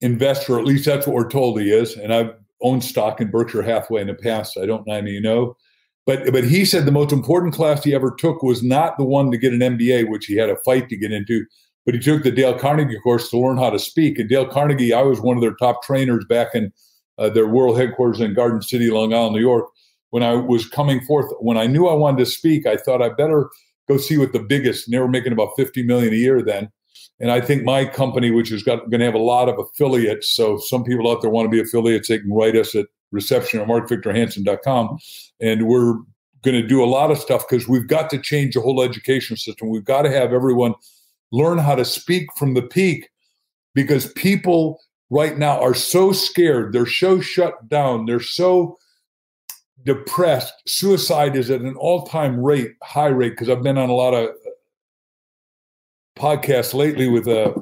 investor, 0.00 0.60
at 0.60 0.64
least 0.64 0.84
that's 0.84 1.08
what 1.08 1.14
we're 1.14 1.28
told 1.28 1.60
he 1.60 1.72
is. 1.72 1.96
And 1.96 2.14
I've 2.14 2.34
owned 2.62 2.84
stock 2.84 3.20
in 3.20 3.30
Berkshire 3.30 3.62
Hathaway 3.62 4.02
in 4.02 4.06
the 4.06 4.14
past. 4.14 4.56
I 4.56 4.66
don't 4.66 4.86
know 4.86 4.98
you 4.98 5.20
know. 5.20 5.56
But 6.06 6.32
but 6.32 6.44
he 6.44 6.64
said 6.64 6.86
the 6.86 6.92
most 6.92 7.12
important 7.12 7.52
class 7.52 7.82
he 7.82 7.94
ever 7.94 8.14
took 8.16 8.44
was 8.44 8.62
not 8.62 8.96
the 8.96 9.04
one 9.04 9.32
to 9.32 9.38
get 9.38 9.52
an 9.52 9.58
MBA, 9.58 10.08
which 10.08 10.26
he 10.26 10.36
had 10.36 10.50
a 10.50 10.56
fight 10.64 10.88
to 10.88 10.96
get 10.96 11.12
into, 11.12 11.44
but 11.88 11.94
he 11.94 12.00
took 12.00 12.22
the 12.22 12.30
Dale 12.30 12.58
Carnegie 12.58 13.00
course 13.00 13.30
to 13.30 13.38
learn 13.38 13.56
how 13.56 13.70
to 13.70 13.78
speak. 13.78 14.18
And 14.18 14.28
Dale 14.28 14.46
Carnegie, 14.46 14.92
I 14.92 15.00
was 15.00 15.22
one 15.22 15.38
of 15.38 15.40
their 15.40 15.54
top 15.54 15.82
trainers 15.82 16.22
back 16.28 16.48
in 16.52 16.70
uh, 17.16 17.30
their 17.30 17.46
world 17.46 17.78
headquarters 17.78 18.20
in 18.20 18.34
Garden 18.34 18.60
City, 18.60 18.90
Long 18.90 19.14
Island, 19.14 19.34
New 19.34 19.40
York 19.40 19.64
when 20.10 20.22
I 20.22 20.34
was 20.34 20.68
coming 20.68 21.00
forth, 21.02 21.32
when 21.40 21.56
I 21.56 21.66
knew 21.66 21.86
I 21.86 21.94
wanted 21.94 22.18
to 22.18 22.26
speak, 22.26 22.66
I 22.66 22.76
thought 22.76 23.02
I 23.02 23.10
better 23.10 23.50
go 23.88 23.96
see 23.96 24.18
what 24.18 24.32
the 24.32 24.40
biggest, 24.40 24.86
and 24.86 24.94
they 24.94 24.98
were 24.98 25.08
making 25.08 25.32
about 25.32 25.50
50 25.56 25.82
million 25.82 26.12
a 26.12 26.16
year 26.16 26.42
then. 26.42 26.70
And 27.20 27.30
I 27.30 27.40
think 27.40 27.64
my 27.64 27.84
company, 27.84 28.30
which 28.30 28.52
is 28.52 28.62
going 28.62 28.90
to 28.90 29.04
have 29.04 29.14
a 29.14 29.18
lot 29.18 29.48
of 29.48 29.58
affiliates, 29.58 30.30
so 30.30 30.58
some 30.58 30.84
people 30.84 31.10
out 31.10 31.20
there 31.20 31.30
want 31.30 31.46
to 31.46 31.50
be 31.50 31.60
affiliates, 31.60 32.08
they 32.08 32.18
can 32.18 32.32
write 32.32 32.56
us 32.56 32.74
at 32.74 32.86
reception 33.10 33.60
at 33.60 33.66
markvictorhansen.com. 33.66 34.98
And 35.40 35.66
we're 35.66 35.94
going 36.44 36.60
to 36.60 36.66
do 36.66 36.82
a 36.82 36.86
lot 36.86 37.10
of 37.10 37.18
stuff 37.18 37.44
because 37.48 37.66
we've 37.66 37.88
got 37.88 38.08
to 38.10 38.18
change 38.18 38.54
the 38.54 38.60
whole 38.60 38.82
education 38.82 39.36
system. 39.36 39.68
We've 39.68 39.84
got 39.84 40.02
to 40.02 40.10
have 40.10 40.32
everyone 40.32 40.74
learn 41.32 41.58
how 41.58 41.74
to 41.74 41.84
speak 41.84 42.26
from 42.36 42.54
the 42.54 42.62
peak 42.62 43.10
because 43.74 44.12
people 44.12 44.80
right 45.10 45.38
now 45.38 45.60
are 45.60 45.74
so 45.74 46.12
scared. 46.12 46.72
They're 46.72 46.86
so 46.86 47.20
shut 47.20 47.68
down. 47.68 48.06
They're 48.06 48.20
so 48.20 48.78
depressed. 49.84 50.52
Suicide 50.66 51.36
is 51.36 51.50
at 51.50 51.60
an 51.60 51.76
all 51.76 52.06
time 52.06 52.42
rate, 52.42 52.72
high 52.82 53.08
rate, 53.08 53.30
because 53.30 53.48
I've 53.48 53.62
been 53.62 53.78
on 53.78 53.88
a 53.88 53.94
lot 53.94 54.14
of 54.14 54.30
podcasts 56.18 56.74
lately 56.74 57.08
with 57.08 57.28
uh, 57.28 57.54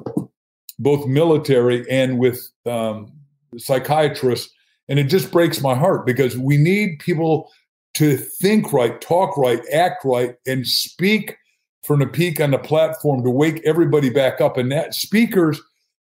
both 0.79 1.05
military 1.07 1.89
and 1.89 2.17
with 2.17 2.49
um, 2.65 3.11
psychiatrists. 3.57 4.51
And 4.89 4.99
it 4.99 5.05
just 5.05 5.31
breaks 5.31 5.61
my 5.61 5.75
heart 5.75 6.05
because 6.05 6.37
we 6.37 6.57
need 6.57 6.99
people 6.99 7.51
to 7.95 8.17
think 8.17 8.71
right, 8.73 8.99
talk 9.01 9.37
right, 9.37 9.61
act 9.73 10.05
right, 10.05 10.35
and 10.45 10.65
speak 10.65 11.37
from 11.87 11.99
the 11.99 12.05
peak 12.05 12.41
on 12.41 12.51
the 12.51 12.59
platform 12.59 13.23
to 13.23 13.29
wake 13.29 13.61
everybody 13.63 14.09
back 14.09 14.41
up. 14.41 14.57
And 14.57 14.69
that 14.73 14.93
speakers 14.93 15.59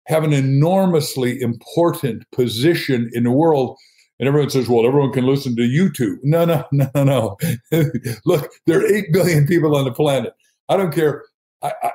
have 0.06 0.24
an 0.24 0.32
enormously 0.32 1.38
important 1.42 2.24
position 2.32 3.10
in 3.12 3.24
the 3.24 3.30
world. 3.30 3.76
And 4.18 4.26
everyone 4.26 4.48
says, 4.48 4.66
well, 4.66 4.86
everyone 4.86 5.12
can 5.12 5.26
listen 5.26 5.54
to 5.56 5.62
YouTube. 5.62 6.16
No, 6.22 6.46
no, 6.46 6.64
no, 6.72 6.90
no, 6.94 7.04
no. 7.04 7.36
Look, 8.24 8.50
there 8.66 8.80
are 8.80 8.86
8 8.86 9.12
billion 9.12 9.46
people 9.46 9.76
on 9.76 9.84
the 9.84 9.92
planet. 9.92 10.32
I 10.70 10.78
don't 10.78 10.92
care 10.94 11.22
I, 11.62 11.74
I, 11.82 11.90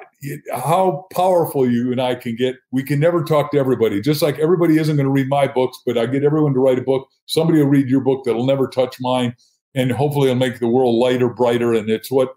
how 0.54 1.08
powerful 1.12 1.68
you 1.68 1.92
and 1.92 2.00
I 2.00 2.14
can 2.14 2.36
get. 2.36 2.58
We 2.72 2.84
can 2.84 3.00
never 3.00 3.24
talk 3.24 3.52
to 3.52 3.58
everybody. 3.58 4.02
Just 4.02 4.22
like 4.22 4.38
everybody 4.38 4.78
isn't 4.78 4.98
going 4.98 5.08
to 5.08 5.12
read 5.12 5.30
my 5.30 5.48
books, 5.48 5.80
but 5.84 5.98
I 5.98 6.06
get 6.06 6.24
everyone 6.24 6.54
to 6.54 6.60
write 6.60 6.78
a 6.78 6.84
book. 6.84 7.08
Somebody 7.26 7.60
will 7.60 7.70
read 7.70 7.90
your 7.90 8.02
book 8.02 8.24
that'll 8.24 8.46
never 8.46 8.68
touch 8.68 8.98
mine. 9.00 9.36
And 9.74 9.92
hopefully 9.92 10.30
it'll 10.30 10.40
make 10.40 10.60
the 10.60 10.68
world 10.68 10.96
lighter, 10.96 11.30
brighter. 11.30 11.74
And 11.74 11.90
it's 11.90 12.12
what 12.12 12.36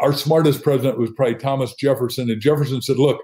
our 0.00 0.12
smartest 0.12 0.62
president 0.62 0.98
was 0.98 1.10
probably 1.12 1.36
Thomas 1.36 1.74
Jefferson. 1.74 2.30
And 2.30 2.40
Jefferson 2.40 2.82
said, 2.82 2.98
look, 2.98 3.22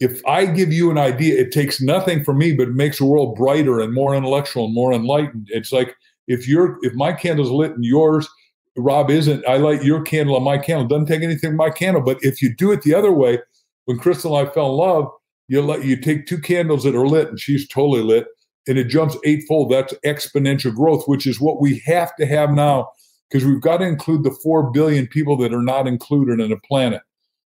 if 0.00 0.20
I 0.26 0.46
give 0.46 0.72
you 0.72 0.90
an 0.90 0.98
idea, 0.98 1.40
it 1.40 1.52
takes 1.52 1.80
nothing 1.80 2.24
from 2.24 2.38
me, 2.38 2.52
but 2.52 2.68
it 2.68 2.74
makes 2.74 2.98
the 2.98 3.04
world 3.04 3.36
brighter 3.36 3.80
and 3.80 3.94
more 3.94 4.14
intellectual 4.14 4.66
and 4.66 4.74
more 4.74 4.92
enlightened. 4.92 5.48
It's 5.50 5.72
like 5.72 5.94
if 6.26 6.48
your 6.48 6.78
if 6.82 6.94
my 6.94 7.12
candle's 7.12 7.50
lit 7.50 7.72
and 7.72 7.84
yours, 7.84 8.28
Rob 8.76 9.10
isn't. 9.10 9.46
I 9.46 9.56
light 9.56 9.84
your 9.84 10.02
candle 10.02 10.36
on 10.36 10.42
my 10.42 10.58
candle. 10.58 10.86
It 10.86 10.88
Doesn't 10.88 11.06
take 11.06 11.22
anything 11.22 11.50
from 11.50 11.56
my 11.56 11.70
candle. 11.70 12.02
But 12.02 12.18
if 12.22 12.42
you 12.42 12.54
do 12.54 12.72
it 12.72 12.82
the 12.82 12.94
other 12.94 13.12
way, 13.12 13.38
when 13.84 13.98
Crystal 13.98 14.36
and 14.36 14.48
I 14.48 14.52
fell 14.52 14.70
in 14.70 14.76
love, 14.76 15.08
you 15.46 15.62
let 15.62 15.84
you 15.84 15.96
take 15.96 16.26
two 16.26 16.40
candles 16.40 16.82
that 16.84 16.94
are 16.94 17.06
lit 17.06 17.28
and 17.28 17.38
she's 17.38 17.68
totally 17.68 18.02
lit, 18.02 18.26
and 18.66 18.78
it 18.78 18.88
jumps 18.88 19.16
eightfold. 19.24 19.70
That's 19.70 19.94
exponential 20.04 20.74
growth, 20.74 21.04
which 21.06 21.26
is 21.26 21.40
what 21.40 21.60
we 21.60 21.80
have 21.86 22.16
to 22.16 22.26
have 22.26 22.50
now 22.50 22.88
because 23.28 23.44
we've 23.44 23.60
got 23.60 23.78
to 23.78 23.84
include 23.84 24.22
the 24.22 24.36
four 24.42 24.70
billion 24.70 25.06
people 25.06 25.36
that 25.38 25.52
are 25.52 25.62
not 25.62 25.86
included 25.86 26.40
in 26.40 26.50
the 26.50 26.56
planet. 26.56 27.02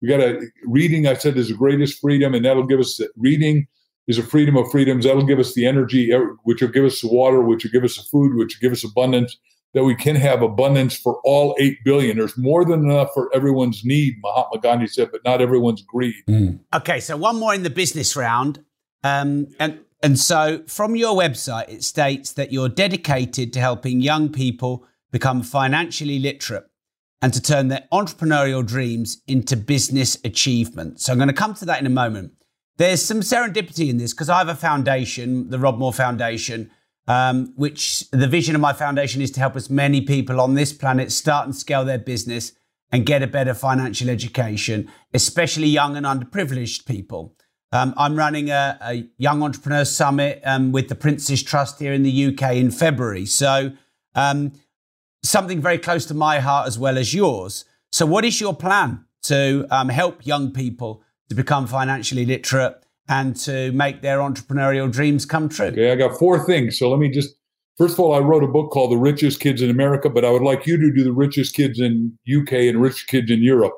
We 0.02 0.08
got 0.08 0.18
to 0.18 0.48
reading. 0.66 1.08
I 1.08 1.14
said 1.14 1.38
is 1.38 1.50
the 1.50 1.56
greatest 1.56 2.00
freedom, 2.00 2.34
and 2.34 2.46
that'll 2.46 2.66
give 2.66 2.80
us 2.80 2.98
the, 2.98 3.10
reading 3.18 3.68
is 4.08 4.18
a 4.18 4.24
freedom 4.24 4.58
of 4.58 4.70
freedoms. 4.72 5.06
That'll 5.06 5.26
give 5.26 5.40
us 5.40 5.54
the 5.54 5.66
energy, 5.66 6.12
which 6.44 6.62
will 6.62 6.70
give 6.70 6.86
us 6.86 7.02
the 7.02 7.08
water, 7.08 7.42
which 7.42 7.64
will 7.64 7.72
give 7.72 7.84
us 7.84 7.98
the 7.98 8.04
food, 8.04 8.36
which 8.36 8.58
will 8.58 8.68
give 8.68 8.72
us 8.72 8.84
abundance. 8.84 9.38
That 9.76 9.84
we 9.84 9.94
can 9.94 10.16
have 10.16 10.42
abundance 10.42 10.98
for 10.98 11.22
all 11.24 11.56
eight 11.60 11.78
billion. 11.86 12.18
There's 12.18 12.36
more 12.36 12.66
than 12.66 12.90
enough 12.90 13.10
for 13.14 13.30
everyone's 13.36 13.86
need. 13.86 14.16
Mahatma 14.24 14.60
Gandhi 14.62 14.88
said, 14.88 15.10
but 15.12 15.22
not 15.24 15.42
everyone's 15.42 15.84
greed. 15.84 16.16
Mm. 16.28 16.60
Okay, 16.74 17.00
so 17.00 17.16
one 17.16 17.36
more 17.36 17.54
in 17.54 17.62
the 17.62 17.70
business 17.70 18.16
round, 18.16 18.64
um, 19.04 19.48
and 19.60 19.80
and 20.02 20.18
so 20.18 20.64
from 20.66 20.96
your 20.96 21.16
website, 21.16 21.70
it 21.70 21.84
states 21.84 22.34
that 22.34 22.52
you're 22.52 22.70
dedicated 22.70 23.54
to 23.54 23.60
helping 23.60 24.02
young 24.02 24.32
people 24.32 24.88
become 25.12 25.44
financially 25.44 26.20
literate 26.20 26.66
and 27.22 27.34
to 27.34 27.42
turn 27.42 27.68
their 27.68 27.88
entrepreneurial 27.92 28.66
dreams 28.66 29.22
into 29.28 29.58
business 29.58 30.18
achievements. 30.24 31.06
So 31.06 31.12
I'm 31.12 31.18
going 31.18 31.28
to 31.28 31.34
come 31.34 31.54
to 31.56 31.66
that 31.66 31.80
in 31.80 31.86
a 31.86 31.92
moment. 31.92 32.34
There's 32.78 33.04
some 33.04 33.20
serendipity 33.20 33.90
in 33.90 33.98
this 33.98 34.14
because 34.14 34.30
I 34.30 34.38
have 34.38 34.48
a 34.48 34.56
foundation, 34.56 35.50
the 35.50 35.60
Rob 35.60 35.78
Moore 35.78 35.92
Foundation, 35.92 36.72
um, 37.08 37.54
which 37.56 38.10
the 38.12 38.28
vision 38.28 38.56
of 38.56 38.62
my 38.62 38.72
foundation 38.72 39.22
is 39.22 39.32
to 39.32 39.40
help 39.40 39.56
as 39.56 39.70
many 39.70 40.00
people 40.02 40.40
on 40.40 40.54
this 40.54 40.72
planet 40.72 41.12
start 41.12 41.46
and 41.46 41.56
scale 41.56 41.84
their 41.84 41.98
business 41.98 42.54
and 42.92 43.06
get 43.06 43.22
a 43.22 43.28
better 43.28 43.54
financial 43.54 44.10
education, 44.10 44.90
especially 45.14 45.68
young 45.68 45.98
and 45.98 46.06
underprivileged 46.06 46.86
people. 46.86 47.36
Um, 47.72 47.94
I'm 47.98 48.16
running 48.16 48.50
a, 48.50 48.78
a, 48.82 49.08
Young 49.18 49.44
Entrepreneur 49.44 49.86
Summit 49.86 50.42
um, 50.44 50.72
with 50.72 50.90
the 50.90 50.96
Prince's 50.96 51.44
Trust 51.44 51.80
here 51.80 51.94
in 51.94 52.04
the 52.04 52.28
UK 52.28 52.56
in 52.56 52.72
February. 52.72 53.26
So 53.26 53.74
um, 54.16 54.54
something 55.24 55.62
very 55.62 55.78
close 55.78 56.06
to 56.08 56.14
my 56.14 56.40
heart 56.40 56.68
as 56.68 56.78
well 56.78 56.98
as 56.98 57.14
yours. 57.14 57.66
So, 57.92 58.06
what 58.06 58.26
is 58.26 58.40
your 58.40 58.56
plan 58.56 59.06
to 59.24 59.68
um, 59.72 59.90
help 59.90 60.26
young 60.26 60.52
people 60.52 61.04
to 61.30 61.36
become 61.36 61.68
financially 61.68 62.26
literate 62.26 62.84
and 63.08 63.36
to 63.36 63.72
make 63.72 64.02
their 64.02 64.20
entrepreneurial 64.20 64.92
dreams 64.92 65.26
come 65.26 65.50
true? 65.50 65.68
Okay, 65.68 65.92
I 65.92 65.96
got 65.96 66.18
four 66.18 66.46
things. 66.46 66.78
So, 66.78 66.90
let 66.90 67.00
me 67.00 67.10
just 67.10 67.36
first 67.78 67.94
of 67.94 68.02
all, 68.02 68.14
I 68.14 68.20
wrote 68.20 68.44
a 68.44 68.48
book 68.48 68.72
called 68.72 68.92
The 68.92 68.98
Richest 68.98 69.40
Kids 69.40 69.62
in 69.62 69.70
America, 69.70 70.10
but 70.10 70.26
I 70.26 70.30
would 70.30 70.44
like 70.44 70.68
you 70.68 70.78
to 70.78 70.92
do 70.94 71.04
the 71.04 71.14
richest 71.14 71.56
kids 71.56 71.80
in 71.80 72.18
UK 72.30 72.54
and 72.54 72.82
rich 72.82 73.08
kids 73.08 73.32
in 73.32 73.42
Europe. 73.42 73.74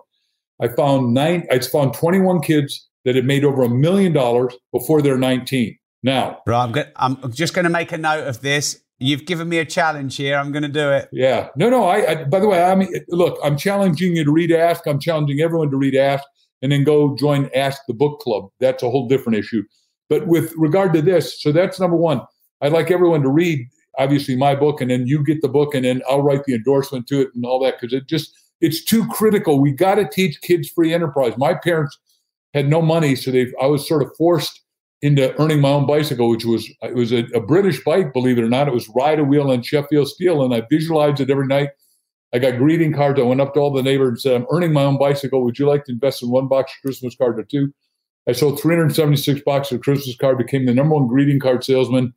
I 0.59 0.67
found 0.67 1.13
nine. 1.13 1.47
I 1.51 1.59
found 1.59 1.93
21 1.93 2.41
kids 2.41 2.87
that 3.05 3.15
had 3.15 3.25
made 3.25 3.45
over 3.45 3.63
a 3.63 3.69
million 3.69 4.11
dollars 4.13 4.55
before 4.73 5.01
they're 5.01 5.17
19. 5.17 5.77
Now, 6.03 6.39
right, 6.47 6.87
I'm, 6.95 7.17
I'm 7.21 7.31
just 7.31 7.53
going 7.53 7.63
to 7.63 7.69
make 7.69 7.91
a 7.91 7.97
note 7.97 8.27
of 8.27 8.41
this. 8.41 8.80
You've 9.01 9.25
given 9.25 9.49
me 9.49 9.57
a 9.57 9.65
challenge 9.65 10.15
here. 10.15 10.37
I'm 10.37 10.51
going 10.51 10.61
to 10.61 10.69
do 10.69 10.91
it. 10.91 11.09
Yeah. 11.11 11.49
No, 11.55 11.71
no. 11.71 11.85
I, 11.85 12.11
I, 12.11 12.23
by 12.25 12.39
the 12.39 12.47
way, 12.47 12.63
I 12.63 12.75
mean, 12.75 12.93
look, 13.09 13.39
I'm 13.43 13.57
challenging 13.57 14.15
you 14.15 14.23
to 14.23 14.31
read 14.31 14.51
Ask. 14.51 14.85
I'm 14.85 14.99
challenging 14.99 15.41
everyone 15.41 15.71
to 15.71 15.77
read 15.77 15.95
Ask 15.95 16.23
and 16.61 16.71
then 16.71 16.83
go 16.83 17.15
join 17.15 17.49
Ask 17.55 17.81
the 17.87 17.95
Book 17.95 18.19
Club. 18.19 18.49
That's 18.59 18.83
a 18.83 18.91
whole 18.91 19.07
different 19.07 19.39
issue. 19.39 19.63
But 20.07 20.27
with 20.27 20.53
regard 20.55 20.93
to 20.93 21.01
this, 21.01 21.41
so 21.41 21.51
that's 21.51 21.79
number 21.79 21.97
one. 21.97 22.21
I'd 22.61 22.73
like 22.73 22.91
everyone 22.91 23.23
to 23.23 23.29
read, 23.29 23.67
obviously, 23.97 24.35
my 24.35 24.53
book, 24.53 24.81
and 24.81 24.91
then 24.91 25.07
you 25.07 25.23
get 25.23 25.41
the 25.41 25.49
book, 25.49 25.73
and 25.73 25.83
then 25.83 26.03
I'll 26.07 26.21
write 26.21 26.43
the 26.43 26.53
endorsement 26.53 27.07
to 27.07 27.21
it 27.21 27.29
and 27.33 27.43
all 27.43 27.59
that 27.63 27.81
because 27.81 27.93
it 27.93 28.07
just, 28.07 28.31
it's 28.61 28.83
too 28.83 29.07
critical. 29.07 29.59
We 29.59 29.71
got 29.71 29.95
to 29.95 30.07
teach 30.07 30.39
kids 30.41 30.69
free 30.69 30.93
enterprise. 30.93 31.33
My 31.37 31.55
parents 31.55 31.97
had 32.53 32.69
no 32.69 32.83
money, 32.83 33.15
so 33.15 33.31
they, 33.31 33.51
I 33.59 33.65
was 33.65 33.87
sort 33.87 34.03
of 34.03 34.11
forced 34.15 34.60
into 35.01 35.39
earning 35.41 35.61
my 35.61 35.69
own 35.69 35.87
bicycle, 35.87 36.29
which 36.29 36.45
was 36.45 36.69
it 36.83 36.95
was 36.95 37.11
a, 37.11 37.25
a, 37.33 37.39
British 37.39 37.83
bike, 37.83 38.13
believe 38.13 38.37
it 38.37 38.43
or 38.43 38.49
not. 38.49 38.67
It 38.67 38.73
was 38.73 38.89
ride 38.89 39.19
a 39.19 39.23
wheel 39.23 39.51
and 39.51 39.65
Sheffield 39.65 40.07
steel, 40.07 40.43
and 40.43 40.53
I 40.53 40.61
visualized 40.69 41.19
it 41.19 41.29
every 41.29 41.47
night. 41.47 41.69
I 42.33 42.39
got 42.39 42.57
greeting 42.57 42.93
cards. 42.93 43.19
I 43.19 43.23
went 43.23 43.41
up 43.41 43.53
to 43.55 43.59
all 43.59 43.73
the 43.73 43.83
neighbors 43.83 44.09
and 44.09 44.21
said, 44.21 44.35
"I'm 44.35 44.47
earning 44.51 44.73
my 44.73 44.83
own 44.83 44.97
bicycle. 44.97 45.43
Would 45.43 45.57
you 45.57 45.67
like 45.67 45.85
to 45.85 45.91
invest 45.91 46.21
in 46.21 46.29
one 46.29 46.47
box 46.47 46.71
of 46.71 46.81
Christmas 46.81 47.15
card 47.15 47.39
or 47.39 47.43
two? 47.43 47.73
I 48.27 48.33
sold 48.33 48.61
376 48.61 49.41
boxes 49.41 49.77
of 49.77 49.81
Christmas 49.81 50.15
card, 50.15 50.37
became 50.37 50.65
the 50.65 50.73
number 50.73 50.95
one 50.95 51.07
greeting 51.07 51.39
card 51.39 51.63
salesman. 51.63 52.13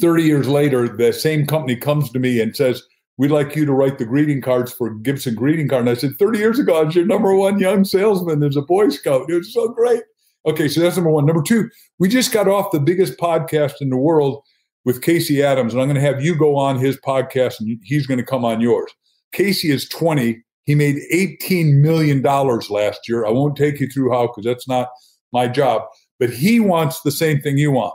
30 0.00 0.22
years 0.24 0.48
later, 0.48 0.88
the 0.88 1.12
same 1.12 1.46
company 1.46 1.76
comes 1.76 2.10
to 2.10 2.18
me 2.18 2.40
and 2.40 2.56
says, 2.56 2.82
We'd 3.18 3.30
like 3.30 3.54
you 3.54 3.66
to 3.66 3.72
write 3.72 3.98
the 3.98 4.06
greeting 4.06 4.40
cards 4.40 4.72
for 4.72 4.90
Gibson 4.90 5.34
Greeting 5.34 5.68
Card. 5.68 5.82
And 5.82 5.90
I 5.90 5.94
said, 5.94 6.12
30 6.18 6.38
years 6.38 6.58
ago, 6.58 6.80
I 6.80 6.84
was 6.84 6.94
your 6.94 7.04
number 7.04 7.34
one 7.36 7.58
young 7.58 7.84
salesman 7.84 8.42
as 8.42 8.56
a 8.56 8.62
Boy 8.62 8.88
Scout. 8.88 9.28
It 9.28 9.34
was 9.34 9.52
so 9.52 9.68
great. 9.68 10.02
Okay, 10.44 10.68
so 10.68 10.80
that's 10.80 10.96
number 10.96 11.10
one. 11.10 11.26
Number 11.26 11.42
two, 11.42 11.68
we 11.98 12.08
just 12.08 12.32
got 12.32 12.48
off 12.48 12.72
the 12.72 12.80
biggest 12.80 13.18
podcast 13.18 13.74
in 13.80 13.90
the 13.90 13.96
world 13.96 14.42
with 14.84 15.02
Casey 15.02 15.42
Adams, 15.42 15.72
and 15.72 15.80
I'm 15.80 15.88
going 15.88 16.00
to 16.00 16.00
have 16.00 16.24
you 16.24 16.36
go 16.36 16.56
on 16.56 16.78
his 16.78 16.98
podcast 16.98 17.60
and 17.60 17.78
he's 17.84 18.06
going 18.06 18.18
to 18.18 18.26
come 18.26 18.44
on 18.44 18.60
yours. 18.60 18.90
Casey 19.32 19.70
is 19.70 19.88
20. 19.88 20.42
He 20.64 20.74
made 20.74 20.96
$18 21.12 21.80
million 21.80 22.22
last 22.22 23.08
year. 23.08 23.24
I 23.24 23.30
won't 23.30 23.56
take 23.56 23.80
you 23.80 23.88
through 23.88 24.12
how 24.12 24.26
because 24.26 24.44
that's 24.44 24.68
not 24.68 24.88
my 25.32 25.48
job, 25.48 25.82
but 26.18 26.30
he 26.30 26.60
wants 26.60 27.00
the 27.00 27.10
same 27.10 27.40
thing 27.40 27.58
you 27.58 27.72
want. 27.72 27.94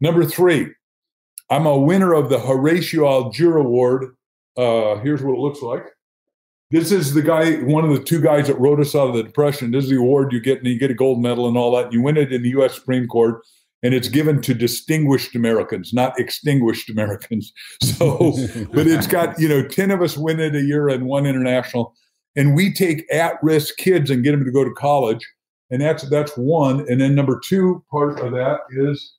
Number 0.00 0.24
three, 0.24 0.68
I'm 1.50 1.66
a 1.66 1.78
winner 1.78 2.12
of 2.14 2.28
the 2.28 2.38
Horatio 2.38 3.06
Alger 3.06 3.58
Award. 3.58 4.14
Uh, 4.56 4.96
here's 4.96 5.22
what 5.22 5.34
it 5.34 5.40
looks 5.40 5.62
like. 5.62 5.84
This 6.72 6.90
is 6.90 7.12
the 7.12 7.20
guy, 7.20 7.56
one 7.56 7.84
of 7.84 7.90
the 7.90 8.02
two 8.02 8.18
guys 8.18 8.46
that 8.46 8.58
wrote 8.58 8.80
us 8.80 8.94
out 8.94 9.08
of 9.08 9.14
the 9.14 9.22
Depression. 9.22 9.72
This 9.72 9.84
is 9.84 9.90
the 9.90 9.98
award 9.98 10.32
you 10.32 10.40
get, 10.40 10.56
and 10.56 10.66
you 10.66 10.78
get 10.78 10.90
a 10.90 10.94
gold 10.94 11.20
medal 11.20 11.46
and 11.46 11.54
all 11.54 11.76
that. 11.76 11.92
You 11.92 12.00
win 12.00 12.16
it 12.16 12.32
in 12.32 12.42
the 12.42 12.48
U.S. 12.50 12.74
Supreme 12.74 13.06
Court, 13.06 13.42
and 13.82 13.92
it's 13.92 14.08
given 14.08 14.40
to 14.40 14.54
distinguished 14.54 15.36
Americans, 15.36 15.92
not 15.92 16.18
extinguished 16.18 16.88
Americans. 16.88 17.52
So, 17.82 18.32
but 18.72 18.86
it's 18.86 19.06
got 19.06 19.38
you 19.38 19.48
know 19.48 19.68
ten 19.68 19.90
of 19.90 20.00
us 20.00 20.16
win 20.16 20.40
it 20.40 20.54
a 20.54 20.62
year 20.62 20.88
and 20.88 21.04
one 21.04 21.26
international, 21.26 21.94
and 22.36 22.54
we 22.54 22.72
take 22.72 23.04
at-risk 23.12 23.76
kids 23.76 24.08
and 24.08 24.24
get 24.24 24.30
them 24.30 24.44
to 24.44 24.50
go 24.50 24.64
to 24.64 24.72
college, 24.72 25.28
and 25.70 25.82
that's 25.82 26.08
that's 26.08 26.32
one. 26.38 26.88
And 26.88 27.02
then 27.02 27.14
number 27.14 27.38
two 27.44 27.84
part 27.90 28.18
of 28.18 28.32
that 28.32 28.60
is 28.70 29.12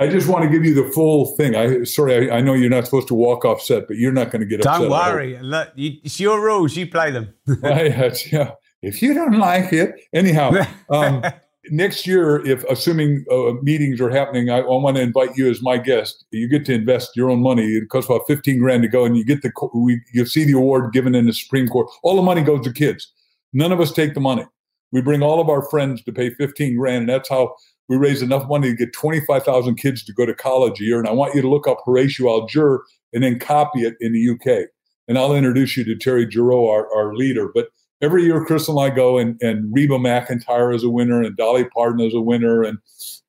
I 0.00 0.08
just 0.08 0.28
want 0.28 0.42
to 0.44 0.50
give 0.50 0.64
you 0.64 0.74
the 0.74 0.90
full 0.90 1.36
thing. 1.36 1.54
I 1.54 1.84
sorry, 1.84 2.30
I, 2.30 2.38
I, 2.38 2.40
know 2.40 2.54
you're 2.54 2.70
not 2.70 2.84
supposed 2.84 3.06
to 3.08 3.14
walk 3.14 3.44
off 3.44 3.62
set, 3.62 3.86
but 3.86 3.96
you're 3.96 4.12
not 4.12 4.32
going 4.32 4.40
to 4.40 4.46
get 4.46 4.60
upset. 4.60 4.80
Don't 4.80 4.90
worry. 4.90 5.38
Look, 5.40 5.70
you, 5.76 5.92
it's 6.02 6.18
your 6.18 6.40
rules. 6.40 6.76
You 6.76 6.88
play 6.88 7.12
them. 7.12 7.32
yeah. 7.62 8.52
If 8.82 9.00
you 9.00 9.14
don't 9.14 9.38
like 9.38 9.72
it, 9.72 9.94
anyhow. 10.12 10.66
Um, 10.90 11.24
next 11.70 12.06
year, 12.06 12.44
if 12.44 12.64
assuming 12.64 13.24
uh, 13.30 13.52
meetings 13.62 14.00
are 14.00 14.10
happening, 14.10 14.50
I, 14.50 14.58
I, 14.58 14.68
want 14.68 14.96
to 14.96 15.02
invite 15.02 15.36
you 15.36 15.48
as 15.48 15.62
my 15.62 15.78
guest. 15.78 16.24
You 16.30 16.48
get 16.48 16.66
to 16.66 16.74
invest 16.74 17.12
your 17.14 17.30
own 17.30 17.40
money. 17.40 17.64
It 17.64 17.88
costs 17.88 18.10
about 18.10 18.22
fifteen 18.26 18.58
grand 18.58 18.82
to 18.82 18.88
go, 18.88 19.04
and 19.04 19.16
you 19.16 19.24
get 19.24 19.42
the 19.42 19.52
we 19.74 20.00
you 20.12 20.26
see 20.26 20.44
the 20.44 20.52
award 20.52 20.92
given 20.92 21.14
in 21.14 21.26
the 21.26 21.32
Supreme 21.32 21.68
Court. 21.68 21.88
All 22.02 22.16
the 22.16 22.22
money 22.22 22.42
goes 22.42 22.64
to 22.64 22.72
kids. 22.72 23.12
None 23.52 23.70
of 23.70 23.80
us 23.80 23.92
take 23.92 24.14
the 24.14 24.20
money. 24.20 24.44
We 24.90 25.00
bring 25.00 25.22
all 25.22 25.40
of 25.40 25.48
our 25.48 25.62
friends 25.70 26.02
to 26.02 26.12
pay 26.12 26.30
fifteen 26.30 26.76
grand, 26.76 27.02
and 27.02 27.08
that's 27.08 27.28
how 27.28 27.54
we 27.88 27.96
raise 27.96 28.22
enough 28.22 28.48
money 28.48 28.70
to 28.70 28.76
get 28.76 28.92
25,000 28.92 29.76
kids 29.76 30.04
to 30.04 30.12
go 30.12 30.24
to 30.24 30.34
college 30.34 30.80
a 30.80 30.84
year. 30.84 30.98
And 30.98 31.08
I 31.08 31.12
want 31.12 31.34
you 31.34 31.42
to 31.42 31.48
look 31.48 31.68
up 31.68 31.82
Horatio 31.84 32.28
Alger 32.28 32.82
and 33.12 33.22
then 33.22 33.38
copy 33.38 33.80
it 33.80 33.94
in 34.00 34.12
the 34.12 34.30
UK. 34.30 34.68
And 35.06 35.18
I'll 35.18 35.34
introduce 35.34 35.76
you 35.76 35.84
to 35.84 35.96
Terry 35.96 36.30
Giroux, 36.30 36.66
our, 36.66 36.92
our 36.94 37.14
leader. 37.14 37.50
But 37.54 37.68
every 38.00 38.24
year, 38.24 38.44
Chris 38.44 38.68
and 38.68 38.78
I 38.78 38.90
go, 38.90 39.18
and, 39.18 39.40
and 39.42 39.72
Reba 39.74 39.98
McEntire 39.98 40.74
is 40.74 40.84
a 40.84 40.90
winner, 40.90 41.22
and 41.22 41.36
Dolly 41.36 41.64
Parton 41.66 42.00
is 42.00 42.14
a 42.14 42.20
winner, 42.20 42.62
and 42.62 42.78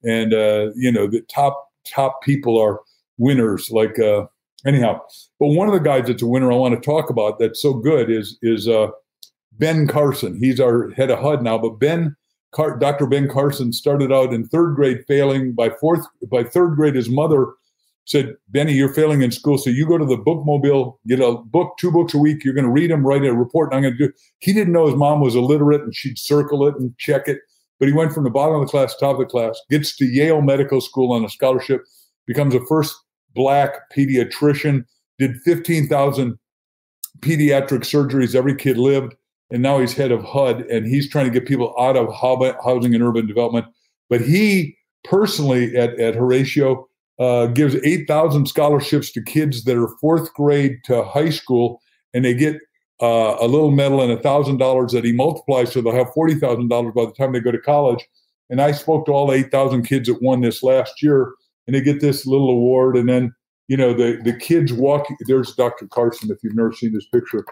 and 0.03 0.33
uh, 0.33 0.71
you 0.75 0.91
know 0.91 1.07
the 1.07 1.21
top 1.21 1.69
top 1.85 2.21
people 2.21 2.61
are 2.61 2.79
winners. 3.17 3.69
Like 3.71 3.99
uh, 3.99 4.25
anyhow, 4.65 5.01
but 5.39 5.47
one 5.47 5.67
of 5.67 5.73
the 5.73 5.79
guys 5.79 6.07
that's 6.07 6.21
a 6.21 6.27
winner 6.27 6.51
I 6.51 6.55
want 6.55 6.75
to 6.75 6.81
talk 6.81 7.09
about 7.09 7.39
that's 7.39 7.61
so 7.61 7.73
good 7.73 8.09
is 8.09 8.37
is 8.41 8.67
uh, 8.67 8.87
Ben 9.53 9.87
Carson. 9.87 10.37
He's 10.37 10.59
our 10.59 10.91
head 10.91 11.11
of 11.11 11.19
HUD 11.19 11.43
now, 11.43 11.57
but 11.57 11.79
Ben 11.79 12.15
Car- 12.55 12.77
Dr. 12.77 13.05
Ben 13.05 13.27
Carson 13.27 13.73
started 13.73 14.13
out 14.13 14.33
in 14.33 14.47
third 14.47 14.75
grade 14.75 15.03
failing. 15.07 15.53
By 15.53 15.69
fourth, 15.69 16.05
by 16.31 16.43
third 16.43 16.75
grade, 16.75 16.95
his 16.95 17.09
mother 17.09 17.47
said, 18.05 18.35
"Benny, 18.49 18.73
you're 18.73 18.93
failing 18.93 19.21
in 19.21 19.31
school, 19.31 19.57
so 19.57 19.69
you 19.69 19.85
go 19.85 19.97
to 19.97 20.05
the 20.05 20.17
bookmobile, 20.17 20.97
get 21.05 21.19
a 21.19 21.35
book, 21.35 21.75
two 21.77 21.91
books 21.91 22.13
a 22.13 22.17
week. 22.17 22.45
You're 22.45 22.53
going 22.53 22.65
to 22.65 22.71
read 22.71 22.91
them, 22.91 23.05
write 23.05 23.25
a 23.25 23.33
report, 23.33 23.71
and 23.71 23.77
I'm 23.77 23.83
going 23.83 23.97
to 23.97 24.07
do." 24.07 24.13
He 24.39 24.53
didn't 24.53 24.73
know 24.73 24.85
his 24.85 24.95
mom 24.95 25.19
was 25.19 25.35
illiterate, 25.35 25.81
and 25.81 25.93
she'd 25.93 26.17
circle 26.17 26.65
it 26.67 26.75
and 26.75 26.97
check 26.97 27.27
it. 27.27 27.39
But 27.77 27.89
he 27.89 27.93
went 27.93 28.13
from 28.13 28.23
the 28.23 28.29
bottom 28.29 28.55
of 28.55 28.61
the 28.61 28.71
class, 28.71 28.95
top 28.95 29.19
of 29.19 29.19
the 29.19 29.25
class, 29.25 29.59
gets 29.69 29.95
to 29.97 30.05
Yale 30.05 30.41
Medical 30.41 30.79
School 30.79 31.11
on 31.11 31.25
a 31.25 31.29
scholarship, 31.29 31.81
becomes 32.25 32.53
the 32.53 32.65
first 32.69 32.95
black 33.33 33.91
pediatrician, 33.93 34.85
did 35.19 35.35
15,000 35.43 36.39
pediatric 37.19 37.81
surgeries. 37.81 38.33
Every 38.33 38.55
kid 38.55 38.77
lived 38.77 39.13
and 39.51 39.61
now 39.61 39.79
he's 39.79 39.93
head 39.93 40.11
of 40.11 40.23
HUD, 40.23 40.61
and 40.71 40.85
he's 40.85 41.09
trying 41.09 41.25
to 41.25 41.31
get 41.31 41.47
people 41.47 41.75
out 41.79 41.97
of 41.97 42.13
housing 42.63 42.95
and 42.95 43.03
urban 43.03 43.27
development. 43.27 43.65
But 44.09 44.21
he 44.21 44.77
personally 45.03 45.75
at, 45.75 45.99
at 45.99 46.15
Horatio 46.15 46.87
uh, 47.19 47.47
gives 47.47 47.75
8,000 47.75 48.47
scholarships 48.47 49.11
to 49.11 49.21
kids 49.21 49.63
that 49.63 49.77
are 49.77 49.95
fourth 50.01 50.33
grade 50.33 50.77
to 50.85 51.03
high 51.03 51.29
school, 51.29 51.81
and 52.13 52.25
they 52.25 52.33
get 52.33 52.57
uh, 53.01 53.35
a 53.39 53.47
little 53.47 53.71
medal 53.71 54.01
and 54.01 54.17
$1,000 54.17 54.91
that 54.91 55.03
he 55.03 55.11
multiplies, 55.11 55.71
so 55.71 55.81
they'll 55.81 55.93
have 55.93 56.13
$40,000 56.15 56.93
by 56.93 57.05
the 57.05 57.11
time 57.11 57.33
they 57.33 57.39
go 57.39 57.51
to 57.51 57.59
college. 57.59 58.05
And 58.49 58.61
I 58.61 58.71
spoke 58.71 59.05
to 59.05 59.11
all 59.11 59.31
8,000 59.31 59.83
kids 59.83 60.07
that 60.07 60.21
won 60.21 60.41
this 60.41 60.63
last 60.63 61.01
year, 61.01 61.33
and 61.67 61.75
they 61.75 61.81
get 61.81 61.99
this 61.99 62.25
little 62.25 62.49
award. 62.49 62.95
And 62.95 63.09
then, 63.09 63.33
you 63.67 63.75
know, 63.75 63.93
the, 63.93 64.21
the 64.23 64.33
kids 64.33 64.71
walk. 64.71 65.07
There's 65.27 65.55
Dr. 65.55 65.87
Carson, 65.87 66.29
if 66.31 66.37
you've 66.43 66.55
never 66.55 66.71
seen 66.71 66.93
this 66.93 67.07
picture. 67.07 67.43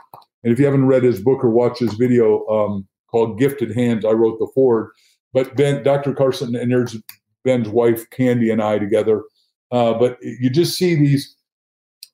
And 0.43 0.51
if 0.51 0.59
you 0.59 0.65
haven't 0.65 0.87
read 0.87 1.03
his 1.03 1.21
book 1.21 1.43
or 1.43 1.49
watched 1.49 1.79
his 1.79 1.93
video 1.93 2.45
um, 2.47 2.87
called 3.09 3.39
Gifted 3.39 3.73
Hands, 3.75 4.03
I 4.03 4.11
wrote 4.11 4.39
the 4.39 4.51
forward. 4.53 4.91
But 5.33 5.55
Ben, 5.55 5.83
Dr. 5.83 6.13
Carson, 6.13 6.55
and 6.55 6.71
there's 6.71 6.97
Ben's 7.43 7.69
wife 7.69 8.09
Candy 8.09 8.51
and 8.51 8.61
I 8.61 8.77
together. 8.77 9.23
Uh, 9.71 9.93
but 9.93 10.17
you 10.21 10.49
just 10.49 10.77
see 10.77 10.95
these 10.95 11.35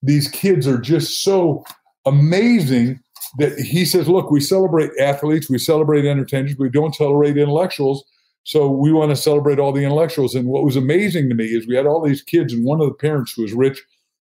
these 0.02 0.30
kids 0.30 0.66
are 0.66 0.80
just 0.80 1.24
so 1.24 1.66
amazing 2.06 3.02
that 3.38 3.58
he 3.60 3.84
says, 3.84 4.08
look, 4.08 4.32
we 4.32 4.40
celebrate 4.40 4.92
athletes, 5.00 5.50
we 5.50 5.58
celebrate 5.58 6.06
entertainers, 6.06 6.56
we 6.58 6.70
don't 6.70 6.96
celebrate 6.96 7.38
intellectuals. 7.38 8.04
So 8.44 8.70
we 8.70 8.92
want 8.94 9.12
to 9.12 9.16
celebrate 9.16 9.60
all 9.60 9.74
the 9.74 9.84
intellectuals. 9.84 10.34
And 10.34 10.48
what 10.48 10.64
was 10.64 10.78
amazing 10.78 11.30
to 11.30 11.36
me 11.36 11.46
is 11.46 11.68
we 11.68 11.76
had 11.76 11.86
all 11.86 12.02
these 12.02 12.22
kids, 12.22 12.54
and 12.54 12.66
one 12.66 12.80
of 12.80 12.88
the 12.88 12.94
parents 12.94 13.34
who 13.34 13.44
was 13.44 13.54
rich 13.54 13.84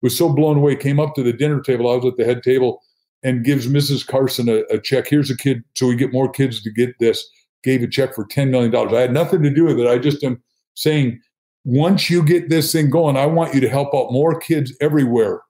was 0.02 0.16
so 0.16 0.32
blown 0.32 0.56
away, 0.56 0.74
came 0.74 0.98
up 0.98 1.14
to 1.14 1.22
the 1.22 1.32
dinner 1.32 1.60
table. 1.60 1.90
I 1.90 1.96
was 1.96 2.06
at 2.06 2.16
the 2.16 2.24
head 2.24 2.42
table 2.42 2.82
and 3.22 3.44
gives 3.44 3.66
Mrs. 3.66 4.06
Carson 4.06 4.48
a, 4.48 4.62
a, 4.70 4.80
check. 4.80 5.08
Here's 5.08 5.30
a 5.30 5.36
kid, 5.36 5.62
so 5.74 5.86
we 5.86 5.96
get 5.96 6.12
more 6.12 6.30
kids 6.30 6.62
to 6.62 6.70
get 6.70 6.98
this. 6.98 7.26
Gave 7.64 7.82
a 7.82 7.88
check 7.88 8.14
for 8.14 8.24
$10 8.26 8.50
million. 8.50 8.74
I 8.94 9.00
had 9.00 9.12
nothing 9.12 9.42
to 9.42 9.50
do 9.50 9.64
with 9.64 9.80
it. 9.80 9.88
I 9.88 9.98
just 9.98 10.22
am 10.22 10.40
saying, 10.74 11.20
once 11.64 12.08
you 12.08 12.22
get 12.22 12.48
this 12.48 12.72
thing 12.72 12.88
going, 12.88 13.16
I 13.16 13.26
want 13.26 13.54
you 13.54 13.60
to 13.60 13.68
help 13.68 13.94
out 13.94 14.12
more 14.12 14.38
kids 14.38 14.72
everywhere 14.80 15.42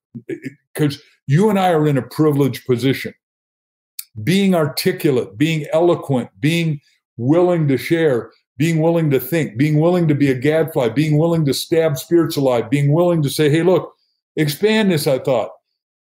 because 0.74 1.00
you 1.26 1.50
and 1.50 1.58
I 1.58 1.70
are 1.70 1.86
in 1.86 1.98
a 1.98 2.02
privileged 2.02 2.66
position. 2.66 3.12
Being 4.24 4.54
articulate, 4.54 5.36
being 5.36 5.66
eloquent, 5.72 6.30
being 6.40 6.80
willing 7.18 7.68
to 7.68 7.76
share, 7.76 8.32
being 8.56 8.80
willing 8.80 9.10
to 9.10 9.20
think, 9.20 9.58
being 9.58 9.78
willing 9.78 10.08
to 10.08 10.14
be 10.14 10.30
a 10.30 10.34
gadfly, 10.34 10.88
being 10.88 11.18
willing 11.18 11.44
to 11.44 11.54
stab 11.54 11.98
spirits 11.98 12.36
alive, 12.36 12.70
being 12.70 12.92
willing 12.92 13.22
to 13.22 13.30
say, 13.30 13.50
hey, 13.50 13.62
look, 13.62 13.94
expand 14.36 14.90
this, 14.90 15.06
I 15.06 15.18
thought 15.18 15.50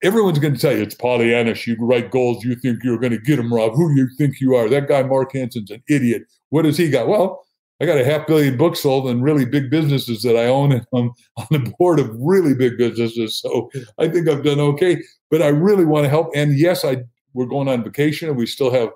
everyone's 0.02 0.38
going 0.38 0.54
to 0.54 0.60
tell 0.60 0.76
you 0.76 0.82
it's 0.82 0.94
Pollyannish. 0.94 1.66
You 1.66 1.76
write 1.80 2.10
goals, 2.10 2.44
you 2.44 2.54
think 2.54 2.82
you're 2.82 2.98
going 2.98 3.12
to 3.12 3.18
get 3.18 3.36
them, 3.36 3.52
Rob. 3.52 3.74
Who 3.74 3.94
do 3.94 4.00
you 4.00 4.08
think 4.16 4.40
you 4.40 4.54
are? 4.54 4.68
That 4.68 4.88
guy 4.88 5.02
Mark 5.02 5.32
Hansen's 5.32 5.70
an 5.70 5.82
idiot. 5.88 6.22
What 6.50 6.62
does 6.62 6.76
he 6.76 6.90
got? 6.90 7.08
Well, 7.08 7.44
I 7.80 7.86
got 7.86 7.98
a 7.98 8.04
half 8.04 8.26
billion 8.26 8.56
books 8.56 8.80
sold 8.80 9.08
and 9.08 9.22
really 9.22 9.44
big 9.44 9.70
businesses 9.70 10.22
that 10.22 10.36
I 10.36 10.46
own, 10.46 10.72
and 10.72 10.86
I'm 10.92 11.10
on 11.36 11.46
the 11.50 11.74
board 11.78 12.00
of 12.00 12.10
really 12.18 12.54
big 12.54 12.76
businesses. 12.76 13.40
So 13.40 13.70
I 13.98 14.08
think 14.08 14.28
I've 14.28 14.44
done 14.44 14.60
okay. 14.60 15.02
But 15.30 15.42
I 15.42 15.48
really 15.48 15.84
want 15.84 16.04
to 16.04 16.10
help. 16.10 16.28
And 16.34 16.58
yes, 16.58 16.84
I 16.84 16.98
we're 17.34 17.46
going 17.46 17.68
on 17.68 17.84
vacation, 17.84 18.28
and 18.28 18.38
we 18.38 18.46
still 18.46 18.72
have, 18.72 18.88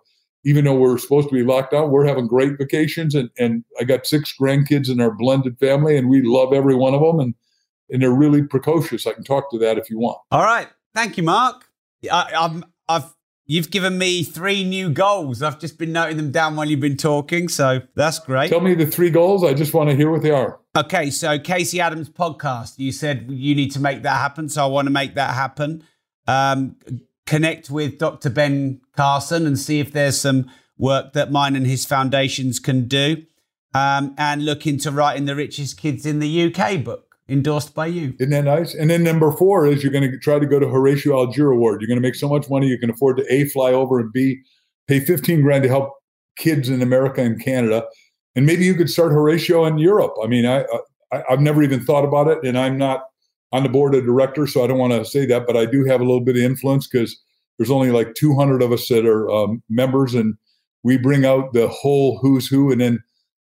even 0.45 0.65
though 0.65 0.75
we're 0.75 0.99
supposed 0.99 1.29
to 1.29 1.35
be 1.35 1.45
locked 1.45 1.73
down, 1.73 1.91
we're 1.91 2.07
having 2.07 2.27
great 2.27 2.59
vacations. 2.59 3.15
And 3.15 3.31
and 3.39 3.65
I 3.79 3.85
got 3.85 4.07
six 4.07 4.35
grandkids 4.41 4.91
in 4.91 5.01
our 5.01 5.13
blended 5.13 5.59
family, 5.59 5.97
and 5.97 6.09
we 6.09 6.23
love 6.23 6.53
every 6.53 6.75
one 6.75 6.95
of 6.95 7.01
them. 7.01 7.21
And 7.21 7.35
and 7.91 8.03
they're 8.03 8.11
really 8.11 8.43
precocious. 8.43 9.07
I 9.07 9.13
can 9.13 9.23
talk 9.23 9.51
to 9.53 9.59
that 9.59 9.79
if 9.79 9.91
you 9.91 9.99
want. 9.99 10.19
All 10.33 10.43
right. 10.43 10.69
Thank 10.95 11.17
you, 11.17 11.23
Mark. 11.23 11.69
I, 12.11 12.33
I've, 12.37 12.65
I've, 12.89 13.15
you've 13.47 13.71
given 13.71 13.97
me 13.99 14.23
three 14.23 14.65
new 14.65 14.91
goals. 14.91 15.43
I've 15.43 15.59
just 15.59 15.79
been 15.79 15.93
noting 15.93 16.17
them 16.17 16.31
down 16.31 16.57
while 16.57 16.69
you've 16.69 16.81
been 16.81 16.97
talking, 16.97 17.49
so 17.49 17.81
that's 17.95 18.19
great. 18.19 18.51
Tell 18.51 18.61
me 18.61 18.75
the 18.75 18.87
three 18.87 19.11
goals. 19.11 19.45
I 19.45 19.55
just 19.55 19.73
want 19.73 19.91
to 19.91 19.97
hear 19.97 20.11
what 20.11 20.23
they 20.23 20.31
are. 20.31 20.61
Okay, 20.77 21.11
so 21.11 21.39
Casey 21.39 21.81
Adams 21.81 22.09
podcast. 22.09 22.79
You 22.79 22.93
said 22.93 23.27
you 23.31 23.55
need 23.55 23.73
to 23.73 23.81
make 23.81 24.03
that 24.03 24.17
happen, 24.17 24.49
so 24.49 24.65
I 24.65 24.67
want 24.67 24.87
to 24.87 24.93
make 24.93 25.15
that 25.15 25.35
happen. 25.35 25.85
Um, 26.27 26.77
connect 27.27 27.71
with 27.71 27.99
Dr. 27.99 28.31
Ben 28.31 28.81
Carson 28.97 29.47
and 29.47 29.59
see 29.59 29.81
if 29.81 29.93
there's 29.93 30.21
some 30.21 30.51
work 30.79 31.13
that 31.13 31.31
mine 31.31 31.57
and 31.57 31.67
his 31.67 31.85
foundations 31.85 32.59
can 32.59 32.87
do. 32.87 33.25
Um, 33.75 34.15
and 34.19 34.45
look 34.45 34.67
into 34.67 34.91
writing 34.91 35.25
the 35.25 35.35
richest 35.35 35.79
kids 35.79 36.05
in 36.05 36.19
the 36.19 36.55
UK 36.55 36.85
book 36.85 37.12
endorsed 37.33 37.75
by 37.75 37.87
you. 37.87 38.15
Isn't 38.21 38.31
that 38.31 38.45
nice? 38.45 38.75
And 38.75 38.91
then 38.91 39.03
number 39.03 39.33
four 39.33 39.67
is 39.67 39.83
you're 39.83 39.93
going 39.93 40.11
to 40.11 40.19
try 40.19 40.39
to 40.39 40.47
go 40.47 40.59
to 40.59 40.69
Horatio 40.69 41.17
Alger 41.17 41.51
Award. 41.51 41.81
You're 41.81 41.89
going 41.89 42.01
to 42.01 42.07
make 42.07 42.15
so 42.15 42.29
much 42.29 42.49
money 42.51 42.67
you 42.69 42.79
can 42.79 42.91
afford 42.91 43.17
to 43.17 43.33
A, 43.33 43.49
fly 43.49 43.73
over 43.73 43.99
and 43.99 44.13
B, 44.13 44.41
pay 44.87 45.01
15 45.01 45.43
grand 45.43 45.63
to 45.63 45.69
help 45.69 45.95
kids 46.37 46.69
in 46.69 46.83
America 46.83 47.23
and 47.23 47.43
Canada. 47.43 47.85
And 48.37 48.47
maybe 48.47 48.65
you 48.65 48.75
could 48.75 48.91
start 48.91 49.13
Horatio 49.13 49.65
in 49.65 49.79
Europe. 49.79 50.15
I 50.23 50.27
mean, 50.27 50.47
I, 50.47 50.65
I 51.13 51.23
I've 51.29 51.41
never 51.41 51.63
even 51.63 51.85
thought 51.85 52.05
about 52.05 52.29
it, 52.29 52.39
and 52.43 52.59
I'm 52.59 52.79
not 52.79 53.05
on 53.53 53.63
the 53.63 53.69
board 53.69 53.95
of 53.95 54.05
directors, 54.05 54.53
so 54.53 54.65
I 54.65 54.67
don't 54.67 54.79
want 54.79 54.93
to 54.93 55.05
say 55.05 55.27
that, 55.27 55.47
but 55.47 55.57
I 55.57 55.67
do 55.67 55.85
have 55.85 56.01
a 56.01 56.05
little 56.05 56.23
bit 56.25 56.37
of 56.37 56.43
influence 56.43 56.87
because 56.87 57.21
there's 57.59 57.71
only 57.71 57.91
like 57.91 58.15
200 58.15 58.63
of 58.63 58.73
us 58.73 58.89
that 58.89 59.05
are 59.05 59.31
um, 59.31 59.63
members, 59.69 60.15
and 60.15 60.35
we 60.83 60.97
bring 60.97 61.25
out 61.27 61.53
the 61.53 61.69
whole 61.69 62.19
who's 62.19 62.49
who, 62.49 62.73
and 62.73 62.81
then 62.81 63.03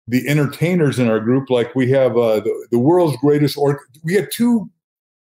the 0.07 0.27
entertainers 0.29 0.99
in 0.99 1.09
our 1.09 1.21
group. 1.21 1.51
Like 1.51 1.75
we 1.75 1.91
have 1.91 2.17
uh, 2.17 2.41
the, 2.41 2.69
the 2.71 2.79
world's 2.79 3.17
greatest 3.19 3.57
or 3.57 3.81
we 4.03 4.15
have 4.15 4.29
two. 4.31 4.71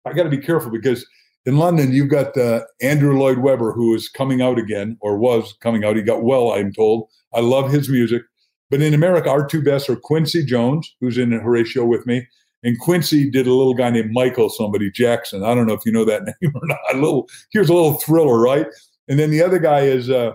I 0.05 0.13
got 0.13 0.25
to 0.25 0.31
be 0.31 0.39
careful 0.39 0.71
because 0.71 1.07
in 1.47 1.59
London 1.59 1.93
you've 1.93 2.11
got 2.11 2.37
uh, 2.37 2.63
Andrew 2.81 3.19
Lloyd 3.19 3.39
Webber 3.39 3.73
who 3.73 3.95
is 3.95 4.09
coming 4.09 4.43
out 4.43 4.59
again 4.59 4.97
or 5.01 5.19
was 5.19 5.55
coming 5.61 5.85
out. 5.85 5.97
He 5.97 6.03
got 6.03 6.23
well, 6.23 6.53
I'm 6.53 6.73
told. 6.73 7.09
I 7.33 7.41
love 7.41 7.71
his 7.71 7.89
music. 7.89 8.23
But 8.71 8.81
in 8.81 8.95
America, 8.95 9.29
our 9.29 9.47
two 9.47 9.63
best 9.63 9.91
are 9.91 9.97
Quincy 9.97 10.45
Jones, 10.45 10.95
who's 11.01 11.19
in 11.19 11.31
Horatio 11.33 11.85
with 11.85 12.07
me, 12.07 12.27
and 12.65 12.81
Quincy 12.81 13.31
did 13.31 13.47
a 13.47 13.53
little 13.55 13.75
guy 13.75 13.91
named 13.91 14.13
Michael 14.13 14.49
somebody 14.49 14.91
Jackson. 14.91 15.45
I 15.45 15.55
don't 15.55 15.67
know 15.67 15.75
if 15.75 15.85
you 15.85 15.93
know 15.93 16.05
that 16.07 16.25
name 16.43 16.53
or 16.55 16.67
not. 16.67 16.79
A 16.91 16.95
little 16.95 17.29
here's 17.53 17.69
a 17.69 17.75
little 17.75 17.99
thriller, 17.99 18.41
right? 18.41 18.67
And 19.09 19.19
then 19.19 19.31
the 19.31 19.43
other 19.43 19.59
guy 19.59 19.81
is 19.81 20.09
uh, 20.09 20.33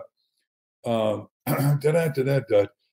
uh, 0.85 1.21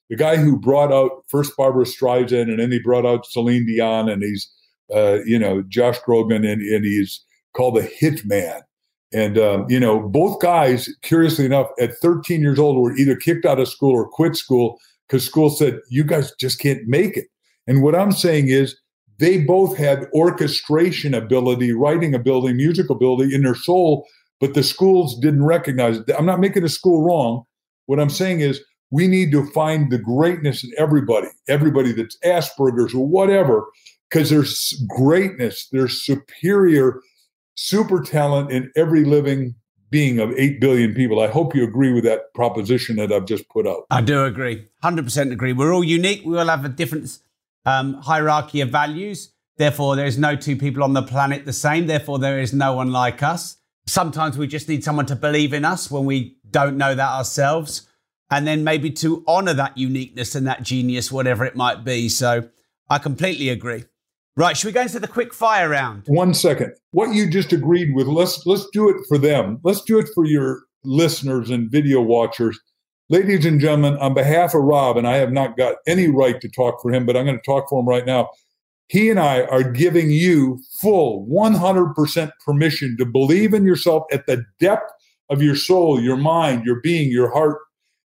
the 0.09 0.17
guy 0.17 0.37
who 0.37 0.59
brought 0.59 0.93
out 0.93 1.11
first 1.29 1.57
Barbra 1.57 1.85
Streisand 1.85 2.51
and 2.51 2.59
then 2.59 2.71
he 2.71 2.79
brought 2.79 3.07
out 3.07 3.27
Celine 3.27 3.67
Dion 3.67 4.09
and 4.09 4.23
he's 4.23 4.51
uh, 4.95 5.19
you 5.25 5.39
know 5.39 5.63
Josh 5.63 5.99
Groban 6.01 6.51
and, 6.51 6.63
and 6.63 6.85
he's 6.85 7.25
called 7.55 7.77
the 7.77 7.83
Hitman. 7.83 8.63
And 9.13 9.39
um, 9.39 9.67
you 9.69 9.81
know 9.81 10.01
both 10.01 10.41
guys, 10.41 10.89
curiously 11.03 11.45
enough, 11.45 11.69
at 11.81 11.97
13 11.99 12.41
years 12.41 12.59
old, 12.59 12.77
were 12.77 12.97
either 12.97 13.17
kicked 13.17 13.45
out 13.45 13.61
of 13.61 13.69
school 13.69 13.93
or 13.93 14.09
quit 14.09 14.37
school 14.37 14.79
because 15.09 15.25
school 15.25 15.51
said 15.51 15.81
you 15.89 16.05
guys 16.05 16.33
just 16.39 16.59
can't 16.59 16.87
make 16.87 17.17
it. 17.17 17.27
And 17.67 17.83
what 17.83 17.95
I'm 17.95 18.13
saying 18.13 18.49
is, 18.49 18.77
they 19.19 19.39
both 19.39 19.77
had 19.77 20.07
orchestration 20.13 21.15
ability, 21.15 21.73
writing 21.73 22.15
ability, 22.15 22.55
music 22.55 22.91
ability 22.91 23.35
in 23.35 23.43
their 23.43 23.55
soul, 23.55 24.07
but 24.41 24.55
the 24.55 24.63
schools 24.63 25.19
didn't 25.21 25.45
recognize 25.45 25.99
it. 25.99 26.11
I'm 26.19 26.27
not 26.27 26.41
making 26.41 26.63
the 26.63 26.69
school 26.69 27.03
wrong. 27.03 27.45
What 27.87 27.99
I'm 27.99 28.11
saying 28.11 28.41
is 28.41 28.61
we 28.91 29.09
need 29.09 29.33
to 29.33 29.47
find 29.47 29.91
the 29.91 29.99
greatness 29.99 30.63
in 30.63 30.71
everybody, 30.79 31.29
everybody 31.49 31.93
that's 31.93 32.17
Asperger's 32.25 32.95
or 32.95 33.07
whatever, 33.07 33.67
because 34.09 34.31
there's 34.31 34.73
greatness, 34.89 35.69
there's 35.73 36.05
superior, 36.05 37.01
super 37.55 38.01
talent 38.01 38.53
in 38.53 38.71
every 38.77 39.05
living 39.05 39.55
being 39.91 40.19
of 40.19 40.33
8 40.33 40.61
billion 40.61 40.95
people. 40.95 41.21
I 41.21 41.29
hope 41.29 41.55
you 41.55 41.65
agree 41.65 41.93
with 41.93 42.05
that 42.05 42.33
proposition 42.35 42.97
that 42.97 43.13
I've 43.13 43.27
just 43.27 43.49
put 43.49 43.67
out. 43.67 43.87
I 43.91 44.01
do 44.01 44.25
agree. 44.25 44.69
100% 44.83 45.33
agree. 45.33 45.53
We're 45.53 45.75
all 45.75 45.85
unique. 45.85 46.23
We 46.25 46.39
all 46.39 46.47
have 46.47 46.65
a 46.65 46.69
different 46.69 47.19
um, 47.65 47.95
hierarchy 47.95 48.61
of 48.61 48.71
values. 48.71 49.33
Therefore, 49.57 49.97
there 49.97 50.07
is 50.07 50.19
no 50.19 50.37
two 50.37 50.57
people 50.57 50.83
on 50.83 50.93
the 50.93 51.03
planet 51.03 51.45
the 51.45 51.53
same. 51.53 51.87
Therefore, 51.87 52.19
there 52.19 52.41
is 52.41 52.53
no 52.53 52.75
one 52.75 52.93
like 52.93 53.23
us. 53.23 53.57
Sometimes 53.87 54.37
we 54.37 54.47
just 54.47 54.69
need 54.69 54.85
someone 54.85 55.07
to 55.07 55.17
believe 55.17 55.55
in 55.55 55.65
us 55.65 55.91
when 55.91 56.05
we 56.05 56.37
don't 56.51 56.77
know 56.77 56.95
that 56.95 57.11
ourselves. 57.11 57.86
And 58.31 58.47
then 58.47 58.65
maybe 58.65 58.91
to 58.91 59.23
honor 59.27 59.55
that 59.55 59.79
uniqueness 59.79 60.35
and 60.35 60.47
that 60.47 60.63
genius, 60.63 61.13
whatever 61.13 61.45
it 61.45 61.55
might 61.55 61.85
be. 61.85 62.09
So 62.09 62.49
I 62.91 62.99
completely 62.99 63.49
agree. 63.49 63.85
Right, 64.39 64.55
should 64.55 64.67
we 64.67 64.73
go 64.73 64.83
into 64.83 65.01
the 65.01 65.09
quick 65.09 65.33
fire 65.33 65.71
round? 65.71 66.03
One 66.09 66.35
second. 66.35 66.73
What 66.91 67.15
you 67.15 67.31
just 67.31 67.55
agreed 67.55 67.95
with, 67.95 68.07
let's 68.07 68.45
let's 68.45 68.67
do 68.71 68.91
it 68.91 68.97
for 69.09 69.17
them. 69.17 69.61
Let's 69.65 69.81
do 69.81 69.99
it 69.99 70.09
for 70.15 70.27
your 70.27 70.61
listeners 70.85 71.49
and 71.49 71.71
video 71.71 72.03
watchers. 72.03 72.59
Ladies 73.09 73.47
and 73.47 73.61
gentlemen, 73.61 73.97
on 73.97 74.13
behalf 74.13 74.53
of 74.53 74.63
Rob, 74.63 74.99
and 74.99 75.07
I 75.07 75.17
have 75.17 75.33
not 75.33 75.57
got 75.57 75.77
any 75.87 76.09
right 76.09 76.39
to 76.41 76.49
talk 76.51 76.83
for 76.83 76.93
him, 76.93 77.07
but 77.07 77.17
I'm 77.17 77.25
going 77.25 77.39
to 77.39 77.43
talk 77.47 77.69
for 77.71 77.81
him 77.81 77.89
right 77.89 78.05
now. 78.05 78.29
He 78.89 79.11
and 79.11 79.19
I 79.19 79.43
are 79.43 79.63
giving 79.63 80.11
you 80.11 80.61
full 80.81 81.27
100% 81.29 82.31
permission 82.45 82.97
to 82.99 83.07
believe 83.07 83.55
in 83.55 83.65
yourself 83.65 84.05
at 84.13 84.27
the 84.27 84.45
depth 84.61 84.91
of 85.31 85.43
your 85.43 85.57
soul, 85.57 86.01
your 86.01 86.17
mind, 86.17 86.67
your 86.67 86.81
being, 86.83 87.11
your 87.11 87.33
heart, 87.33 87.59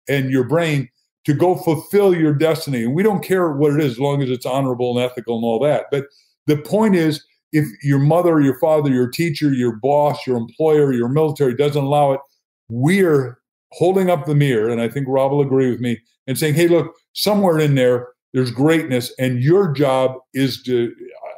and 0.08 0.30
your 0.30 0.44
brain 0.44 0.88
to 1.24 1.34
go 1.34 1.56
fulfill 1.56 2.14
your 2.14 2.32
destiny. 2.32 2.84
And 2.84 2.94
we 2.94 3.02
don't 3.02 3.22
care 3.22 3.52
what 3.52 3.74
it 3.74 3.80
is 3.80 3.92
as 3.92 4.00
long 4.00 4.22
as 4.22 4.30
it's 4.30 4.46
honorable 4.46 4.96
and 4.96 5.04
ethical 5.04 5.36
and 5.36 5.44
all 5.44 5.58
that. 5.60 5.86
But 5.90 6.06
the 6.46 6.56
point 6.56 6.94
is, 6.94 7.24
if 7.52 7.66
your 7.82 7.98
mother, 7.98 8.40
your 8.40 8.58
father, 8.58 8.90
your 8.90 9.08
teacher, 9.08 9.52
your 9.52 9.76
boss, 9.76 10.26
your 10.26 10.36
employer, 10.36 10.92
your 10.92 11.08
military 11.08 11.54
doesn't 11.54 11.82
allow 11.82 12.12
it, 12.12 12.20
we're 12.68 13.38
holding 13.72 14.10
up 14.10 14.26
the 14.26 14.34
mirror, 14.34 14.68
and 14.70 14.80
I 14.80 14.88
think 14.88 15.06
Rob 15.08 15.32
will 15.32 15.40
agree 15.40 15.70
with 15.70 15.80
me, 15.80 15.98
and 16.26 16.38
saying, 16.38 16.54
hey, 16.54 16.68
look, 16.68 16.94
somewhere 17.12 17.58
in 17.58 17.74
there, 17.74 18.08
there's 18.32 18.50
greatness, 18.50 19.12
and 19.18 19.42
your 19.42 19.72
job 19.72 20.16
is 20.34 20.62
to, 20.64 20.94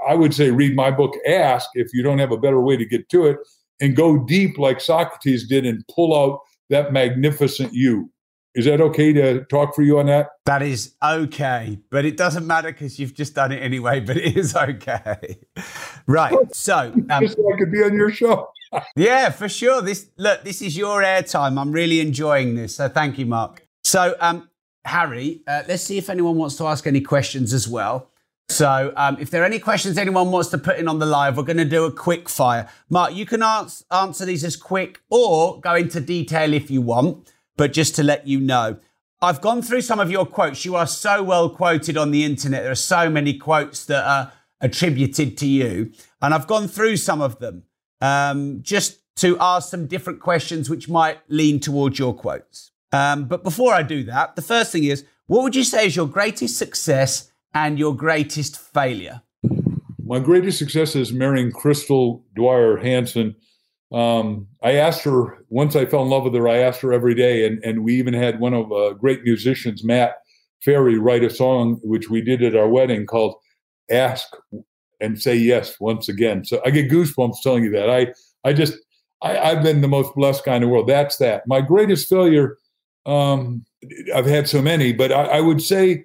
I 0.08 0.14
would 0.14 0.34
say, 0.34 0.50
read 0.50 0.74
my 0.74 0.90
book, 0.90 1.14
Ask, 1.26 1.70
if 1.74 1.92
you 1.92 2.02
don't 2.02 2.18
have 2.18 2.32
a 2.32 2.36
better 2.36 2.60
way 2.60 2.76
to 2.76 2.84
get 2.84 3.08
to 3.10 3.26
it, 3.26 3.38
and 3.80 3.96
go 3.96 4.24
deep 4.24 4.58
like 4.58 4.80
Socrates 4.80 5.48
did 5.48 5.64
and 5.64 5.84
pull 5.94 6.16
out 6.16 6.40
that 6.68 6.92
magnificent 6.92 7.72
you. 7.72 8.10
Is 8.54 8.64
that 8.64 8.80
okay 8.80 9.12
to 9.12 9.44
talk 9.44 9.76
for 9.76 9.82
you 9.82 10.00
on 10.00 10.06
that? 10.06 10.30
That 10.44 10.62
is 10.62 10.94
okay, 11.02 11.78
but 11.88 12.04
it 12.04 12.16
doesn't 12.16 12.44
matter 12.44 12.72
because 12.72 12.98
you've 12.98 13.14
just 13.14 13.34
done 13.36 13.52
it 13.52 13.58
anyway. 13.58 14.00
But 14.00 14.16
it 14.16 14.36
is 14.36 14.56
okay, 14.56 15.38
right? 16.08 16.34
So, 16.52 16.92
um, 17.10 17.22
just 17.22 17.36
so 17.36 17.52
I 17.52 17.56
could 17.56 17.70
be 17.70 17.82
on 17.84 17.94
your 17.94 18.10
show. 18.10 18.48
yeah, 18.96 19.30
for 19.30 19.48
sure. 19.48 19.82
This 19.82 20.10
look, 20.16 20.42
this 20.42 20.62
is 20.62 20.76
your 20.76 21.02
airtime. 21.02 21.60
I'm 21.60 21.70
really 21.70 22.00
enjoying 22.00 22.56
this. 22.56 22.74
So, 22.74 22.88
thank 22.88 23.18
you, 23.18 23.26
Mark. 23.26 23.64
So, 23.84 24.16
um, 24.18 24.50
Harry, 24.84 25.42
uh, 25.46 25.62
let's 25.68 25.84
see 25.84 25.98
if 25.98 26.10
anyone 26.10 26.36
wants 26.36 26.56
to 26.56 26.66
ask 26.66 26.88
any 26.88 27.00
questions 27.00 27.52
as 27.52 27.68
well. 27.68 28.10
So, 28.48 28.92
um, 28.96 29.16
if 29.20 29.30
there 29.30 29.42
are 29.42 29.46
any 29.46 29.60
questions 29.60 29.96
anyone 29.96 30.32
wants 30.32 30.48
to 30.48 30.58
put 30.58 30.76
in 30.76 30.88
on 30.88 30.98
the 30.98 31.06
live, 31.06 31.36
we're 31.36 31.44
going 31.44 31.56
to 31.58 31.64
do 31.64 31.84
a 31.84 31.92
quick 31.92 32.28
fire. 32.28 32.68
Mark, 32.88 33.14
you 33.14 33.26
can 33.26 33.44
answer, 33.44 33.84
answer 33.92 34.24
these 34.24 34.42
as 34.42 34.56
quick 34.56 35.00
or 35.08 35.60
go 35.60 35.76
into 35.76 36.00
detail 36.00 36.52
if 36.52 36.68
you 36.68 36.82
want 36.82 37.30
but 37.60 37.74
just 37.74 37.94
to 37.94 38.02
let 38.02 38.26
you 38.26 38.40
know. 38.40 38.78
I've 39.20 39.42
gone 39.42 39.60
through 39.60 39.82
some 39.82 40.00
of 40.00 40.10
your 40.10 40.24
quotes. 40.24 40.64
You 40.64 40.76
are 40.76 40.86
so 40.86 41.22
well 41.22 41.50
quoted 41.50 41.98
on 41.98 42.10
the 42.10 42.24
internet. 42.24 42.62
There 42.62 42.72
are 42.72 42.74
so 42.74 43.10
many 43.10 43.34
quotes 43.34 43.84
that 43.84 44.02
are 44.02 44.32
attributed 44.62 45.36
to 45.36 45.46
you. 45.46 45.92
And 46.22 46.32
I've 46.32 46.46
gone 46.46 46.68
through 46.68 46.96
some 46.96 47.20
of 47.20 47.38
them 47.38 47.64
um, 48.00 48.60
just 48.62 49.00
to 49.16 49.36
ask 49.38 49.68
some 49.68 49.86
different 49.86 50.20
questions 50.20 50.70
which 50.70 50.88
might 50.88 51.18
lean 51.28 51.60
towards 51.60 51.98
your 51.98 52.14
quotes. 52.14 52.70
Um, 52.92 53.26
but 53.26 53.44
before 53.44 53.74
I 53.74 53.82
do 53.82 54.04
that, 54.04 54.36
the 54.36 54.42
first 54.42 54.72
thing 54.72 54.84
is 54.84 55.04
what 55.26 55.42
would 55.42 55.54
you 55.54 55.64
say 55.64 55.84
is 55.84 55.94
your 55.94 56.08
greatest 56.08 56.56
success 56.56 57.30
and 57.52 57.78
your 57.78 57.94
greatest 57.94 58.58
failure? 58.58 59.20
My 60.02 60.18
greatest 60.18 60.56
success 60.56 60.96
is 60.96 61.12
marrying 61.12 61.52
Crystal 61.52 62.24
Dwyer 62.34 62.78
Hansen 62.78 63.36
um, 63.92 64.46
I 64.62 64.72
asked 64.72 65.02
her 65.02 65.44
once 65.48 65.74
I 65.74 65.84
fell 65.84 66.02
in 66.02 66.10
love 66.10 66.24
with 66.24 66.34
her. 66.34 66.48
I 66.48 66.58
asked 66.58 66.80
her 66.80 66.92
every 66.92 67.14
day, 67.14 67.46
and 67.46 67.62
and 67.64 67.84
we 67.84 67.94
even 67.96 68.14
had 68.14 68.40
one 68.40 68.54
of 68.54 68.70
uh, 68.72 68.92
great 68.94 69.24
musicians, 69.24 69.84
Matt 69.84 70.14
Ferry, 70.62 70.98
write 70.98 71.24
a 71.24 71.30
song 71.30 71.80
which 71.82 72.08
we 72.08 72.20
did 72.20 72.42
at 72.42 72.54
our 72.54 72.68
wedding 72.68 73.06
called 73.06 73.34
"Ask 73.90 74.28
and 75.00 75.20
Say 75.20 75.36
Yes" 75.36 75.80
once 75.80 76.08
again. 76.08 76.44
So 76.44 76.60
I 76.64 76.70
get 76.70 76.90
goosebumps 76.90 77.42
telling 77.42 77.64
you 77.64 77.70
that. 77.72 77.90
I 77.90 78.14
I 78.48 78.52
just 78.52 78.74
I, 79.22 79.38
I've 79.38 79.62
been 79.62 79.80
the 79.80 79.88
most 79.88 80.14
blessed 80.14 80.44
guy 80.44 80.56
in 80.56 80.62
the 80.62 80.68
world. 80.68 80.88
That's 80.88 81.16
that. 81.16 81.46
My 81.46 81.60
greatest 81.60 82.08
failure. 82.08 82.56
Um, 83.06 83.64
I've 84.14 84.26
had 84.26 84.48
so 84.48 84.62
many, 84.62 84.92
but 84.92 85.10
I, 85.10 85.24
I 85.24 85.40
would 85.40 85.62
say, 85.62 86.04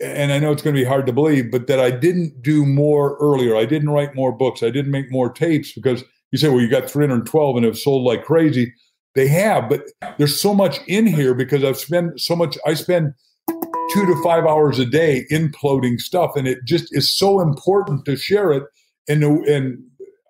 and 0.00 0.32
I 0.32 0.38
know 0.38 0.50
it's 0.52 0.60
going 0.60 0.74
to 0.74 0.80
be 0.80 0.86
hard 0.86 1.06
to 1.06 1.12
believe, 1.12 1.50
but 1.52 1.68
that 1.68 1.78
I 1.78 1.92
didn't 1.92 2.42
do 2.42 2.66
more 2.66 3.16
earlier. 3.20 3.56
I 3.56 3.64
didn't 3.64 3.90
write 3.90 4.14
more 4.16 4.32
books. 4.32 4.62
I 4.62 4.70
didn't 4.70 4.90
make 4.90 5.10
more 5.10 5.32
tapes 5.32 5.72
because 5.72 6.02
you 6.32 6.38
say, 6.38 6.48
well, 6.48 6.60
you 6.60 6.68
got 6.68 6.90
312 6.90 7.56
and 7.56 7.64
have 7.64 7.78
sold 7.78 8.04
like 8.04 8.24
crazy. 8.24 8.72
They 9.14 9.28
have, 9.28 9.68
but 9.68 9.82
there's 10.16 10.40
so 10.40 10.54
much 10.54 10.80
in 10.88 11.06
here 11.06 11.34
because 11.34 11.62
I've 11.62 11.76
spent 11.76 12.18
so 12.18 12.34
much, 12.34 12.56
I 12.66 12.74
spend 12.74 13.12
two 13.48 14.06
to 14.06 14.22
five 14.22 14.46
hours 14.46 14.78
a 14.78 14.86
day 14.86 15.26
imploding 15.30 16.00
stuff. 16.00 16.34
And 16.34 16.48
it 16.48 16.60
just 16.64 16.86
is 16.92 17.14
so 17.14 17.40
important 17.40 18.06
to 18.06 18.16
share 18.16 18.52
it. 18.52 18.64
And, 19.06 19.22
and 19.22 19.78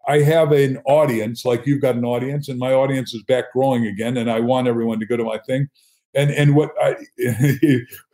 I 0.09 0.21
have 0.21 0.53
an 0.53 0.79
audience, 0.85 1.45
like 1.45 1.67
you've 1.67 1.81
got 1.81 1.95
an 1.95 2.05
audience, 2.05 2.49
and 2.49 2.59
my 2.59 2.73
audience 2.73 3.15
is 3.15 3.23
back 3.23 3.53
growing 3.53 3.87
again. 3.87 4.17
And 4.17 4.31
I 4.31 4.41
want 4.41 4.67
everyone 4.67 4.99
to 5.01 5.07
go 5.07 5.17
to 5.17 5.25
my 5.25 5.39
thing. 5.47 5.69
And 6.15 6.31
and 6.31 6.55
what 6.55 6.73
I 6.81 6.97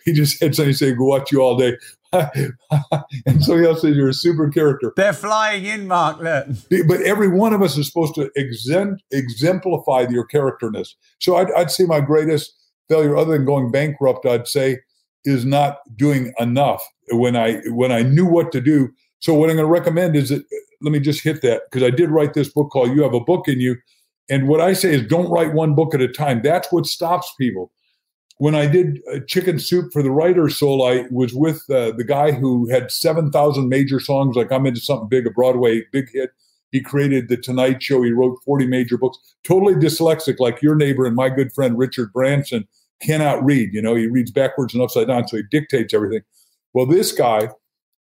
he 0.05 0.13
just 0.13 0.41
had 0.41 0.55
somebody 0.55 0.75
say, 0.75 0.93
"Go 0.93 1.05
watch 1.05 1.33
you 1.33 1.41
all 1.41 1.57
day." 1.57 1.77
and 2.13 3.45
somebody 3.45 3.67
else 3.67 3.83
says 3.83 3.95
you're 3.97 4.09
a 4.09 4.15
super 4.15 4.49
character. 4.49 4.93
They're 4.97 5.13
flying 5.13 5.65
in, 5.67 5.87
Mark. 5.87 6.19
Look. 6.21 6.47
But 6.87 7.03
every 7.03 7.29
one 7.29 7.53
of 7.53 7.61
us 7.61 7.77
is 7.77 7.87
supposed 7.87 8.15
to 8.15 8.31
exempt, 8.35 9.03
exemplify 9.11 10.07
your 10.09 10.25
characterness. 10.25 10.97
So 11.21 11.37
I'd, 11.37 11.53
I'd 11.53 11.71
say 11.71 11.85
my 11.85 12.01
greatest 12.01 12.55
failure, 12.89 13.17
other 13.17 13.33
than 13.33 13.45
going 13.45 13.71
bankrupt, 13.71 14.25
I'd 14.25 14.49
say 14.49 14.79
is 15.25 15.45
not 15.45 15.81
doing 15.97 16.33
enough 16.39 16.83
when 17.11 17.37
I 17.37 17.57
when 17.67 17.93
I 17.93 18.03
knew 18.03 18.27
what 18.27 18.53
to 18.53 18.61
do. 18.61 18.89
So 19.19 19.35
what 19.35 19.51
I'm 19.51 19.57
going 19.57 19.67
to 19.67 19.73
recommend 19.73 20.17
is 20.17 20.31
that 20.31 20.45
let 20.81 20.93
me 20.93 21.01
just 21.01 21.23
hit 21.23 21.43
that 21.43 21.63
because 21.71 21.87
I 21.87 21.91
did 21.91 22.11
write 22.11 22.35
this 22.35 22.49
book 22.49 22.71
called 22.71 22.91
"You 22.95 23.03
Have 23.03 23.15
a 23.15 23.21
Book 23.21 23.49
in 23.49 23.61
You," 23.61 23.77
and 24.31 24.49
what 24.49 24.61
I 24.61 24.73
say 24.73 24.95
is 24.95 25.07
don't 25.07 25.31
write 25.31 25.53
one 25.53 25.75
book 25.75 25.95
at 25.95 26.01
a 26.01 26.09
time. 26.09 26.41
That's 26.43 26.73
what 26.73 26.87
stops 26.87 27.33
people 27.39 27.71
when 28.39 28.55
I 28.55 28.67
did 28.67 29.01
uh, 29.13 29.19
Chicken 29.27 29.59
Soup 29.59 29.93
for 29.93 30.03
the 30.03 30.13
Writer's 30.13 30.57
Soul, 30.59 30.87
I 30.87 31.05
was 31.11 31.35
with 31.35 31.63
uh, 31.71 31.93
the 31.93 32.05
guy 32.05 32.33
who 32.33 32.69
had 32.71 32.91
7,000 32.91 33.69
major 33.69 34.01
songs, 34.01 34.37
like 34.37 34.51
I'm 34.51 34.65
into 34.65 34.81
something 34.81 35.09
big, 35.09 35.27
a 35.27 35.31
Broadway 35.31 35.83
big 35.93 36.11
hit. 36.13 36.31
He 36.71 36.81
created 36.81 37.29
The 37.29 37.37
Tonight 37.37 37.83
Show. 37.83 38.03
He 38.03 38.13
wrote 38.13 38.39
40 38.45 38.67
major 38.67 38.97
books. 38.97 39.19
Totally 39.43 39.75
dyslexic, 39.75 40.39
like 40.39 40.63
your 40.63 40.77
neighbor 40.77 41.07
and 41.07 41.17
my 41.17 41.31
good 41.31 41.53
friend 41.53 41.77
Richard 41.77 42.13
Branson 42.13 42.69
cannot 43.03 43.45
read. 43.45 43.73
You 43.73 43.83
know, 43.83 43.95
he 43.95 44.07
reads 44.07 44.31
backwards 44.31 44.73
and 44.73 44.83
upside 44.83 45.09
down, 45.09 45.27
so 45.27 45.39
he 45.39 45.43
dictates 45.51 45.93
everything. 45.93 46.23
Well, 46.75 46.87
this 46.87 47.11
guy 47.13 47.49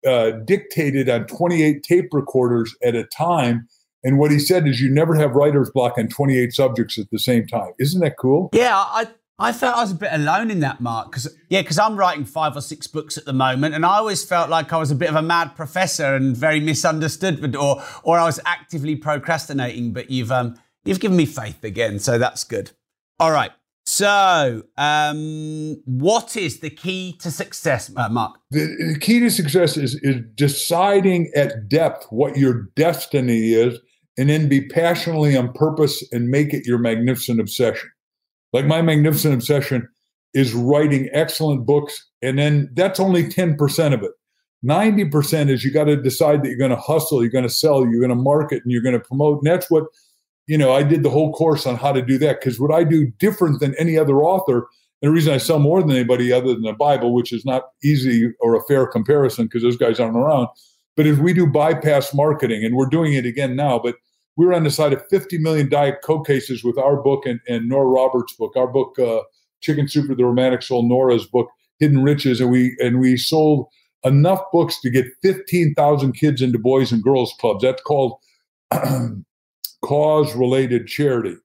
uh, 0.06 0.32
dictated 0.44 1.08
on 1.08 1.26
28 1.26 1.82
tape 1.82 2.08
recorders 2.12 2.74
at 2.84 2.94
a 2.94 3.04
time. 3.04 3.66
And 4.04 4.18
what 4.18 4.30
he 4.30 4.38
said 4.38 4.66
is, 4.66 4.80
you 4.80 4.90
never 4.90 5.14
have 5.14 5.32
writer's 5.32 5.70
block 5.70 5.98
on 5.98 6.08
28 6.08 6.52
subjects 6.52 6.98
at 6.98 7.10
the 7.10 7.18
same 7.18 7.46
time. 7.46 7.72
Isn't 7.78 8.00
that 8.00 8.16
cool? 8.18 8.50
Yeah, 8.52 8.76
I 8.76 9.08
I 9.40 9.52
felt 9.52 9.76
I 9.76 9.80
was 9.80 9.92
a 9.92 9.96
bit 9.96 10.10
alone 10.12 10.50
in 10.50 10.60
that, 10.60 10.80
Mark. 10.80 11.10
Because 11.10 11.34
yeah, 11.48 11.62
because 11.62 11.78
I'm 11.78 11.96
writing 11.96 12.26
five 12.26 12.56
or 12.56 12.60
six 12.60 12.86
books 12.86 13.16
at 13.16 13.24
the 13.24 13.32
moment, 13.32 13.74
and 13.74 13.86
I 13.86 13.96
always 13.96 14.22
felt 14.22 14.50
like 14.50 14.72
I 14.72 14.76
was 14.76 14.90
a 14.90 14.94
bit 14.94 15.08
of 15.08 15.16
a 15.16 15.22
mad 15.22 15.56
professor 15.56 16.14
and 16.14 16.36
very 16.36 16.60
misunderstood, 16.60 17.56
or 17.56 17.82
or 18.02 18.18
I 18.18 18.24
was 18.24 18.38
actively 18.44 18.96
procrastinating. 18.96 19.92
But 19.92 20.10
you've 20.10 20.30
um 20.30 20.60
you've 20.84 21.00
given 21.00 21.16
me 21.16 21.24
faith 21.24 21.64
again, 21.64 21.98
so 21.98 22.18
that's 22.18 22.44
good. 22.44 22.72
All 23.18 23.32
right. 23.32 23.50
So, 23.86 24.62
um, 24.76 25.82
what 25.84 26.36
is 26.36 26.60
the 26.60 26.70
key 26.70 27.16
to 27.20 27.30
success, 27.30 27.90
uh, 27.96 28.08
Mark? 28.08 28.36
The, 28.50 28.66
the 28.92 28.98
key 29.00 29.20
to 29.20 29.30
success 29.30 29.76
is 29.76 29.98
is 30.02 30.16
deciding 30.34 31.32
at 31.34 31.68
depth 31.68 32.06
what 32.10 32.36
your 32.36 32.68
destiny 32.76 33.54
is, 33.54 33.78
and 34.18 34.28
then 34.28 34.48
be 34.48 34.68
passionately 34.68 35.34
on 35.34 35.52
purpose 35.54 36.06
and 36.12 36.28
make 36.28 36.52
it 36.52 36.66
your 36.66 36.78
magnificent 36.78 37.40
obsession. 37.40 37.90
Like 38.52 38.66
my 38.66 38.82
magnificent 38.82 39.34
obsession 39.34 39.88
is 40.34 40.54
writing 40.54 41.08
excellent 41.12 41.66
books, 41.66 42.08
and 42.22 42.38
then 42.38 42.70
that's 42.74 43.00
only 43.00 43.24
10% 43.24 43.94
of 43.94 44.02
it. 44.02 44.12
90% 44.64 45.48
is 45.48 45.64
you 45.64 45.72
got 45.72 45.84
to 45.84 45.96
decide 45.96 46.42
that 46.42 46.48
you're 46.48 46.58
going 46.58 46.70
to 46.70 46.76
hustle, 46.76 47.22
you're 47.22 47.30
going 47.30 47.44
to 47.44 47.50
sell, 47.50 47.86
you're 47.86 48.00
going 48.00 48.10
to 48.10 48.14
market, 48.14 48.62
and 48.62 48.70
you're 48.70 48.82
going 48.82 48.98
to 48.98 49.00
promote. 49.00 49.38
And 49.38 49.46
that's 49.46 49.70
what, 49.70 49.84
you 50.46 50.58
know, 50.58 50.72
I 50.72 50.82
did 50.82 51.02
the 51.02 51.10
whole 51.10 51.32
course 51.32 51.66
on 51.66 51.76
how 51.76 51.92
to 51.92 52.02
do 52.02 52.18
that 52.18 52.40
because 52.40 52.60
what 52.60 52.72
I 52.72 52.84
do 52.84 53.10
different 53.18 53.60
than 53.60 53.74
any 53.76 53.96
other 53.96 54.18
author, 54.18 54.68
and 55.02 55.08
the 55.08 55.14
reason 55.14 55.32
I 55.32 55.38
sell 55.38 55.58
more 55.58 55.80
than 55.80 55.92
anybody 55.92 56.30
other 56.30 56.52
than 56.52 56.62
the 56.62 56.74
Bible, 56.74 57.14
which 57.14 57.32
is 57.32 57.46
not 57.46 57.62
easy 57.82 58.32
or 58.40 58.54
a 58.54 58.62
fair 58.64 58.86
comparison 58.86 59.46
because 59.46 59.62
those 59.62 59.78
guys 59.78 59.98
aren't 59.98 60.16
around, 60.16 60.48
but 60.94 61.06
is 61.06 61.18
we 61.18 61.32
do 61.32 61.46
bypass 61.46 62.12
marketing, 62.12 62.64
and 62.64 62.76
we're 62.76 62.86
doing 62.86 63.14
it 63.14 63.24
again 63.24 63.56
now. 63.56 63.78
But 63.78 63.96
we're 64.40 64.54
on 64.54 64.64
the 64.64 64.70
side 64.70 64.94
of 64.94 65.06
50 65.10 65.36
million 65.36 65.68
Diet 65.68 65.96
Coke 66.02 66.26
cases 66.26 66.64
with 66.64 66.78
our 66.78 66.96
book 66.96 67.26
and, 67.26 67.40
and 67.46 67.68
Nora 67.68 67.84
Roberts' 67.84 68.32
book, 68.32 68.56
our 68.56 68.66
book, 68.66 68.98
uh, 68.98 69.20
Chicken 69.60 69.86
Soup 69.86 70.06
for 70.06 70.14
the 70.14 70.24
Romantic 70.24 70.62
Soul, 70.62 70.88
Nora's 70.88 71.26
book, 71.26 71.50
Hidden 71.78 72.02
Riches, 72.02 72.40
and 72.40 72.50
we 72.50 72.74
and 72.80 73.00
we 73.00 73.18
sold 73.18 73.66
enough 74.02 74.40
books 74.50 74.80
to 74.80 74.88
get 74.88 75.04
15,000 75.20 76.12
kids 76.12 76.40
into 76.40 76.58
boys 76.58 76.90
and 76.90 77.02
girls 77.02 77.34
clubs. 77.38 77.62
That's 77.62 77.82
called 77.82 78.18
cause 79.84 80.34
related 80.34 80.86
charity. 80.86 81.36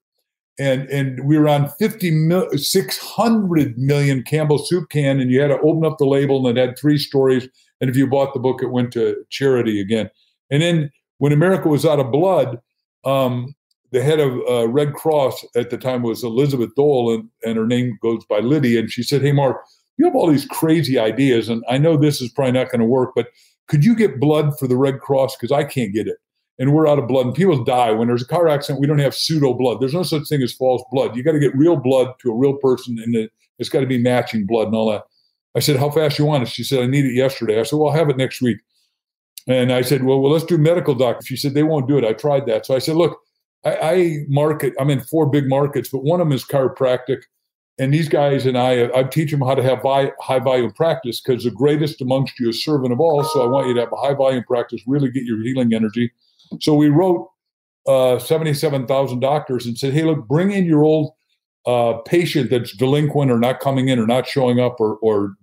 And 0.57 0.87
and 0.89 1.25
we 1.25 1.37
were 1.37 1.49
on 1.49 1.67
50 1.77 2.11
mil, 2.11 2.49
600 2.57 3.77
million 3.77 4.23
Campbell 4.23 4.57
soup 4.57 4.89
can 4.89 5.19
and 5.19 5.29
you 5.29 5.41
had 5.41 5.49
to 5.49 5.59
open 5.59 5.83
up 5.83 5.97
the 5.97 6.05
label 6.05 6.47
and 6.47 6.57
it 6.57 6.65
had 6.65 6.79
three 6.79 6.97
stories 6.97 7.49
and 7.81 7.89
if 7.89 7.97
you 7.97 8.07
bought 8.07 8.33
the 8.33 8.39
book 8.39 8.63
it 8.63 8.71
went 8.71 8.93
to 8.93 9.17
charity 9.29 9.81
again. 9.81 10.09
And 10.49 10.61
then 10.61 10.91
when 11.17 11.33
America 11.33 11.67
was 11.67 11.85
out 11.85 11.99
of 11.99 12.09
blood, 12.09 12.61
um, 13.05 13.55
the 13.91 14.03
head 14.03 14.19
of 14.19 14.39
uh, 14.49 14.67
Red 14.67 14.93
Cross 14.93 15.45
at 15.55 15.69
the 15.69 15.77
time 15.77 16.01
was 16.01 16.23
Elizabeth 16.23 16.73
Dole, 16.75 17.13
and, 17.13 17.29
and 17.45 17.57
her 17.57 17.67
name 17.67 17.97
goes 18.01 18.25
by 18.25 18.39
Liddy. 18.39 18.77
And 18.77 18.91
she 18.91 19.03
said, 19.03 19.21
Hey, 19.21 19.31
Mark, 19.31 19.57
you 19.97 20.05
have 20.05 20.15
all 20.15 20.27
these 20.27 20.45
crazy 20.45 20.99
ideas, 20.99 21.47
and 21.49 21.63
I 21.69 21.77
know 21.77 21.95
this 21.95 22.21
is 22.21 22.29
probably 22.29 22.51
not 22.51 22.69
going 22.69 22.81
to 22.81 22.85
work, 22.85 23.11
but 23.15 23.27
could 23.67 23.85
you 23.85 23.95
get 23.95 24.19
blood 24.19 24.57
for 24.59 24.67
the 24.67 24.77
Red 24.77 24.99
Cross? 24.99 25.37
Because 25.37 25.51
I 25.51 25.63
can't 25.63 25.93
get 25.93 26.07
it. 26.07 26.17
And 26.57 26.73
we're 26.73 26.87
out 26.87 26.99
of 26.99 27.07
blood, 27.07 27.25
and 27.25 27.35
people 27.35 27.63
die. 27.63 27.91
When 27.91 28.07
there's 28.07 28.21
a 28.21 28.27
car 28.27 28.47
accident, 28.47 28.79
we 28.79 28.87
don't 28.87 28.99
have 28.99 29.15
pseudo 29.15 29.53
blood. 29.53 29.79
There's 29.79 29.93
no 29.93 30.03
such 30.03 30.27
thing 30.27 30.41
as 30.41 30.53
false 30.53 30.83
blood. 30.91 31.15
You 31.15 31.23
got 31.23 31.33
to 31.33 31.39
get 31.39 31.55
real 31.55 31.75
blood 31.75 32.13
to 32.19 32.31
a 32.31 32.35
real 32.35 32.53
person, 32.53 32.97
and 32.99 33.15
it, 33.15 33.31
it's 33.59 33.69
got 33.69 33.81
to 33.81 33.87
be 33.87 33.97
matching 33.97 34.45
blood 34.45 34.67
and 34.67 34.75
all 34.75 34.91
that. 34.91 35.03
I 35.55 35.59
said, 35.59 35.77
How 35.77 35.89
fast 35.89 36.19
you 36.19 36.25
want 36.25 36.43
it? 36.43 36.49
She 36.49 36.63
said, 36.63 36.83
I 36.83 36.87
need 36.87 37.05
it 37.05 37.13
yesterday. 37.13 37.59
I 37.59 37.63
said, 37.63 37.77
Well, 37.77 37.89
I'll 37.89 37.97
have 37.97 38.09
it 38.09 38.17
next 38.17 38.41
week. 38.41 38.57
And 39.47 39.71
I 39.71 39.81
said, 39.81 40.03
Well, 40.03 40.19
well, 40.21 40.31
let's 40.31 40.45
do 40.45 40.57
medical 40.57 40.95
doctor. 40.95 41.25
She 41.25 41.37
said, 41.37 41.53
They 41.53 41.63
won't 41.63 41.87
do 41.87 41.97
it. 41.97 42.03
I 42.03 42.13
tried 42.13 42.45
that. 42.47 42.65
So 42.65 42.75
I 42.75 42.79
said, 42.79 42.95
Look, 42.95 43.19
I, 43.63 43.75
I 43.75 44.17
market, 44.27 44.73
I'm 44.79 44.89
in 44.89 45.01
four 45.01 45.27
big 45.27 45.47
markets, 45.47 45.89
but 45.89 46.03
one 46.03 46.21
of 46.21 46.27
them 46.27 46.33
is 46.33 46.43
chiropractic 46.43 47.23
and 47.77 47.93
these 47.93 48.07
guys 48.07 48.45
and 48.45 48.57
I, 48.57 48.89
I 48.95 49.03
teach 49.03 49.31
them 49.31 49.41
how 49.41 49.55
to 49.55 49.63
have 49.63 49.81
high 49.81 50.39
volume 50.39 50.71
practice 50.71 51.21
because 51.21 51.43
the 51.43 51.51
greatest 51.51 52.01
amongst 52.01 52.39
you 52.39 52.49
is 52.49 52.63
servant 52.63 52.93
of 52.93 52.99
all. 52.99 53.23
So 53.25 53.41
I 53.41 53.47
want 53.47 53.67
you 53.67 53.73
to 53.73 53.81
have 53.81 53.91
a 53.91 53.97
high 53.97 54.13
volume 54.13 54.43
practice, 54.45 54.81
really 54.87 55.11
get 55.11 55.23
your 55.23 55.41
healing 55.43 55.73
energy. 55.73 56.11
So 56.61 56.73
we 56.73 56.87
wrote 56.87 57.29
uh, 57.85 58.17
77,000 58.19 59.19
doctors 59.19 59.65
and 59.65 59.77
said, 59.77 59.93
hey, 59.93 60.03
look, 60.03 60.25
bring 60.25 60.51
in 60.51 60.65
your 60.65 60.83
old 60.83 61.13
uh, 61.65 61.93
patient 62.05 62.49
that's 62.49 62.71
delinquent 62.77 63.29
or 63.29 63.39
not 63.39 63.59
coming 63.59 63.89
in 63.89 63.99
or 63.99 64.07
not 64.07 64.25
showing 64.25 64.59
up 64.59 64.79
or, 64.79 64.95
or 65.01 65.35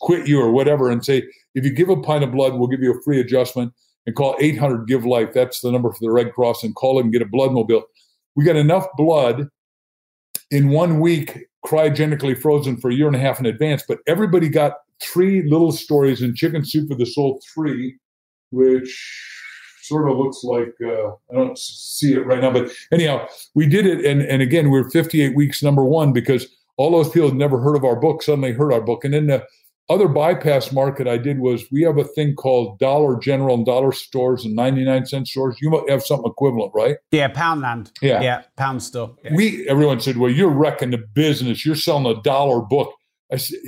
quit 0.00 0.26
you 0.26 0.40
or 0.40 0.50
whatever 0.50 0.90
and 0.90 1.04
say, 1.04 1.22
if 1.54 1.64
you 1.64 1.70
give 1.70 1.88
a 1.88 2.00
pint 2.00 2.24
of 2.24 2.32
blood, 2.32 2.54
we'll 2.54 2.68
give 2.68 2.82
you 2.82 2.92
a 2.92 3.02
free 3.02 3.20
adjustment 3.20 3.72
and 4.06 4.14
call 4.14 4.36
800 4.40 4.86
Give 4.86 5.04
Life. 5.04 5.32
That's 5.32 5.60
the 5.60 5.72
number 5.72 5.92
for 5.92 5.98
the 6.00 6.10
Red 6.10 6.32
Cross 6.32 6.62
and 6.62 6.74
call 6.74 6.98
it 6.98 7.04
and 7.04 7.12
get 7.12 7.22
a 7.22 7.26
blood 7.26 7.52
mobile. 7.52 7.84
We 8.34 8.44
got 8.44 8.56
enough 8.56 8.86
blood 8.96 9.48
in 10.50 10.70
one 10.70 11.00
week 11.00 11.46
cryogenically 11.64 12.40
frozen 12.40 12.76
for 12.76 12.90
a 12.90 12.94
year 12.94 13.06
and 13.06 13.16
a 13.16 13.20
half 13.20 13.40
in 13.40 13.46
advance. 13.46 13.82
But 13.86 13.98
everybody 14.06 14.48
got 14.48 14.74
three 15.02 15.42
little 15.48 15.72
stories 15.72 16.22
in 16.22 16.34
Chicken 16.34 16.64
Soup 16.64 16.88
for 16.88 16.94
the 16.94 17.06
Soul 17.06 17.40
3, 17.54 17.96
which 18.50 19.32
sort 19.82 20.10
of 20.10 20.16
looks 20.16 20.42
like 20.44 20.74
uh, 20.84 21.08
I 21.30 21.34
don't 21.34 21.58
see 21.58 22.12
it 22.14 22.26
right 22.26 22.40
now. 22.40 22.52
But 22.52 22.70
anyhow, 22.92 23.26
we 23.54 23.66
did 23.66 23.86
it. 23.86 24.04
And, 24.04 24.22
and 24.22 24.42
again, 24.42 24.66
we 24.66 24.80
we're 24.80 24.90
58 24.90 25.34
weeks 25.34 25.62
number 25.62 25.84
one 25.84 26.12
because 26.12 26.46
all 26.76 26.90
those 26.90 27.10
people 27.10 27.28
had 27.28 27.38
never 27.38 27.60
heard 27.60 27.76
of 27.76 27.84
our 27.84 27.96
book 27.96 28.22
suddenly 28.22 28.52
heard 28.52 28.72
our 28.72 28.80
book. 28.80 29.04
And 29.04 29.14
then 29.14 29.26
the 29.26 29.44
other 29.88 30.08
bypass 30.08 30.72
market 30.72 31.06
I 31.06 31.16
did 31.16 31.38
was 31.38 31.64
we 31.70 31.82
have 31.82 31.98
a 31.98 32.04
thing 32.04 32.34
called 32.34 32.78
Dollar 32.78 33.18
General 33.18 33.54
and 33.54 33.66
Dollar 33.66 33.92
Stores 33.92 34.44
and 34.44 34.54
99 34.56 35.06
cent 35.06 35.28
stores. 35.28 35.56
You 35.60 35.70
might 35.70 35.88
have 35.88 36.04
something 36.04 36.30
equivalent, 36.30 36.72
right? 36.74 36.96
Yeah, 37.12 37.28
Poundland. 37.28 37.92
Yeah. 38.02 38.20
Yeah, 38.20 38.42
Pound 38.56 38.82
Store. 38.82 39.14
Yeah. 39.22 39.34
We 39.34 39.68
everyone 39.68 40.00
said, 40.00 40.16
Well, 40.16 40.30
you're 40.30 40.50
wrecking 40.50 40.90
the 40.90 40.98
business. 40.98 41.64
You're 41.64 41.76
selling 41.76 42.06
a 42.06 42.20
dollar 42.22 42.60
book. 42.60 42.92
I 43.32 43.36
said 43.36 43.58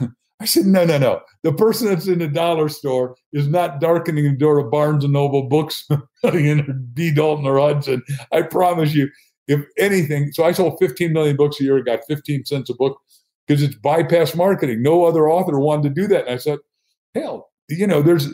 I 0.40 0.44
said, 0.44 0.66
no, 0.66 0.84
no, 0.84 0.98
no. 0.98 1.20
The 1.42 1.52
person 1.52 1.88
that's 1.88 2.06
in 2.06 2.20
the 2.20 2.28
dollar 2.28 2.68
store 2.68 3.16
is 3.32 3.48
not 3.48 3.80
darkening 3.80 4.24
the 4.24 4.36
door 4.36 4.60
of 4.60 4.70
Barnes 4.70 5.02
and 5.02 5.12
Noble 5.12 5.48
books 5.48 5.84
in 6.22 6.88
B. 6.94 7.10
Dalton 7.12 7.44
or 7.44 7.58
Hudson. 7.58 8.02
I 8.30 8.42
promise 8.42 8.94
you, 8.94 9.10
if 9.48 9.64
anything, 9.78 10.30
so 10.32 10.44
I 10.44 10.52
sold 10.52 10.78
15 10.78 11.12
million 11.12 11.36
books 11.36 11.60
a 11.60 11.64
year, 11.64 11.82
got 11.82 12.00
15 12.06 12.44
cents 12.44 12.70
a 12.70 12.74
book 12.74 13.00
because 13.48 13.62
it's 13.62 13.74
bypass 13.74 14.34
marketing. 14.34 14.82
No 14.82 15.04
other 15.04 15.28
author 15.28 15.58
wanted 15.58 15.94
to 15.94 16.00
do 16.02 16.06
that. 16.08 16.26
And 16.26 16.34
I 16.34 16.36
said, 16.36 16.58
hell, 17.14 17.50
you 17.68 17.86
know, 17.86 18.02
there's, 18.02 18.28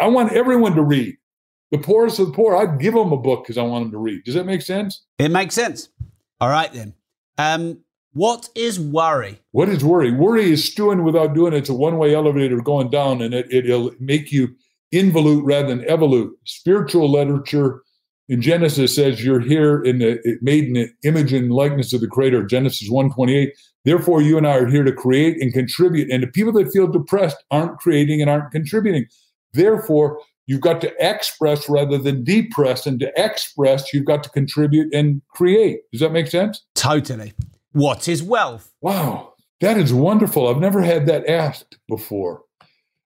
I 0.00 0.08
want 0.08 0.32
everyone 0.32 0.74
to 0.74 0.82
read. 0.82 1.16
The 1.70 1.78
poorest 1.78 2.18
of 2.18 2.26
the 2.28 2.32
poor, 2.32 2.56
I'd 2.56 2.80
give 2.80 2.94
them 2.94 3.12
a 3.12 3.16
book 3.16 3.44
because 3.44 3.58
I 3.58 3.62
want 3.62 3.84
them 3.84 3.92
to 3.92 3.98
read. 3.98 4.24
Does 4.24 4.34
that 4.34 4.46
make 4.46 4.62
sense? 4.62 5.04
It 5.18 5.30
makes 5.30 5.54
sense. 5.54 5.88
All 6.40 6.48
right, 6.48 6.72
then. 6.72 6.94
Um, 7.38 7.80
what 8.12 8.48
is 8.54 8.78
worry? 8.78 9.40
What 9.50 9.68
is 9.68 9.84
worry? 9.84 10.10
Worry 10.12 10.50
is 10.50 10.64
stewing 10.64 11.02
without 11.02 11.34
doing 11.34 11.52
it. 11.52 11.58
It's 11.58 11.68
a 11.68 11.74
one 11.74 11.98
way 11.98 12.14
elevator 12.14 12.60
going 12.60 12.90
down, 12.90 13.20
and 13.20 13.34
it, 13.34 13.52
it'll 13.52 13.92
make 13.98 14.32
you 14.32 14.54
involute 14.94 15.42
rather 15.44 15.68
than 15.68 15.84
evolute. 15.84 16.30
Spiritual 16.44 17.10
literature 17.10 17.82
in 18.28 18.40
Genesis 18.40 18.94
says 18.94 19.24
you're 19.24 19.40
here 19.40 19.82
in 19.82 19.98
the 19.98 20.38
made 20.40 20.64
in 20.64 20.72
the 20.74 20.88
image 21.04 21.32
and 21.32 21.52
likeness 21.52 21.92
of 21.92 22.00
the 22.00 22.06
Creator. 22.06 22.44
Genesis 22.44 22.88
128. 22.88 23.52
Therefore, 23.86 24.20
you 24.20 24.36
and 24.36 24.46
I 24.46 24.56
are 24.56 24.66
here 24.66 24.84
to 24.84 24.92
create 24.92 25.40
and 25.40 25.52
contribute. 25.52 26.10
And 26.10 26.22
the 26.22 26.26
people 26.26 26.52
that 26.54 26.72
feel 26.72 26.88
depressed 26.88 27.42
aren't 27.50 27.78
creating 27.78 28.20
and 28.20 28.28
aren't 28.28 28.50
contributing. 28.50 29.06
Therefore, 29.54 30.20
you've 30.46 30.60
got 30.60 30.80
to 30.80 30.92
express 30.98 31.68
rather 31.68 31.96
than 31.96 32.24
depress. 32.24 32.84
And 32.84 33.00
to 33.00 33.12
express, 33.16 33.94
you've 33.94 34.04
got 34.04 34.24
to 34.24 34.28
contribute 34.28 34.92
and 34.92 35.22
create. 35.28 35.80
Does 35.92 36.00
that 36.00 36.12
make 36.12 36.26
sense? 36.26 36.62
Totally. 36.74 37.32
What 37.72 38.08
is 38.08 38.22
wealth? 38.22 38.72
Wow, 38.80 39.34
that 39.60 39.76
is 39.76 39.92
wonderful. 39.92 40.48
I've 40.48 40.60
never 40.60 40.82
had 40.82 41.06
that 41.06 41.28
asked 41.28 41.78
before. 41.88 42.42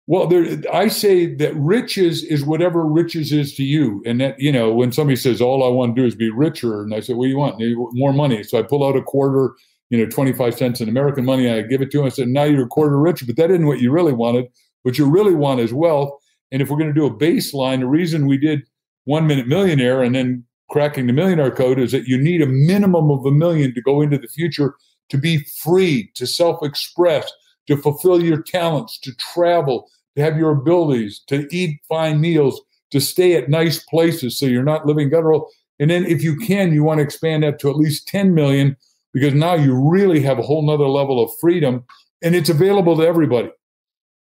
Well, 0.07 0.27
there, 0.29 0.63
I 0.73 0.89
say 0.89 1.35
that 1.37 1.55
riches 1.57 2.25
is 2.25 2.45
whatever 2.45 2.85
riches 2.85 3.33
is 3.33 3.55
to 3.57 3.65
you. 3.65 4.03
And 4.07 4.21
that, 4.21 4.41
you 4.41 4.51
know, 4.51 4.73
when 4.73 4.93
somebody 4.93 5.17
says, 5.17 5.41
all 5.41 5.63
I 5.63 5.69
want 5.69 5.95
to 5.95 6.01
do 6.01 6.07
is 6.07 6.15
be 6.15 6.31
richer, 6.31 6.83
and 6.83 6.95
I 6.95 7.01
say, 7.01 7.13
what 7.13 7.27
do 7.27 7.31
you 7.31 7.37
want? 7.37 7.63
More 7.93 8.13
money. 8.13 8.43
So 8.43 8.59
I 8.59 8.63
pull 8.63 8.83
out 8.83 8.97
a 8.97 9.03
quarter 9.03 9.55
you 9.91 9.99
know, 9.99 10.09
25 10.09 10.57
cents 10.57 10.81
in 10.81 10.89
American 10.89 11.25
money. 11.25 11.51
I 11.51 11.63
give 11.63 11.83
it 11.83 11.91
to 11.91 12.01
him. 12.01 12.07
I 12.07 12.11
said, 12.11 12.29
now 12.29 12.45
you're 12.45 12.65
a 12.65 12.69
quarter 12.69 12.99
richer, 12.99 13.27
but 13.27 13.37
that 13.37 13.51
isn't 13.51 13.67
what 13.67 13.81
you 13.81 13.91
really 13.91 14.13
wanted. 14.13 14.47
What 14.83 14.97
you 14.97 15.05
really 15.09 15.35
want 15.35 15.61
is 15.61 15.75
wealth. 15.75 16.11
And 16.53 16.63
if 16.63 16.71
we're 16.71 16.79
going 16.79 16.93
to 16.93 16.99
do 16.99 17.07
a 17.07 17.15
baseline, 17.15 17.81
the 17.81 17.87
reason 17.87 18.27
we 18.27 18.39
did 18.39 18.63
one 19.05 19.27
minute 19.27 19.47
millionaire 19.47 20.03
and 20.03 20.15
then 20.15 20.45
cracking 20.71 21.07
the 21.07 21.13
millionaire 21.13 21.51
code 21.51 21.79
is 21.79 21.93
that 21.93 22.07
you 22.07 22.17
need 22.17 22.41
a 22.41 22.47
minimum 22.47 23.11
of 23.11 23.27
a 23.27 23.31
million 23.31 23.75
to 23.75 23.83
go 23.83 24.01
into 24.01 24.19
the 24.19 24.29
future 24.29 24.75
to 25.11 25.19
be 25.19 25.39
free, 25.63 26.11
to 26.15 26.27
self 26.27 26.63
express, 26.63 27.31
to 27.67 27.77
fulfill 27.77 28.23
your 28.23 28.41
talents, 28.41 28.99
to 29.01 29.15
travel, 29.17 29.89
to 30.17 30.23
have 30.23 30.39
your 30.39 30.53
abilities, 30.53 31.23
to 31.27 31.47
eat 31.51 31.81
fine 31.89 32.21
meals, 32.21 32.61
to 32.91 33.01
stay 33.01 33.37
at 33.37 33.49
nice 33.49 33.83
places 33.85 34.39
so 34.39 34.47
you're 34.47 34.63
not 34.63 34.87
living 34.87 35.11
guttural. 35.11 35.49
And 35.79 35.91
then 35.91 36.05
if 36.05 36.23
you 36.23 36.37
can, 36.37 36.73
you 36.73 36.85
want 36.85 36.99
to 36.99 37.05
expand 37.05 37.43
that 37.43 37.59
to 37.61 37.71
at 37.71 37.77
least 37.77 38.07
10 38.09 38.35
million 38.35 38.77
because 39.13 39.35
now 39.35 39.55
you 39.55 39.75
really 39.75 40.21
have 40.23 40.39
a 40.39 40.43
whole 40.43 40.63
nother 40.63 40.89
level 40.89 41.23
of 41.23 41.31
freedom 41.41 41.85
and 42.23 42.35
it's 42.35 42.49
available 42.49 42.97
to 42.97 43.03
everybody. 43.03 43.51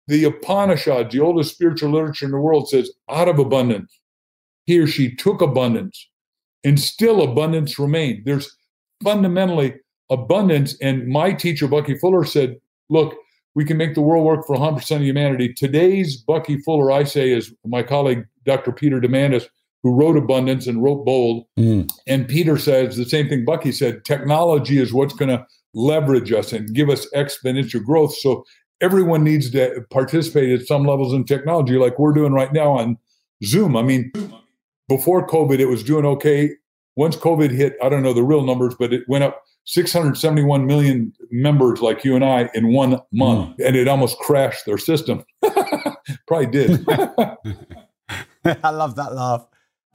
The 0.07 0.25
Upanishads, 0.25 1.13
the 1.13 1.21
oldest 1.21 1.53
spiritual 1.53 1.91
literature 1.91 2.25
in 2.25 2.31
the 2.31 2.39
world, 2.39 2.67
says 2.67 2.91
out 3.09 3.29
of 3.29 3.39
abundance, 3.39 3.97
he 4.65 4.79
or 4.79 4.87
she 4.87 5.15
took 5.15 5.41
abundance 5.41 6.09
and 6.63 6.79
still 6.79 7.21
abundance 7.21 7.79
remained. 7.79 8.25
There's 8.25 8.55
fundamentally 9.03 9.75
abundance. 10.09 10.75
And 10.81 11.07
my 11.07 11.33
teacher, 11.33 11.67
Bucky 11.67 11.97
Fuller, 11.97 12.25
said, 12.25 12.57
look, 12.89 13.15
we 13.55 13.65
can 13.65 13.77
make 13.77 13.93
the 13.93 14.01
world 14.01 14.25
work 14.25 14.45
for 14.47 14.55
100% 14.55 14.95
of 14.95 15.03
humanity. 15.03 15.53
Today's 15.53 16.17
Bucky 16.17 16.57
Fuller, 16.59 16.91
I 16.91 17.03
say, 17.03 17.31
is 17.31 17.53
my 17.65 17.83
colleague, 17.83 18.25
Dr. 18.45 18.71
Peter 18.71 18.99
Diamandis, 18.99 19.45
who 19.83 19.93
wrote 19.93 20.17
Abundance 20.17 20.65
and 20.65 20.81
wrote 20.81 21.05
Bold. 21.05 21.45
Mm. 21.59 21.91
And 22.07 22.27
Peter 22.27 22.57
says 22.57 22.95
the 22.95 23.05
same 23.05 23.27
thing 23.27 23.45
Bucky 23.45 23.71
said 23.71 24.05
technology 24.05 24.79
is 24.79 24.93
what's 24.93 25.13
going 25.13 25.29
to 25.29 25.45
leverage 25.73 26.31
us 26.31 26.53
and 26.53 26.73
give 26.73 26.89
us 26.89 27.07
exponential 27.13 27.83
growth. 27.83 28.15
So 28.15 28.45
everyone 28.81 29.23
needs 29.23 29.51
to 29.51 29.81
participate 29.89 30.57
at 30.57 30.67
some 30.67 30.85
levels 30.85 31.13
in 31.13 31.25
technology, 31.25 31.77
like 31.77 31.99
we're 31.99 32.13
doing 32.13 32.33
right 32.33 32.53
now 32.53 32.71
on 32.71 32.97
Zoom. 33.43 33.75
I 33.75 33.81
mean, 33.81 34.11
before 34.87 35.27
COVID, 35.27 35.59
it 35.59 35.65
was 35.65 35.83
doing 35.83 36.05
okay. 36.05 36.51
Once 36.95 37.15
COVID 37.15 37.51
hit, 37.51 37.75
I 37.83 37.89
don't 37.89 38.03
know 38.03 38.13
the 38.13 38.23
real 38.23 38.43
numbers, 38.43 38.75
but 38.77 38.93
it 38.93 39.03
went 39.07 39.23
up 39.23 39.41
671 39.65 40.65
million 40.65 41.13
members 41.31 41.81
like 41.81 42.03
you 42.03 42.15
and 42.15 42.23
I 42.23 42.49
in 42.53 42.73
one 42.73 43.01
month, 43.11 43.57
mm. 43.57 43.65
and 43.65 43.75
it 43.75 43.87
almost 43.87 44.17
crashed 44.19 44.65
their 44.65 44.77
system. 44.77 45.23
Probably 46.27 46.47
did. 46.47 46.85
I 48.63 48.69
love 48.69 48.95
that 48.95 49.13
laugh. 49.13 49.45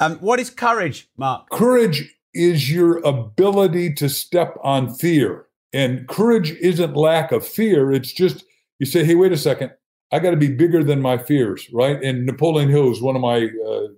Um, 0.01 0.17
what 0.17 0.41
is 0.41 0.51
courage, 0.51 1.09
Mark? 1.17 1.49
Courage 1.51 2.15
is 2.35 2.71
your 2.71 2.99
ability 2.99 3.95
to 3.95 4.09
step 4.09 4.57
on 4.63 4.95
fear. 4.95 5.47
And 5.73 6.07
courage 6.09 6.53
isn't 6.53 6.97
lack 6.97 7.33
of 7.33 7.47
fear. 7.47 7.93
It's 7.93 8.13
just 8.13 8.45
you 8.79 8.87
say, 8.87 9.05
hey, 9.05 9.15
wait 9.15 9.33
a 9.33 9.37
second. 9.37 9.73
I 10.13 10.21
got 10.21 10.31
to 10.31 10.37
be 10.37 10.49
bigger 10.49 10.83
than 10.83 11.03
my 11.03 11.19
fears, 11.19 11.69
right? 11.73 12.03
And 12.03 12.25
Napoleon 12.25 12.71
Hill 12.71 12.91
is 12.91 13.03
one 13.03 13.17
of 13.17 13.21
my 13.23 13.49
uh, 13.67 13.89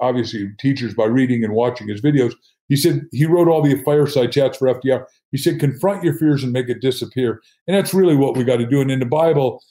obviously 0.00 0.50
teachers 0.58 0.94
by 0.94 1.06
reading 1.06 1.42
and 1.42 1.54
watching 1.54 1.88
his 1.88 2.00
videos. 2.00 2.34
He 2.68 2.76
said 2.76 3.02
he 3.10 3.26
wrote 3.26 3.48
all 3.48 3.62
the 3.62 3.82
fireside 3.82 4.30
chats 4.30 4.58
for 4.58 4.68
FDR. 4.68 5.04
He 5.32 5.38
said, 5.38 5.58
confront 5.58 6.04
your 6.04 6.14
fears 6.14 6.44
and 6.44 6.52
make 6.52 6.68
it 6.68 6.80
disappear. 6.80 7.40
And 7.66 7.76
that's 7.76 7.92
really 7.92 8.14
what 8.14 8.36
we 8.36 8.44
got 8.44 8.58
to 8.58 8.66
do. 8.66 8.80
And 8.80 8.90
in 8.90 9.00
the 9.00 9.06
Bible, 9.06 9.62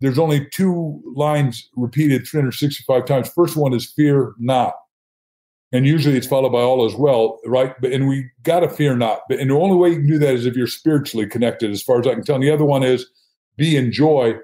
there's 0.00 0.18
only 0.18 0.46
two 0.52 1.02
lines 1.14 1.68
repeated 1.76 2.26
365 2.26 3.04
times. 3.04 3.28
First 3.28 3.56
one 3.56 3.74
is 3.74 3.92
fear 3.92 4.34
not. 4.38 4.74
And 5.72 5.86
usually 5.86 6.16
it's 6.16 6.26
followed 6.26 6.52
by 6.52 6.60
all 6.60 6.86
as 6.86 6.94
well, 6.94 7.40
right? 7.44 7.74
But 7.80 7.92
and 7.92 8.08
we 8.08 8.30
gotta 8.42 8.68
fear 8.68 8.96
not. 8.96 9.20
But 9.28 9.40
and 9.40 9.50
the 9.50 9.54
only 9.54 9.76
way 9.76 9.90
you 9.90 9.96
can 9.96 10.06
do 10.06 10.18
that 10.18 10.34
is 10.34 10.46
if 10.46 10.56
you're 10.56 10.66
spiritually 10.66 11.26
connected, 11.26 11.70
as 11.70 11.82
far 11.82 12.00
as 12.00 12.06
I 12.06 12.14
can 12.14 12.24
tell. 12.24 12.36
And 12.36 12.44
the 12.44 12.52
other 12.52 12.64
one 12.64 12.82
is 12.82 13.06
be 13.56 13.76
in 13.76 13.90
joy. 13.90 14.34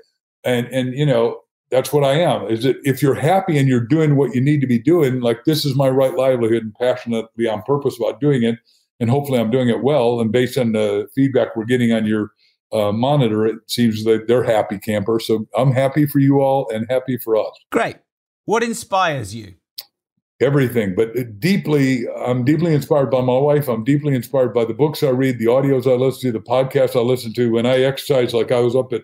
And 0.45 0.67
and 0.69 0.95
you 0.95 1.07
know, 1.07 1.39
that's 1.71 1.93
what 1.93 2.05
I 2.05 2.15
am. 2.15 2.47
Is 2.49 2.65
that 2.65 2.77
if 2.85 3.03
you're 3.03 3.15
happy 3.15 3.57
and 3.57 3.69
you're 3.69 3.87
doing 3.87 4.17
what 4.17 4.35
you 4.35 4.41
need 4.41 4.61
to 4.61 4.67
be 4.67 4.79
doing, 4.79 5.21
like 5.21 5.45
this 5.45 5.65
is 5.65 5.77
my 5.77 5.89
right 5.89 6.15
livelihood 6.15 6.65
and 6.65 6.75
passionately 6.75 7.47
on 7.47 7.63
purpose 7.63 7.97
about 7.97 8.21
doing 8.21 8.43
it, 8.43 8.59
and 8.99 9.09
hopefully 9.09 9.39
I'm 9.39 9.51
doing 9.51 9.69
it 9.69 9.83
well. 9.83 10.21
And 10.21 10.33
based 10.33 10.59
on 10.59 10.73
the 10.73 11.09
feedback 11.15 11.55
we're 11.55 11.65
getting 11.65 11.93
on 11.93 12.05
your 12.05 12.33
uh, 12.73 12.93
monitor, 12.93 13.47
it 13.47 13.59
seems 13.69 14.05
that 14.05 14.27
they're 14.27 14.43
happy 14.43 14.79
camper. 14.79 15.21
So 15.21 15.47
I'm 15.57 15.73
happy 15.73 16.07
for 16.07 16.19
you 16.19 16.41
all 16.41 16.69
and 16.71 16.87
happy 16.91 17.17
for 17.17 17.37
us. 17.37 17.53
Great. 17.71 17.97
What 18.45 18.63
inspires 18.63 19.35
you? 19.35 19.55
Everything, 20.43 20.95
but 20.97 21.39
deeply, 21.39 22.05
I'm 22.27 22.45
deeply 22.45 22.75
inspired 22.75 23.11
by 23.11 23.21
my 23.21 23.39
wife. 23.39 23.69
I'm 23.69 23.85
deeply 23.85 24.15
inspired 24.15 24.53
by 24.53 24.65
the 24.65 24.75
books 24.75 25.03
I 25.05 25.11
read, 25.11 25.39
the 25.39 25.47
audios 25.47 25.87
I 25.87 25.95
listen 25.95 26.23
to, 26.23 26.33
the 26.33 26.45
podcasts 26.45 26.97
I 26.97 27.01
listen 27.01 27.33
to. 27.35 27.53
When 27.53 27.65
I 27.65 27.83
exercise, 27.83 28.35
like 28.35 28.51
I 28.51 28.59
was 28.59 28.75
up 28.75 28.93
at 28.93 29.03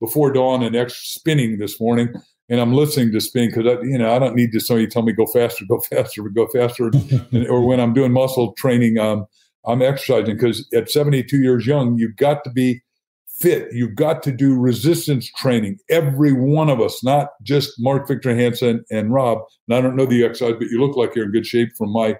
before 0.00 0.32
dawn 0.32 0.64
and 0.64 0.74
ex- 0.74 0.96
spinning 0.96 1.58
this 1.58 1.80
morning, 1.80 2.12
and 2.48 2.60
I'm 2.60 2.72
listening 2.72 3.12
to 3.12 3.20
spin 3.20 3.50
because 3.50 3.66
I, 3.66 3.80
you 3.82 3.98
know, 3.98 4.12
I 4.12 4.18
don't 4.18 4.34
need 4.34 4.50
to 4.50 4.60
somebody 4.60 4.88
tell 4.88 5.02
me 5.02 5.12
go 5.12 5.26
faster, 5.26 5.64
go 5.68 5.80
faster, 5.90 6.22
go 6.28 6.48
faster, 6.48 6.90
and, 7.30 7.46
or 7.46 7.64
when 7.64 7.78
I'm 7.78 7.94
doing 7.94 8.12
muscle 8.12 8.52
training, 8.54 8.98
um, 8.98 9.26
I'm 9.66 9.82
exercising 9.82 10.34
because 10.34 10.66
at 10.74 10.90
72 10.90 11.36
years 11.38 11.66
young, 11.66 11.96
you've 11.98 12.16
got 12.16 12.42
to 12.44 12.50
be 12.50 12.82
fit. 13.40 13.68
You've 13.72 13.94
got 13.94 14.22
to 14.24 14.32
do 14.32 14.58
resistance 14.58 15.30
training. 15.32 15.78
Every 15.88 16.32
one 16.32 16.68
of 16.68 16.80
us, 16.80 17.02
not 17.02 17.30
just 17.42 17.72
Mark 17.78 18.06
Victor 18.06 18.34
Hansen 18.36 18.84
and 18.90 19.12
Rob. 19.12 19.38
And 19.68 19.76
I 19.76 19.80
don't 19.80 19.96
know 19.96 20.06
the 20.06 20.24
exercise, 20.24 20.54
but 20.58 20.68
you 20.68 20.80
look 20.80 20.96
like 20.96 21.14
you're 21.14 21.24
in 21.24 21.32
good 21.32 21.46
shape 21.46 21.70
from 21.76 21.92
my 21.92 22.16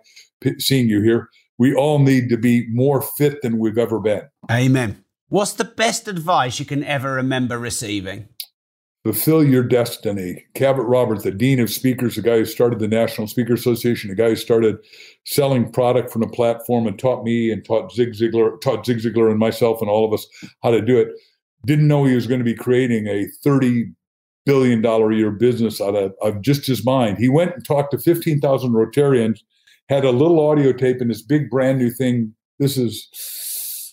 seeing 0.59 0.89
you 0.89 1.03
here. 1.03 1.29
We 1.59 1.75
all 1.75 1.99
need 1.99 2.31
to 2.31 2.39
be 2.39 2.67
more 2.71 3.03
fit 3.03 3.43
than 3.43 3.59
we've 3.59 3.79
ever 3.79 4.01
been. 4.01 4.23
Amen. 4.51 5.05
What's 5.29 5.53
the 5.53 5.65
best 5.65 6.09
advice 6.09 6.59
you 6.59 6.65
can 6.65 6.83
ever 6.83 7.13
remember 7.13 7.59
receiving? 7.59 8.29
Fulfill 9.03 9.43
your 9.43 9.63
destiny. 9.63 10.45
Cavett 10.55 10.87
Roberts, 10.87 11.25
the 11.25 11.31
dean 11.31 11.59
of 11.59 11.71
speakers, 11.71 12.17
the 12.17 12.23
guy 12.23 12.37
who 12.37 12.45
started 12.45 12.81
the 12.81 12.89
National 12.89 13.27
Speaker 13.27 13.55
Association, 13.55 14.11
the 14.11 14.17
guy 14.17 14.29
who 14.29 14.37
started 14.37 14.77
selling 15.25 15.73
product 15.73 16.11
from 16.11 16.21
the 16.21 16.29
platform 16.29 16.87
and 16.87 16.99
taught 16.99 17.25
me 17.25 17.51
and 17.51 17.65
taught 17.65 17.93
Zig 17.93 18.13
Ziglar, 18.13 18.61
taught 18.61 18.85
Zig 18.85 18.99
Ziglar 18.99 19.31
and 19.31 19.39
myself 19.39 19.81
and 19.81 19.89
all 19.89 20.05
of 20.05 20.13
us 20.13 20.27
how 20.63 20.71
to 20.71 20.83
do 20.83 20.99
it. 20.99 21.09
Didn't 21.65 21.89
know 21.89 22.05
he 22.05 22.15
was 22.15 22.27
going 22.27 22.41
to 22.41 22.45
be 22.45 22.55
creating 22.55 23.07
a 23.07 23.27
thirty 23.43 23.91
billion 24.45 24.83
dollar 24.83 25.11
a 25.11 25.17
year 25.17 25.31
business 25.31 25.81
out 25.81 25.95
of, 25.95 26.13
of 26.21 26.43
just 26.43 26.67
his 26.67 26.85
mind. 26.85 27.17
He 27.17 27.29
went 27.29 27.55
and 27.55 27.65
talked 27.65 27.93
to 27.93 27.99
fifteen 27.99 28.39
thousand 28.39 28.73
Rotarians, 28.73 29.41
had 29.89 30.05
a 30.05 30.11
little 30.11 30.47
audio 30.47 30.73
tape 30.73 31.01
in 31.01 31.09
this 31.09 31.23
big 31.23 31.49
brand 31.49 31.79
new 31.79 31.91
thing. 31.91 32.35
This 32.59 32.77
is 32.77 33.09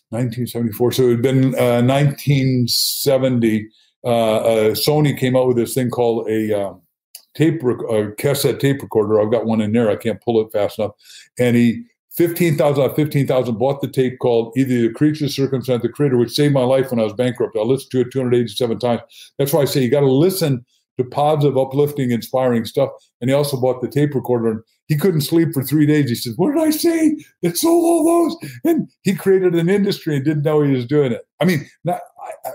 1974, 0.09 0.91
so 0.91 1.03
it 1.03 1.11
had 1.11 1.21
been 1.21 1.55
uh, 1.55 1.81
1970 1.81 3.57
uh, 3.57 3.63
uh, 3.63 3.86
Sony 4.05 5.17
came 5.17 5.35
out 5.35 5.47
with 5.47 5.57
this 5.57 5.73
thing 5.73 5.89
called 5.89 6.29
a 6.29 6.67
um, 6.67 6.81
tape 7.35 7.61
rec- 7.61 8.17
cassette 8.17 8.59
tape 8.59 8.81
recorder. 8.81 9.19
I've 9.19 9.31
got 9.31 9.45
one 9.45 9.61
in 9.61 9.71
there. 9.73 9.89
I 9.89 9.95
can't 9.95 10.21
pull 10.21 10.39
it 10.41 10.51
fast 10.51 10.79
enough. 10.79 10.91
And 11.37 11.55
he 11.55 11.83
fifteen 12.11 12.57
thousand 12.57 12.83
out 12.83 12.89
of 12.91 12.95
fifteen 12.95 13.27
thousand 13.27 13.57
bought 13.57 13.81
the 13.81 13.87
tape 13.87 14.17
called 14.19 14.53
either 14.57 14.87
the 14.87 14.93
creature, 14.93 15.29
circumstance, 15.29 15.81
the 15.83 15.89
creator, 15.89 16.17
which 16.17 16.31
saved 16.31 16.53
my 16.53 16.63
life 16.63 16.89
when 16.89 16.99
I 16.99 17.03
was 17.03 17.13
bankrupt. 17.13 17.57
I 17.57 17.61
listened 17.61 17.91
to 17.91 18.01
it 18.01 18.11
two 18.11 18.19
hundred 18.19 18.35
eighty-seven 18.35 18.79
times. 18.79 19.01
That's 19.37 19.53
why 19.53 19.61
I 19.61 19.65
say 19.65 19.83
you 19.83 19.91
got 19.91 20.01
to 20.01 20.11
listen 20.11 20.65
to 20.97 21.03
positive, 21.03 21.57
uplifting, 21.57 22.09
inspiring 22.09 22.65
stuff. 22.65 22.89
And 23.21 23.29
he 23.29 23.35
also 23.35 23.59
bought 23.59 23.81
the 23.81 23.87
tape 23.87 24.15
recorder. 24.15 24.49
And 24.49 24.61
he 24.87 24.97
couldn't 24.97 25.21
sleep 25.21 25.49
for 25.53 25.61
three 25.61 25.85
days. 25.85 26.09
He 26.09 26.15
said, 26.15 26.33
"What 26.37 26.55
did 26.55 26.63
I 26.63 26.71
say? 26.71 27.17
It 27.43 27.57
sold 27.57 27.83
all 27.83 28.03
those." 28.05 28.51
And 28.63 28.89
he 29.03 29.13
created 29.13 29.53
an 29.53 29.69
industry 29.69 30.15
and 30.15 30.25
didn't 30.25 30.43
know 30.43 30.63
he 30.63 30.71
was 30.71 30.87
doing 30.87 31.11
it. 31.11 31.21
I 31.39 31.45
mean, 31.45 31.69
not, 31.83 31.99
I, 32.25 32.49
I 32.49 32.51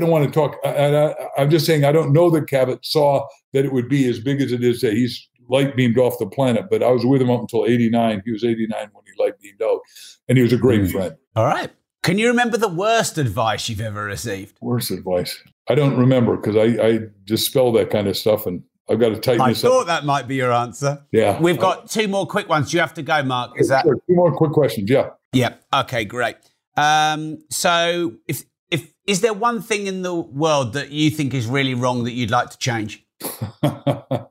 don't 0.00 0.10
want 0.10 0.24
to 0.24 0.30
talk. 0.30 0.56
I, 0.64 1.14
am 1.36 1.50
just 1.50 1.66
saying 1.66 1.84
I 1.84 1.92
don't 1.92 2.12
know 2.12 2.30
that 2.30 2.46
Cavett 2.46 2.84
saw 2.84 3.26
that 3.52 3.64
it 3.64 3.72
would 3.72 3.88
be 3.88 4.08
as 4.08 4.20
big 4.20 4.40
as 4.40 4.52
it 4.52 4.62
is. 4.62 4.80
That 4.80 4.92
he's 4.92 5.28
light 5.48 5.76
beamed 5.76 5.98
off 5.98 6.18
the 6.18 6.26
planet, 6.26 6.66
but 6.70 6.82
I 6.82 6.90
was 6.90 7.04
with 7.04 7.22
him 7.22 7.30
up 7.30 7.40
until 7.40 7.66
'89. 7.66 8.22
He 8.24 8.32
was 8.32 8.44
89 8.44 8.68
when 8.92 9.04
he 9.04 9.22
light 9.22 9.38
beamed 9.40 9.62
out, 9.62 9.80
and 10.28 10.38
he 10.38 10.42
was 10.42 10.52
a 10.52 10.58
great 10.58 10.82
mm. 10.82 10.92
friend. 10.92 11.16
All 11.36 11.46
right. 11.46 11.70
Can 12.02 12.18
you 12.18 12.28
remember 12.28 12.58
the 12.58 12.68
worst 12.68 13.16
advice 13.16 13.70
you've 13.70 13.80
ever 13.80 14.04
received? 14.04 14.58
Worst 14.60 14.90
advice? 14.90 15.42
I 15.70 15.74
don't 15.74 15.96
remember 15.96 16.36
because 16.36 16.54
I, 16.54 16.84
I 16.84 17.36
spell 17.36 17.72
that 17.72 17.88
kind 17.88 18.08
of 18.08 18.16
stuff 18.16 18.44
and 18.44 18.62
I've 18.90 19.00
got 19.00 19.10
to 19.10 19.16
tighten 19.16 19.40
I 19.40 19.48
this 19.48 19.64
up. 19.64 19.70
I 19.70 19.74
thought 19.74 19.86
that 19.86 20.04
might 20.04 20.28
be 20.28 20.34
your 20.34 20.52
answer. 20.52 21.02
Yeah. 21.12 21.40
We've 21.40 21.58
got 21.58 21.88
two 21.88 22.06
more 22.08 22.26
quick 22.26 22.48
ones. 22.48 22.74
You 22.74 22.80
have 22.80 22.92
to 22.94 23.02
go, 23.02 23.22
Mark. 23.22 23.58
Is 23.58 23.68
that 23.68 23.84
sure. 23.84 23.94
two 23.94 24.14
more 24.14 24.34
quick 24.34 24.52
questions? 24.52 24.90
Yeah. 24.90 25.10
Yeah. 25.32 25.54
Okay. 25.72 26.04
Great. 26.04 26.36
Um, 26.76 27.38
so 27.50 28.12
if 28.28 28.44
is 29.06 29.20
there 29.20 29.34
one 29.34 29.60
thing 29.60 29.86
in 29.86 30.02
the 30.02 30.14
world 30.14 30.72
that 30.72 30.90
you 30.90 31.10
think 31.10 31.34
is 31.34 31.46
really 31.46 31.74
wrong 31.74 32.04
that 32.04 32.12
you'd 32.12 32.30
like 32.30 32.50
to 32.50 32.58
change? 32.58 33.04
I, 33.62 34.26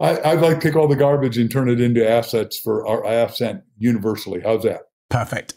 would 0.00 0.40
like 0.40 0.60
to 0.60 0.60
take 0.60 0.76
all 0.76 0.88
the 0.88 0.96
garbage 0.96 1.38
and 1.38 1.50
turn 1.50 1.68
it 1.68 1.80
into 1.80 2.08
assets 2.08 2.58
for 2.58 2.86
our 2.86 3.04
asset 3.06 3.64
universally. 3.78 4.40
How's 4.40 4.62
that? 4.64 4.88
Perfect. 5.08 5.54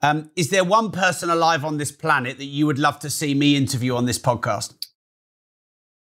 Um, 0.00 0.30
is 0.34 0.50
there 0.50 0.64
one 0.64 0.90
person 0.90 1.30
alive 1.30 1.64
on 1.64 1.76
this 1.76 1.92
planet 1.92 2.38
that 2.38 2.46
you 2.46 2.66
would 2.66 2.78
love 2.78 2.98
to 3.00 3.10
see 3.10 3.34
me 3.34 3.56
interview 3.56 3.94
on 3.94 4.06
this 4.06 4.18
podcast? 4.18 4.74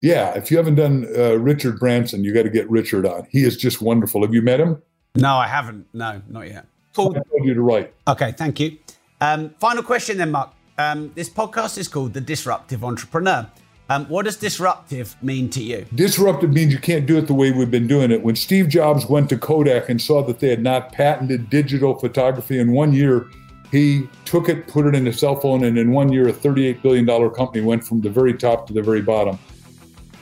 Yeah, 0.02 0.34
if 0.36 0.52
you 0.52 0.58
haven't 0.58 0.76
done 0.76 1.08
uh, 1.18 1.38
Richard 1.38 1.80
Branson, 1.80 2.24
you 2.24 2.34
got 2.34 2.44
to 2.44 2.50
get 2.50 2.70
Richard 2.70 3.06
on. 3.06 3.26
He 3.30 3.44
is 3.44 3.58
just 3.58 3.82
wonderful. 3.82 4.22
Have 4.22 4.34
you 4.34 4.42
met 4.42 4.60
him? 4.60 4.82
No, 5.16 5.36
I 5.36 5.48
haven't. 5.48 5.88
No, 5.94 6.22
not 6.28 6.48
yet. 6.48 6.66
Cool. 6.96 7.16
I 7.16 7.22
told 7.30 7.46
you 7.46 7.54
to 7.54 7.62
write. 7.62 7.94
Okay, 8.08 8.34
thank 8.34 8.60
you. 8.60 8.78
Um, 9.22 9.52
final 9.60 9.84
question 9.84 10.18
then, 10.18 10.32
Mark. 10.32 10.52
Um, 10.78 11.12
this 11.14 11.30
podcast 11.30 11.78
is 11.78 11.88
called 11.88 12.14
The 12.14 12.22
Disruptive 12.22 12.84
Entrepreneur. 12.84 13.48
Um, 13.90 14.06
what 14.06 14.26
does 14.26 14.38
disruptive 14.38 15.16
mean 15.22 15.50
to 15.52 15.62
you? 15.62 15.86
Disruptive 15.94 16.52
means 16.52 16.74
you 16.74 16.80
can't 16.80 17.06
do 17.06 17.18
it 17.18 17.28
the 17.28 17.34
way 17.34 17.52
we've 17.52 17.70
been 17.70 17.86
doing 17.86 18.10
it. 18.10 18.24
When 18.24 18.36
Steve 18.36 18.70
Jobs 18.70 19.06
went 19.06 19.30
to 19.30 19.38
Kodak 19.38 19.90
and 19.90 20.02
saw 20.02 20.24
that 20.24 20.40
they 20.40 20.50
had 20.50 20.64
not 20.64 20.92
patented 20.92 21.50
digital 21.50 21.94
photography 22.00 22.58
in 22.58 22.72
one 22.72 22.94
year, 22.94 23.28
he 23.72 24.08
took 24.26 24.50
it, 24.50 24.68
put 24.68 24.88
it 24.88 24.96
in 24.96 25.06
a 25.06 25.14
cell 25.14 25.36
phone, 25.36 25.64
and 25.64 25.78
in 25.78 25.92
one 25.92 26.12
year, 26.12 26.28
a 26.28 26.34
$38 26.34 26.82
billion 26.82 27.06
company 27.32 27.64
went 27.64 27.84
from 27.84 28.02
the 28.02 28.10
very 28.10 28.34
top 28.34 28.66
to 28.68 28.74
the 28.74 28.82
very 28.82 29.02
bottom. 29.02 29.38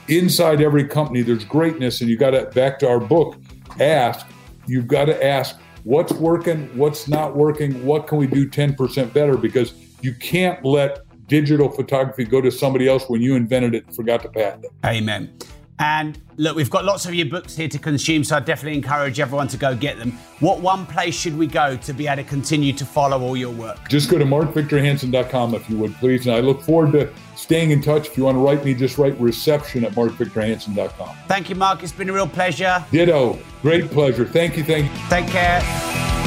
Inside 0.08 0.60
every 0.60 0.84
company, 0.84 1.22
there's 1.22 1.44
greatness, 1.44 2.00
and 2.00 2.10
you 2.10 2.18
got 2.18 2.30
to, 2.30 2.46
back 2.46 2.78
to 2.80 2.88
our 2.88 3.00
book, 3.00 3.36
ask, 3.80 4.26
you've 4.66 4.88
got 4.88 5.06
to 5.06 5.24
ask, 5.24 5.56
what's 5.84 6.12
working, 6.12 6.66
what's 6.76 7.08
not 7.08 7.36
working, 7.36 7.86
what 7.86 8.06
can 8.06 8.18
we 8.18 8.26
do 8.26 8.48
10% 8.48 9.12
better? 9.12 9.36
Because 9.36 9.72
you 10.02 10.14
can't 10.14 10.64
let 10.64 11.00
digital 11.28 11.68
photography 11.68 12.24
go 12.24 12.40
to 12.40 12.50
somebody 12.50 12.88
else 12.88 13.04
when 13.08 13.22
you 13.22 13.34
invented 13.36 13.74
it 13.74 13.86
and 13.86 13.96
forgot 13.96 14.22
to 14.22 14.28
patent 14.28 14.64
it. 14.64 14.70
Amen. 14.84 15.32
And 15.78 16.20
look, 16.36 16.54
we've 16.54 16.70
got 16.70 16.84
lots 16.84 17.06
of 17.06 17.14
your 17.14 17.26
books 17.26 17.56
here 17.56 17.68
to 17.68 17.78
consume, 17.78 18.22
so 18.22 18.36
I 18.36 18.40
definitely 18.40 18.78
encourage 18.78 19.18
everyone 19.18 19.48
to 19.48 19.56
go 19.56 19.74
get 19.74 19.98
them. 19.98 20.12
What 20.38 20.60
one 20.60 20.86
place 20.86 21.18
should 21.18 21.36
we 21.36 21.46
go 21.46 21.76
to 21.76 21.92
be 21.92 22.06
able 22.06 22.22
to 22.22 22.28
continue 22.28 22.72
to 22.74 22.84
follow 22.84 23.20
all 23.20 23.36
your 23.36 23.50
work? 23.50 23.88
Just 23.88 24.08
go 24.08 24.16
to 24.18 24.24
markvictorhansen.com 24.24 25.54
if 25.54 25.68
you 25.68 25.78
would, 25.78 25.94
please. 25.96 26.26
And 26.26 26.36
I 26.36 26.40
look 26.40 26.62
forward 26.62 26.92
to 26.92 27.12
staying 27.34 27.72
in 27.72 27.82
touch. 27.82 28.08
If 28.08 28.16
you 28.16 28.24
want 28.24 28.36
to 28.36 28.40
write 28.40 28.64
me, 28.64 28.74
just 28.74 28.96
write 28.96 29.18
reception 29.20 29.84
at 29.84 29.92
markvictorhansen.com. 29.92 31.16
Thank 31.26 31.50
you, 31.50 31.56
Mark. 31.56 31.82
It's 31.82 31.92
been 31.92 32.10
a 32.10 32.12
real 32.12 32.28
pleasure. 32.28 32.84
Ditto. 32.92 33.38
Great 33.62 33.90
pleasure. 33.90 34.24
Thank 34.24 34.56
you. 34.56 34.62
Thank 34.62 34.88
you. 34.88 34.98
Take 35.08 35.26
care. 35.28 36.21